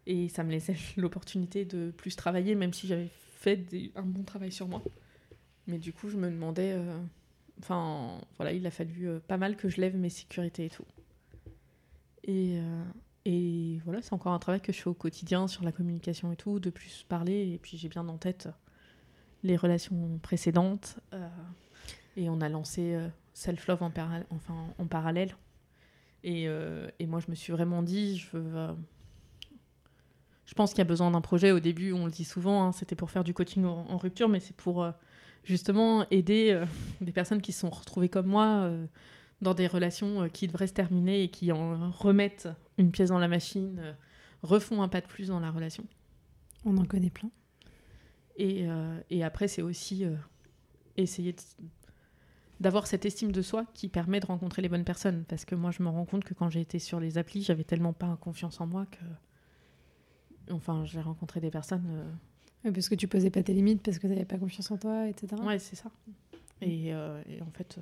Et 0.07 0.29
ça 0.29 0.43
me 0.45 0.51
laissait 0.51 0.77
l'opportunité 0.97 1.65
de 1.65 1.91
plus 1.97 2.17
travailler, 2.17 2.55
même 2.55 2.73
si 2.73 2.87
j'avais 2.87 3.11
fait 3.33 3.67
un 3.97 4.03
bon 4.03 4.23
travail 4.25 4.53
sur 4.53 4.67
moi. 4.69 4.83
Mais 5.67 5.79
du 5.79 5.93
coup, 5.93 6.09
je 6.09 6.17
me 6.17 6.31
demandais. 6.31 6.73
euh, 6.73 6.99
Enfin, 7.63 8.19
voilà, 8.39 8.53
il 8.55 8.67
a 8.67 8.71
fallu 8.71 9.07
euh, 9.07 9.21
pas 9.21 9.37
mal 9.37 9.55
que 9.55 9.69
je 9.69 9.83
lève 9.83 9.95
mes 9.95 10.09
sécurités 10.09 10.65
et 10.65 10.71
tout. 10.71 10.87
Et, 12.25 12.59
euh, 12.59 12.85
et 13.25 13.81
voilà, 13.85 14.03
c'est 14.03 14.13
encore 14.13 14.33
un 14.33 14.39
travail 14.39 14.61
que 14.61 14.73
je 14.73 14.81
fais 14.81 14.89
au 14.89 14.95
quotidien 14.95 15.47
sur 15.47 15.65
la 15.65 15.73
communication 15.73 16.33
et 16.33 16.37
tout, 16.37 16.61
de 16.61 16.71
plus 16.71 17.05
parler. 17.09 17.53
Et 17.53 17.59
puis 17.59 17.77
j'ai 17.77 17.89
bien 17.89 18.07
en 18.09 18.17
tête 18.17 18.47
euh, 18.47 18.53
les 19.43 19.57
relations 19.57 20.19
précédentes. 20.23 20.99
euh, 21.13 21.29
et 22.17 22.29
on 22.29 22.41
a 22.41 22.49
lancé 22.49 22.95
euh, 22.95 23.09
Self 23.35 23.67
Love 23.69 23.83
en, 23.83 23.91
para- 23.91 24.25
enfin, 24.31 24.67
en 24.79 24.87
parallèle. 24.87 25.37
Et, 26.23 26.49
et 26.99 27.07
moi, 27.07 27.21
je 27.21 27.31
me 27.31 27.35
suis 27.35 27.51
vraiment 27.51 27.83
dit, 27.83 28.19
je 28.19 28.75
je 30.45 30.55
pense 30.55 30.71
qu'il 30.73 30.79
y 30.79 30.83
a 30.83 30.85
besoin 30.85 31.11
d'un 31.11 31.23
projet. 31.23 31.51
Au 31.51 31.61
début, 31.61 31.95
on 31.95 32.05
le 32.05 32.11
dit 32.11 32.25
souvent, 32.25 32.63
hein, 32.63 32.73
c'était 32.73 32.95
pour 32.95 33.11
faire 33.11 33.25
du 33.25 33.33
coaching 33.33 33.65
en, 33.65 33.87
en 33.89 33.97
rupture, 33.97 34.29
mais 34.29 34.39
c'est 34.41 34.55
pour 34.55 34.87
justement 35.45 36.05
aider 36.11 36.63
des 37.01 37.13
personnes 37.13 37.41
qui 37.41 37.53
se 37.53 37.61
sont 37.61 37.71
retrouvées 37.71 38.11
comme 38.11 38.27
moi 38.27 38.71
dans 39.43 39.55
des 39.55 39.67
relations 39.67 40.23
euh, 40.23 40.29
qui 40.29 40.47
devraient 40.47 40.67
se 40.67 40.73
terminer 40.75 41.23
et 41.23 41.29
qui 41.31 41.51
en 41.53 41.91
remettent 41.91 42.49
une 42.79 42.91
pièce 42.91 43.09
dans 43.09 43.19
la 43.19 43.29
machine, 43.29 43.79
euh, 43.81 43.93
refont 44.43 44.83
un 44.83 44.89
pas 44.89 45.01
de 45.01 45.07
plus 45.07 45.29
dans 45.29 45.41
la 45.41 45.51
relation. 45.51 45.85
On 46.65 46.77
en 46.77 46.85
connaît 46.85 47.11
plein. 47.11 47.31
Et, 48.37 48.69
euh, 48.69 48.99
et 49.11 49.23
après, 49.25 49.49
c'est 49.49 49.63
aussi 49.63 50.05
euh, 50.05 50.15
essayer 50.97 51.35
d'avoir 52.59 52.87
cette 52.87 53.05
estime 53.07 53.33
de 53.33 53.43
soi 53.43 53.65
qui 53.75 53.89
permet 53.89 54.21
de 54.21 54.27
rencontrer 54.27 54.63
les 54.63 54.69
bonnes 54.69 54.85
personnes. 54.85 55.25
Parce 55.29 55.45
que 55.45 55.55
moi, 55.55 55.71
je 55.71 55.83
me 55.83 55.89
rends 55.89 56.05
compte 56.05 56.25
que 56.25 56.35
quand 56.35 56.51
j'ai 56.51 56.61
été 56.61 56.79
sur 56.79 57.01
les 57.01 57.19
applis, 57.19 57.43
j'avais 57.43 57.65
tellement 57.65 57.93
pas 57.93 58.17
confiance 58.21 58.61
en 58.61 58.67
moi 58.67 58.87
que. 58.87 60.53
Enfin, 60.53 60.85
j'ai 60.85 61.01
rencontré 61.01 61.41
des 61.41 61.51
personnes. 61.51 61.87
euh, 62.67 62.73
parce 62.73 62.89
que 62.89 62.95
tu 62.95 63.09
posais 63.09 63.31
pas 63.31 63.43
tes 63.43 63.55
limites, 63.55 63.83
parce 63.83 63.99
que 63.99 64.07
tu 64.07 64.13
n'avais 64.13 64.25
pas 64.27 64.37
confiance 64.39 64.71
en 64.71 64.77
toi, 64.77 65.07
etc. 65.09 65.41
Ouais, 65.43 65.59
c'est 65.59 65.77
ça. 65.77 65.91
Et, 66.61 66.89
et 66.89 67.41
en 67.43 67.51
fait, 67.55 67.79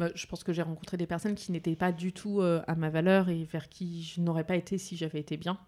bah, 0.00 0.08
je 0.14 0.26
pense 0.26 0.42
que 0.44 0.52
j'ai 0.54 0.62
rencontré 0.62 0.96
des 0.96 1.06
personnes 1.06 1.34
qui 1.34 1.52
n'étaient 1.52 1.76
pas 1.76 1.92
du 1.92 2.14
tout 2.14 2.40
euh, 2.40 2.62
à 2.66 2.74
ma 2.74 2.88
valeur 2.88 3.28
et 3.28 3.44
vers 3.44 3.68
qui 3.68 4.02
je 4.02 4.22
n'aurais 4.22 4.44
pas 4.44 4.56
été 4.56 4.78
si 4.78 4.96
j'avais 4.96 5.20
été 5.20 5.36
bien. 5.36 5.58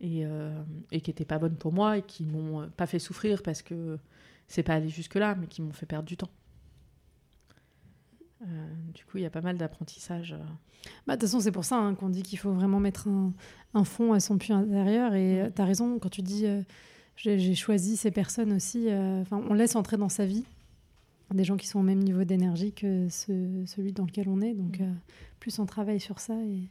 Et, 0.00 0.24
euh, 0.24 0.62
et 0.92 1.00
qui 1.00 1.10
n'étaient 1.10 1.24
pas 1.24 1.38
bonnes 1.38 1.56
pour 1.56 1.72
moi 1.72 1.98
et 1.98 2.02
qui 2.02 2.24
m'ont 2.26 2.62
euh, 2.62 2.66
pas 2.68 2.86
fait 2.86 3.00
souffrir 3.00 3.42
parce 3.42 3.62
que 3.62 3.98
c'est 4.46 4.62
pas 4.62 4.74
allé 4.74 4.88
jusque-là, 4.88 5.34
mais 5.34 5.48
qui 5.48 5.62
m'ont 5.62 5.72
fait 5.72 5.86
perdre 5.86 6.06
du 6.06 6.16
temps. 6.16 6.30
Euh, 8.42 8.46
du 8.94 9.04
coup, 9.04 9.18
il 9.18 9.22
y 9.22 9.26
a 9.26 9.30
pas 9.30 9.40
mal 9.40 9.58
d'apprentissage. 9.58 10.36
Bah, 11.06 11.16
de 11.16 11.20
toute 11.20 11.28
façon, 11.28 11.40
c'est 11.40 11.52
pour 11.52 11.64
ça 11.64 11.76
hein, 11.76 11.94
qu'on 11.94 12.10
dit 12.10 12.22
qu'il 12.22 12.38
faut 12.38 12.52
vraiment 12.52 12.78
mettre 12.78 13.08
un, 13.08 13.32
un 13.72 13.84
fond 13.84 14.12
à 14.12 14.20
son 14.20 14.38
puits 14.38 14.52
intérieur. 14.52 15.14
Et 15.14 15.50
tu 15.54 15.60
as 15.60 15.64
raison 15.64 15.98
quand 15.98 16.10
tu 16.10 16.22
dis 16.22 16.46
euh, 16.46 16.62
j'ai 17.16 17.54
choisi 17.54 17.96
ces 17.96 18.12
personnes 18.12 18.52
aussi. 18.52 18.86
euh, 18.88 19.24
on 19.32 19.54
laisse 19.54 19.74
entrer 19.74 19.96
dans 19.96 20.08
sa 20.08 20.24
vie 20.24 20.44
des 21.32 21.44
gens 21.44 21.56
qui 21.56 21.66
sont 21.66 21.80
au 21.80 21.82
même 21.84 22.00
niveau 22.00 22.24
d'énergie 22.24 22.72
que 22.72 23.08
ce- 23.08 23.64
celui 23.66 23.92
dans 23.92 24.04
lequel 24.04 24.28
on 24.28 24.40
est. 24.40 24.54
Donc, 24.54 24.78
Mm. 24.80 24.82
euh, 24.84 24.92
plus 25.40 25.58
on 25.58 25.66
travaille 25.66 26.00
sur 26.00 26.18
ça 26.20 26.34
et 26.34 26.68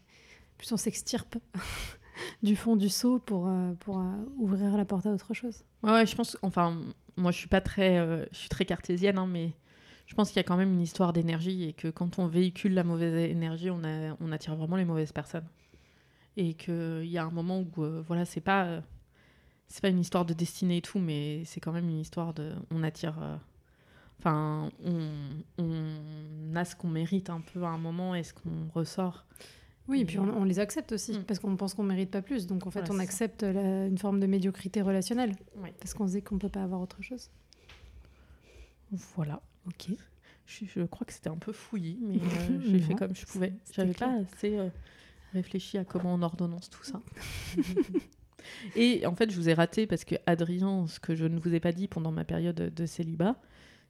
plus 0.57 0.71
on 0.71 0.77
s'extirpe 0.77 1.35
du 2.43 2.55
fond 2.55 2.75
du 2.75 2.89
seau 2.89 3.19
pour, 3.19 3.47
euh, 3.47 3.73
pour 3.79 3.99
euh, 3.99 4.03
ouvrir 4.37 4.77
la 4.77 4.85
porte 4.85 5.05
à 5.05 5.11
autre 5.11 5.33
chose. 5.33 5.63
Ouais, 5.81 5.91
ouais, 5.91 6.05
je 6.05 6.15
pense. 6.15 6.37
Enfin, 6.43 6.79
moi, 7.17 7.31
je 7.31 7.37
suis 7.37 7.47
pas 7.49 7.61
très, 7.61 7.97
je 8.31 8.37
suis 8.37 8.49
très 8.49 8.65
cartésienne, 8.65 9.17
hein, 9.17 9.27
mais 9.27 9.51
je 10.05 10.13
pense 10.15 10.29
qu'il 10.29 10.37
y 10.37 10.39
a 10.39 10.43
quand 10.43 10.57
même 10.57 10.71
une 10.73 10.81
histoire 10.81 11.13
d'énergie 11.13 11.63
et 11.63 11.73
que 11.73 11.87
quand 11.89 12.19
on 12.19 12.27
véhicule 12.27 12.73
la 12.73 12.83
mauvaise 12.83 13.29
énergie, 13.29 13.69
on, 13.71 13.83
a, 13.83 14.15
on 14.19 14.31
attire 14.31 14.55
vraiment 14.55 14.75
les 14.75 14.85
mauvaises 14.85 15.11
personnes. 15.11 15.47
Et 16.37 16.53
qu'il 16.55 17.05
y 17.05 17.17
a 17.17 17.23
un 17.25 17.31
moment 17.31 17.59
où, 17.61 17.83
voilà, 18.07 18.25
c'est 18.25 18.41
pas, 18.41 18.81
c'est 19.67 19.81
pas 19.81 19.89
une 19.89 19.99
histoire 19.99 20.25
de 20.25 20.33
destinée 20.33 20.77
et 20.77 20.81
tout, 20.81 20.99
mais 20.99 21.43
c'est 21.45 21.59
quand 21.59 21.71
même 21.71 21.87
une 21.89 21.99
histoire 21.99 22.33
de, 22.33 22.51
on 22.71 22.83
attire. 22.83 23.15
Enfin, 24.19 24.69
on, 24.85 25.09
on 25.57 26.55
a 26.55 26.63
ce 26.65 26.75
qu'on 26.75 26.87
mérite 26.87 27.29
un 27.29 27.41
peu 27.41 27.63
à 27.63 27.67
un 27.69 27.77
moment 27.77 28.15
et 28.15 28.23
ce 28.23 28.33
qu'on 28.33 28.69
ressort. 28.73 29.25
Oui, 29.89 29.99
et 30.01 30.05
puis 30.05 30.17
on, 30.17 30.23
on 30.37 30.43
les 30.45 30.59
accepte 30.59 30.93
aussi 30.93 31.11
Mm. 31.19 31.23
parce 31.23 31.39
qu'on 31.39 31.57
pense 31.57 31.73
qu'on 31.73 31.83
mérite 31.83 32.09
pas 32.09 32.21
plus. 32.21 32.47
Donc 32.47 32.65
en 32.65 32.71
fait, 32.71 32.79
Voilà, 32.79 32.93
on 32.95 32.99
accepte 32.99 33.43
la- 33.43 33.85
une 33.87 33.97
forme 33.97 34.21
de 34.21 34.27
médiocrité 34.27 34.81
relationnelle 34.81 35.35
Ouais. 35.57 35.73
parce 35.79 35.93
qu'on 35.93 36.07
se 36.07 36.13
dit 36.13 36.21
qu'on 36.21 36.37
peut 36.37 36.47
pas 36.47 36.63
avoir 36.63 36.79
autre 36.79 37.01
chose. 37.01 37.29
Voilà. 39.15 39.41
Ok. 39.67 39.89
Je, 40.45 40.65
je 40.65 40.81
crois 40.83 41.05
que 41.05 41.13
c'était 41.13 41.29
un 41.29 41.37
peu 41.37 41.51
fouillis, 41.51 41.99
mais 42.01 42.15
euh, 42.51 42.59
j'ai 42.65 42.79
fait 42.79 42.95
comme 42.95 43.15
je 43.15 43.25
pouvais. 43.25 43.53
J'avais 43.73 43.93
pas 43.93 44.11
assez 44.31 44.57
euh, 44.57 44.69
réfléchi 45.33 45.77
à 45.77 45.83
comment 45.85 46.13
on 46.13 46.21
ordonnance 46.21 46.69
tout 46.69 46.83
ça. 46.83 47.01
Et 48.75 49.05
en 49.05 49.15
fait, 49.15 49.31
je 49.31 49.35
vous 49.37 49.47
ai 49.49 49.53
raté 49.53 49.87
parce 49.87 50.03
que 50.03 50.15
Adrien, 50.25 50.85
ce 50.87 50.99
que 50.99 51.15
je 51.15 51.25
ne 51.25 51.39
vous 51.39 51.53
ai 51.55 51.59
pas 51.59 51.71
dit 51.71 51.87
pendant 51.87 52.11
ma 52.11 52.23
période 52.25 52.55
de 52.73 52.85
célibat, 52.85 53.35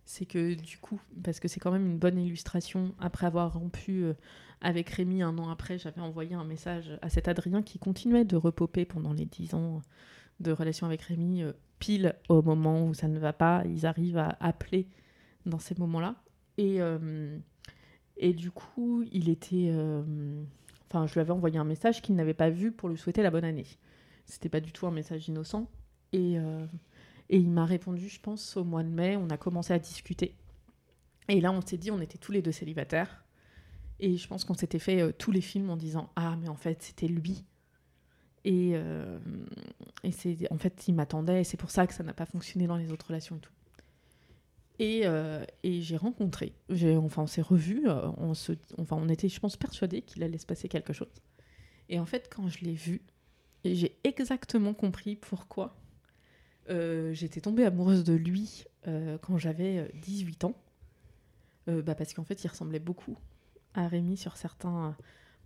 c'est 0.06 0.26
que 0.26 0.54
du 0.54 0.78
coup, 0.78 1.00
parce 1.24 1.40
que 1.40 1.48
c'est 1.48 1.60
quand 1.60 1.72
même 1.72 1.86
une 1.86 1.98
bonne 1.98 2.20
illustration, 2.20 2.94
après 3.00 3.26
avoir 3.26 3.54
rompu 3.54 4.04
euh, 4.04 4.14
avec 4.62 4.90
Rémi 4.90 5.22
un 5.22 5.38
an 5.38 5.50
après, 5.50 5.78
j'avais 5.78 6.02
envoyé 6.02 6.36
un 6.36 6.44
message 6.44 6.98
à 7.02 7.10
cet 7.10 7.28
Adrien 7.28 7.62
qui 7.62 7.80
continuait 7.80 8.26
de 8.26 8.36
repoper 8.36 8.86
pendant 8.86 9.14
les 9.14 9.26
dix 9.26 9.54
ans 9.54 9.82
de 10.40 10.52
relation 10.52 10.88
avec 10.88 11.02
Rémi, 11.04 11.44
euh, 11.44 11.54
pile 11.80 12.16
au 12.28 12.42
moment 12.42 12.86
où 12.88 12.94
ça 12.94 13.08
ne 13.08 13.20
va 13.20 13.34
pas, 13.34 13.64
ils 13.66 13.86
arrivent 13.86 14.18
à 14.18 14.38
appeler 14.40 14.88
dans 15.46 15.60
ces 15.60 15.76
moments-là. 15.78 16.16
Et, 16.58 16.82
euh, 16.82 17.38
et 18.18 18.34
du 18.34 18.52
coup, 18.52 19.04
il 19.12 19.30
était... 19.30 19.74
Enfin, 20.88 21.08
je 21.08 21.14
lui 21.14 21.22
avais 21.22 21.32
envoyé 21.32 21.58
un 21.58 21.64
message 21.64 22.02
qu'il 22.02 22.16
n'avait 22.16 22.34
pas 22.34 22.50
vu 22.50 22.72
pour 22.72 22.88
lui 22.88 22.98
souhaiter 22.98 23.24
la 23.24 23.32
bonne 23.32 23.44
année. 23.44 23.66
C'était 24.26 24.50
pas 24.50 24.60
du 24.60 24.72
tout 24.72 24.86
un 24.86 24.92
message 24.92 25.28
innocent. 25.28 25.70
Et... 26.14 26.38
Et 27.34 27.38
il 27.38 27.50
m'a 27.50 27.66
répondu, 27.66 28.10
je 28.10 28.20
pense, 28.20 28.58
au 28.58 28.64
mois 28.64 28.84
de 28.84 28.90
mai, 28.90 29.18
on 29.18 29.28
a 29.32 29.38
commencé 29.38 29.74
à 29.74 29.80
discuter. 29.80 30.36
Et 31.30 31.42
là, 31.42 31.52
on 31.52 31.62
s'est 31.62 31.78
dit, 31.78 31.90
on 31.90 32.00
était 32.00 32.20
tous 32.20 32.32
les 32.32 32.44
deux 32.44 32.52
célibataires. 32.52 33.26
Et 34.00 34.18
je 34.18 34.28
pense 34.28 34.44
qu'on 34.44 34.54
s'était 34.54 34.78
fait 34.78 35.02
euh, 35.02 35.12
tous 35.12 35.32
les 35.32 35.42
films 35.42 35.72
en 35.72 35.76
disant, 35.76 36.12
ah, 36.16 36.36
mais 36.40 36.48
en 36.48 36.56
fait, 36.56 36.84
c'était 36.84 37.08
lui. 37.08 37.44
Et, 38.46 38.74
euh, 38.76 39.18
et 40.04 40.12
c'est, 40.12 40.38
en 40.52 40.60
fait, 40.60 40.88
il 40.88 40.94
m'attendait, 40.94 41.42
et 41.42 41.44
c'est 41.44 41.58
pour 41.58 41.72
ça 41.72 41.88
que 41.88 41.96
ça 41.96 42.04
n'a 42.04 42.14
pas 42.14 42.28
fonctionné 42.28 42.68
dans 42.68 42.78
les 42.78 42.92
autres 42.92 43.08
relations 43.08 43.38
et 43.38 43.40
tout. 43.40 43.54
Et, 44.78 45.02
euh, 45.06 45.44
et 45.64 45.82
j'ai 45.82 45.98
rencontré, 45.98 46.54
j'ai, 46.70 46.96
enfin, 46.98 47.24
on 47.24 47.28
s'est 47.28 47.42
revus, 47.42 47.88
on, 47.90 48.36
se, 48.36 48.52
enfin, 48.78 48.96
on 49.00 49.10
était, 49.10 49.28
je 49.28 49.40
pense, 49.40 49.58
persuadés 49.58 50.04
qu'il 50.04 50.22
allait 50.22 50.38
se 50.38 50.46
passer 50.46 50.70
quelque 50.70 50.94
chose. 50.94 51.24
Et 51.90 52.00
en 52.00 52.06
fait, 52.06 52.30
quand 52.32 52.48
je 52.48 52.64
l'ai 52.64 52.74
vu, 52.76 53.02
j'ai 53.66 53.98
exactement 54.04 54.76
compris 54.76 55.16
pourquoi 55.16 55.83
euh, 56.70 57.14
j'étais 57.14 57.42
tombée 57.42 57.66
amoureuse 57.66 58.04
de 58.04 58.14
lui 58.14 58.66
euh, 58.88 59.18
quand 59.18 59.38
j'avais 59.38 59.92
18 60.02 60.44
euh, 60.44 60.48
ans. 60.48 60.56
bah 61.82 61.96
parce 61.96 62.14
qu'en 62.14 62.24
fait, 62.24 62.44
il 62.44 62.48
ressemblait 62.48 62.80
beaucoup 62.80 63.18
à 63.74 63.88
Rémi 63.88 64.18
sur 64.18 64.38
certains 64.38 64.96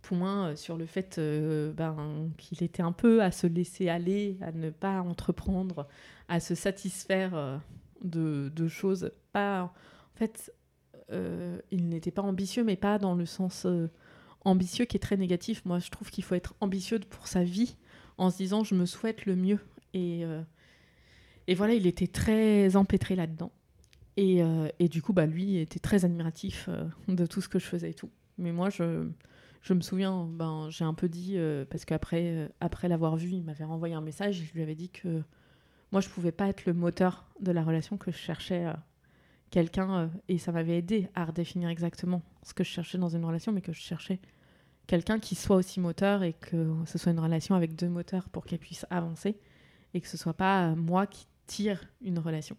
points, 0.02 0.54
sur 0.54 0.76
le 0.76 0.86
fait 0.86 1.18
ben, 1.18 2.30
qu'il 2.36 2.62
était 2.62 2.82
un 2.82 2.92
peu 2.92 3.22
à 3.22 3.32
se 3.32 3.46
laisser 3.46 3.88
aller, 3.88 4.36
à 4.42 4.52
ne 4.52 4.70
pas 4.70 5.00
entreprendre, 5.00 5.88
à 6.28 6.40
se 6.40 6.54
satisfaire 6.54 7.60
de, 8.02 8.52
de, 8.54 8.68
choses. 8.68 9.10
Pas, 9.32 9.62
en 9.62 10.18
fait, 10.18 10.52
il 11.70 11.88
n'était 11.88 12.10
pas 12.10 12.22
ambitieux, 12.22 12.64
mais 12.64 12.76
pas 12.76 12.98
dans 12.98 13.14
le 13.14 13.26
sens 13.26 13.66
ambitieux 14.44 14.84
qui 14.84 14.96
est 14.96 15.00
très 15.00 15.16
négatif. 15.16 15.64
Moi, 15.64 15.78
je 15.78 15.90
trouve 15.90 16.10
qu'il 16.10 16.22
faut 16.22 16.34
être 16.34 16.54
ambitieux 16.60 17.00
pour 17.00 17.26
sa 17.26 17.42
vie 17.42 17.76
en 18.18 18.30
se 18.30 18.36
disant 18.36 18.62
je 18.62 18.74
me 18.74 18.86
souhaite 18.86 19.24
le 19.24 19.36
mieux. 19.36 19.58
Et 19.94 20.24
et 21.48 21.54
voilà, 21.54 21.72
il 21.72 21.86
était 21.86 22.06
très 22.06 22.76
empêtré 22.76 23.16
là-dedans. 23.16 23.50
Et, 24.18 24.42
euh, 24.42 24.68
et, 24.78 24.88
du 24.88 25.00
coup, 25.00 25.14
bah, 25.14 25.24
lui 25.24 25.56
était 25.56 25.78
très 25.78 26.04
admiratif 26.04 26.68
euh, 26.68 26.84
de 27.08 27.24
tout 27.24 27.40
ce 27.40 27.48
que 27.48 27.58
je 27.58 27.64
faisais 27.64 27.90
et 27.90 27.94
tout. 27.94 28.10
Mais 28.36 28.52
moi, 28.52 28.68
je, 28.68 29.08
je 29.62 29.72
me 29.72 29.80
souviens, 29.80 30.28
ben, 30.30 30.68
j'ai 30.68 30.84
un 30.84 30.92
peu 30.92 31.08
dit, 31.08 31.34
euh, 31.36 31.64
parce 31.64 31.86
qu'après 31.86 32.50
après 32.60 32.88
l'avoir 32.88 33.16
vu, 33.16 33.30
il 33.30 33.44
m'avait 33.44 33.64
renvoyé 33.64 33.94
un 33.94 34.02
message 34.02 34.44
je 34.46 34.52
lui 34.52 34.62
avais 34.62 34.74
dit 34.74 34.90
que 34.90 35.22
moi, 35.90 36.02
je 36.02 36.08
pouvais 36.10 36.32
pas 36.32 36.48
être 36.48 36.66
le 36.66 36.74
moteur 36.74 37.30
de 37.40 37.50
la 37.50 37.62
relation, 37.62 37.96
que 37.96 38.12
je 38.12 38.18
cherchais 38.18 38.66
quelqu'un, 39.50 40.10
et 40.28 40.36
ça 40.36 40.52
m'avait 40.52 40.76
aidé 40.76 41.08
à 41.14 41.24
redéfinir 41.24 41.70
exactement 41.70 42.22
ce 42.42 42.52
que 42.52 42.62
je 42.62 42.68
cherchais 42.68 42.98
dans 42.98 43.08
une 43.08 43.24
relation, 43.24 43.52
mais 43.52 43.62
que 43.62 43.72
je 43.72 43.80
cherchais 43.80 44.20
quelqu'un 44.86 45.18
qui 45.18 45.34
soit 45.34 45.56
aussi 45.56 45.80
moteur 45.80 46.24
et 46.24 46.34
que 46.34 46.74
ce 46.84 46.98
soit 46.98 47.12
une 47.12 47.20
relation 47.20 47.54
avec 47.54 47.74
deux 47.74 47.88
moteurs 47.88 48.28
pour 48.28 48.44
qu'elle 48.44 48.58
puisse 48.58 48.84
avancer 48.90 49.38
et 49.94 50.02
que 50.02 50.08
ce 50.08 50.18
soit 50.18 50.34
pas 50.34 50.74
moi 50.74 51.06
qui 51.06 51.26
tire 51.48 51.80
une 52.00 52.20
relation. 52.20 52.56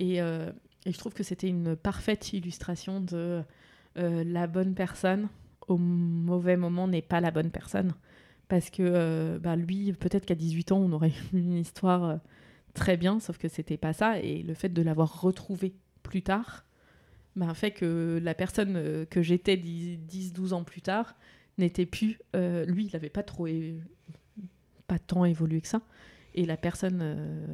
Euh, 0.00 0.52
et, 0.86 0.92
je 0.92 0.98
trouve 0.98 1.12
que 1.12 1.22
c'était 1.22 1.48
une 1.48 1.76
parfaite 1.76 2.32
illustration 2.32 3.00
de 3.00 3.42
euh, 3.98 4.24
la 4.24 4.46
bonne 4.46 4.74
personne 4.74 5.28
au 5.68 5.76
mauvais 5.76 6.56
moment 6.56 6.88
n'est 6.88 7.02
pas 7.02 7.20
la 7.20 7.30
bonne 7.30 7.50
personne. 7.50 7.92
Parce 8.48 8.70
que 8.70 8.82
euh, 8.82 9.38
bah, 9.38 9.56
lui, 9.56 9.92
peut-être 9.92 10.24
qu'à 10.24 10.36
18 10.36 10.72
ans, 10.72 10.78
on 10.78 10.92
aurait 10.92 11.12
eu 11.32 11.38
une 11.38 11.58
histoire 11.58 12.20
très 12.72 12.96
bien, 12.96 13.20
sauf 13.20 13.36
que 13.36 13.48
c'était 13.48 13.76
pas 13.76 13.92
ça. 13.92 14.18
Et 14.20 14.42
le 14.42 14.54
fait 14.54 14.70
de 14.70 14.80
l'avoir 14.80 15.20
retrouvé 15.20 15.74
plus 16.02 16.22
tard 16.22 16.64
bah, 17.34 17.52
fait 17.52 17.72
que 17.72 18.18
la 18.22 18.34
personne 18.34 19.06
que 19.10 19.20
j'étais 19.20 19.56
10-12 19.56 20.54
ans 20.54 20.64
plus 20.64 20.80
tard 20.80 21.16
n'était 21.58 21.84
plus. 21.84 22.18
lui, 22.32 22.86
il 22.86 22.90
n'avait 22.92 23.10
pas 23.10 23.22
trop. 23.22 23.46
pas 24.86 24.98
tant 24.98 25.24
évolué 25.26 25.60
que 25.60 25.68
ça 25.68 25.82
et 26.36 26.44
la 26.44 26.56
personne 26.56 27.00
euh, 27.02 27.46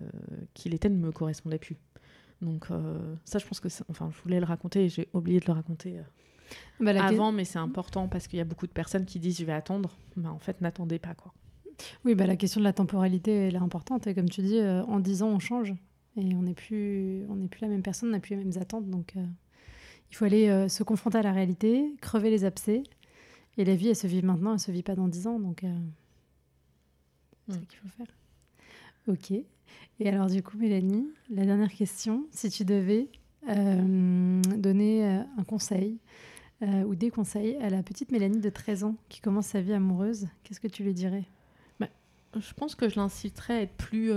qu'il 0.54 0.74
était 0.74 0.88
ne 0.88 0.98
me 0.98 1.12
correspondait 1.12 1.58
plus. 1.58 1.76
Donc 2.42 2.66
euh, 2.70 3.14
ça, 3.24 3.38
je 3.38 3.46
pense 3.46 3.60
que, 3.60 3.68
enfin, 3.88 4.10
je 4.14 4.20
voulais 4.22 4.40
le 4.40 4.46
raconter 4.46 4.84
et 4.84 4.88
j'ai 4.88 5.08
oublié 5.12 5.38
de 5.38 5.46
le 5.46 5.52
raconter 5.52 5.98
euh, 5.98 6.02
bah, 6.80 6.90
avant, 7.02 7.32
mais 7.32 7.44
c'est 7.44 7.60
important 7.60 8.08
parce 8.08 8.26
qu'il 8.26 8.38
y 8.38 8.42
a 8.42 8.44
beaucoup 8.44 8.66
de 8.66 8.72
personnes 8.72 9.06
qui 9.06 9.20
disent 9.20 9.38
je 9.38 9.44
vais 9.44 9.52
attendre. 9.52 9.96
mais 10.16 10.24
bah, 10.24 10.32
en 10.32 10.40
fait, 10.40 10.60
n'attendez 10.60 10.98
pas 10.98 11.14
quoi. 11.14 11.32
Oui, 12.04 12.14
bah, 12.14 12.26
la 12.26 12.36
question 12.36 12.60
de 12.60 12.64
la 12.64 12.72
temporalité, 12.72 13.32
elle 13.32 13.54
est 13.54 13.58
importante. 13.58 14.06
Et 14.06 14.14
comme 14.14 14.28
tu 14.28 14.42
dis, 14.42 14.60
en 14.60 15.00
10 15.00 15.22
ans, 15.22 15.28
on 15.28 15.38
change 15.38 15.74
et 16.16 16.34
on 16.34 16.42
n'est 16.42 16.54
plus, 16.54 17.24
on 17.28 17.36
n'est 17.36 17.48
plus 17.48 17.62
la 17.62 17.68
même 17.68 17.82
personne, 17.82 18.10
on 18.10 18.12
n'a 18.12 18.20
plus 18.20 18.36
les 18.36 18.44
mêmes 18.44 18.60
attentes. 18.60 18.88
Donc, 18.90 19.14
il 19.16 20.14
faut 20.14 20.26
aller 20.26 20.68
se 20.68 20.82
confronter 20.82 21.18
à 21.18 21.22
la 21.22 21.32
réalité, 21.32 21.94
crever 22.00 22.30
les 22.30 22.44
abcès. 22.44 22.82
Et 23.56 23.64
la 23.64 23.74
vie, 23.74 23.88
elle 23.88 23.96
se 23.96 24.06
vit 24.06 24.22
maintenant, 24.22 24.52
elle 24.52 24.60
se 24.60 24.70
vit 24.70 24.82
pas 24.82 24.94
dans 24.94 25.08
10 25.08 25.26
ans. 25.26 25.40
Donc, 25.40 25.64
c'est 27.48 27.54
ce 27.54 27.58
mm. 27.58 27.66
qu'il 27.66 27.78
faut 27.78 27.88
faire. 27.88 28.06
Ok. 29.08 29.32
Et 29.32 30.08
alors 30.08 30.26
du 30.26 30.42
coup, 30.42 30.56
Mélanie, 30.56 31.08
la 31.30 31.44
dernière 31.44 31.72
question, 31.72 32.26
si 32.30 32.50
tu 32.50 32.64
devais 32.64 33.08
euh, 33.48 34.40
donner 34.56 35.04
euh, 35.04 35.22
un 35.36 35.42
conseil 35.42 35.98
euh, 36.62 36.84
ou 36.84 36.94
des 36.94 37.10
conseils 37.10 37.56
à 37.56 37.70
la 37.70 37.82
petite 37.82 38.12
Mélanie 38.12 38.40
de 38.40 38.50
13 38.50 38.84
ans 38.84 38.96
qui 39.08 39.20
commence 39.20 39.46
sa 39.46 39.60
vie 39.60 39.72
amoureuse, 39.72 40.28
qu'est-ce 40.44 40.60
que 40.60 40.68
tu 40.68 40.84
lui 40.84 40.94
dirais? 40.94 41.24
Bah, 41.80 41.88
Je 42.38 42.54
pense 42.54 42.76
que 42.76 42.88
je 42.88 42.96
l'inciterais 42.96 43.54
à 43.54 43.62
être 43.62 43.76
plus, 43.76 44.12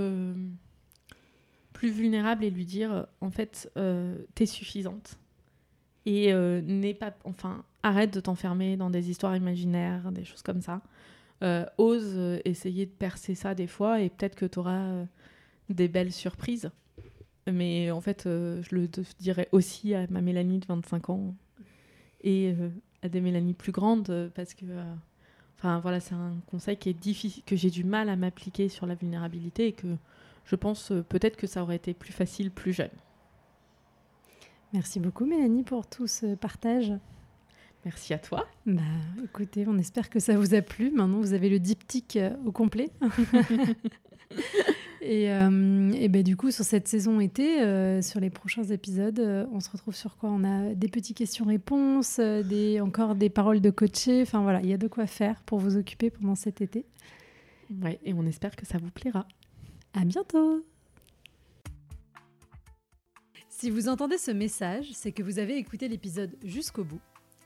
plus 1.74 1.90
vulnérable 1.90 2.44
et 2.44 2.52
lui 2.52 2.66
dire, 2.66 3.08
en 3.22 3.32
fait, 3.32 3.72
t'es 4.36 4.46
suffisante. 4.46 5.18
Et 6.06 6.32
n'est 6.34 6.94
pas, 6.94 7.16
enfin, 7.24 7.64
arrête 7.82 8.14
de 8.14 8.20
t'enfermer 8.20 8.78
dans 8.78 8.92
des 8.92 9.10
histoires 9.10 9.36
imaginaires, 9.36 10.12
des 10.12 10.24
choses 10.24 10.44
comme 10.44 10.62
ça. 10.62 10.82
Euh, 11.44 11.66
ose 11.78 12.14
euh, 12.16 12.40
essayer 12.46 12.86
de 12.86 12.92
percer 12.92 13.36
ça 13.36 13.56
des 13.56 13.68
fois 13.68 14.00
et 14.00 14.10
peut-être 14.10 14.36
que 14.36 14.46
tu 14.46 14.58
auras 14.58 14.80
euh, 14.80 15.06
des 15.70 15.90
belles 15.90 16.14
surprises. 16.14 16.72
Mais 17.52 17.92
en 17.92 18.02
fait, 18.02 18.24
je 18.24 18.74
le 18.76 18.90
dirais 19.20 19.50
aussi 19.52 19.94
à 19.94 20.08
ma 20.10 20.22
Mélanie 20.22 20.60
de 20.60 20.66
25 20.66 21.12
ans 21.12 21.36
et 22.24 22.56
à 23.04 23.10
des 23.10 23.22
Mélanie 23.22 23.54
plus 23.54 23.72
grandes 23.72 24.32
parce 24.34 24.56
que 24.56 24.66
enfin 25.56 25.80
voilà, 25.80 26.00
c'est 26.00 26.16
un 26.16 26.38
conseil 26.48 26.76
qui 26.76 26.90
est 26.90 27.00
difficile 27.00 27.44
que 27.44 27.56
j'ai 27.56 27.70
du 27.70 27.84
mal 27.84 28.10
à 28.10 28.16
m'appliquer 28.16 28.68
sur 28.68 28.88
la 28.88 28.96
vulnérabilité 28.96 29.68
et 29.68 29.74
que 29.74 29.96
je 30.46 30.56
pense 30.56 30.92
peut-être 31.08 31.38
que 31.38 31.46
ça 31.46 31.62
aurait 31.62 31.76
été 31.76 31.94
plus 31.94 32.14
facile 32.14 32.50
plus 32.50 32.74
jeune. 32.74 32.90
Merci 34.74 35.00
beaucoup 35.00 35.26
Mélanie 35.26 35.62
pour 35.62 35.86
tout 35.86 36.08
ce 36.08 36.34
partage. 36.34 36.94
Merci 37.86 38.16
à 38.16 38.18
toi. 38.18 38.48
Bah, 38.66 38.82
écoutez, 39.24 39.66
on 39.68 39.78
espère 39.78 40.10
que 40.10 40.20
ça 40.20 40.36
vous 40.36 40.56
a 40.56 40.62
plu. 40.64 40.90
Maintenant, 40.90 41.20
vous 41.20 41.34
avez 41.34 41.50
le 41.50 41.60
diptyque 41.60 42.18
euh, 42.18 42.36
au 42.44 42.52
complet. 42.52 42.90
et, 45.02 45.32
euh, 45.32 45.92
et 45.92 46.10
ben, 46.10 46.24
du 46.24 46.36
coup, 46.36 46.50
sur 46.50 46.66
cette 46.66 46.88
saison 46.88 47.20
été, 47.20 47.62
euh, 47.62 48.02
sur 48.02 48.20
les 48.20 48.32
prochains 48.32 48.64
épisodes, 48.64 49.48
on 49.52 49.60
se 49.60 49.70
retrouve 49.70 49.96
sur 49.96 50.18
quoi? 50.18 50.32
On 50.32 50.44
a 50.44 50.74
des 50.74 50.88
petites 50.88 51.16
questions-réponses, 51.16 52.20
des, 52.20 52.82
encore 52.82 53.14
des 53.14 53.30
paroles 53.30 53.62
de 53.62 53.70
coaché. 53.70 54.24
Enfin 54.24 54.42
voilà, 54.42 54.62
il 54.62 54.70
y 54.70 54.74
a 54.74 54.78
de 54.78 54.88
quoi 54.88 55.06
faire 55.06 55.44
pour 55.44 55.60
vous 55.60 55.78
occuper 55.78 56.10
pendant 56.10 56.36
cet 56.36 56.62
été. 56.62 56.88
Ouais, 57.84 58.00
et 58.04 58.16
on 58.16 58.26
espère 58.26 58.56
que 58.56 58.66
ça 58.66 58.80
vous 58.80 58.90
plaira. 58.90 59.28
À 59.94 60.06
bientôt 60.06 60.66
Si 63.48 63.70
vous 63.70 63.90
entendez 63.90 64.18
ce 64.18 64.32
message, 64.32 64.88
c'est 64.94 65.12
que 65.12 65.22
vous 65.22 65.38
avez 65.38 65.58
écouté 65.58 65.88
l'épisode 65.88 66.36
jusqu'au 66.44 66.84
bout 66.84 67.00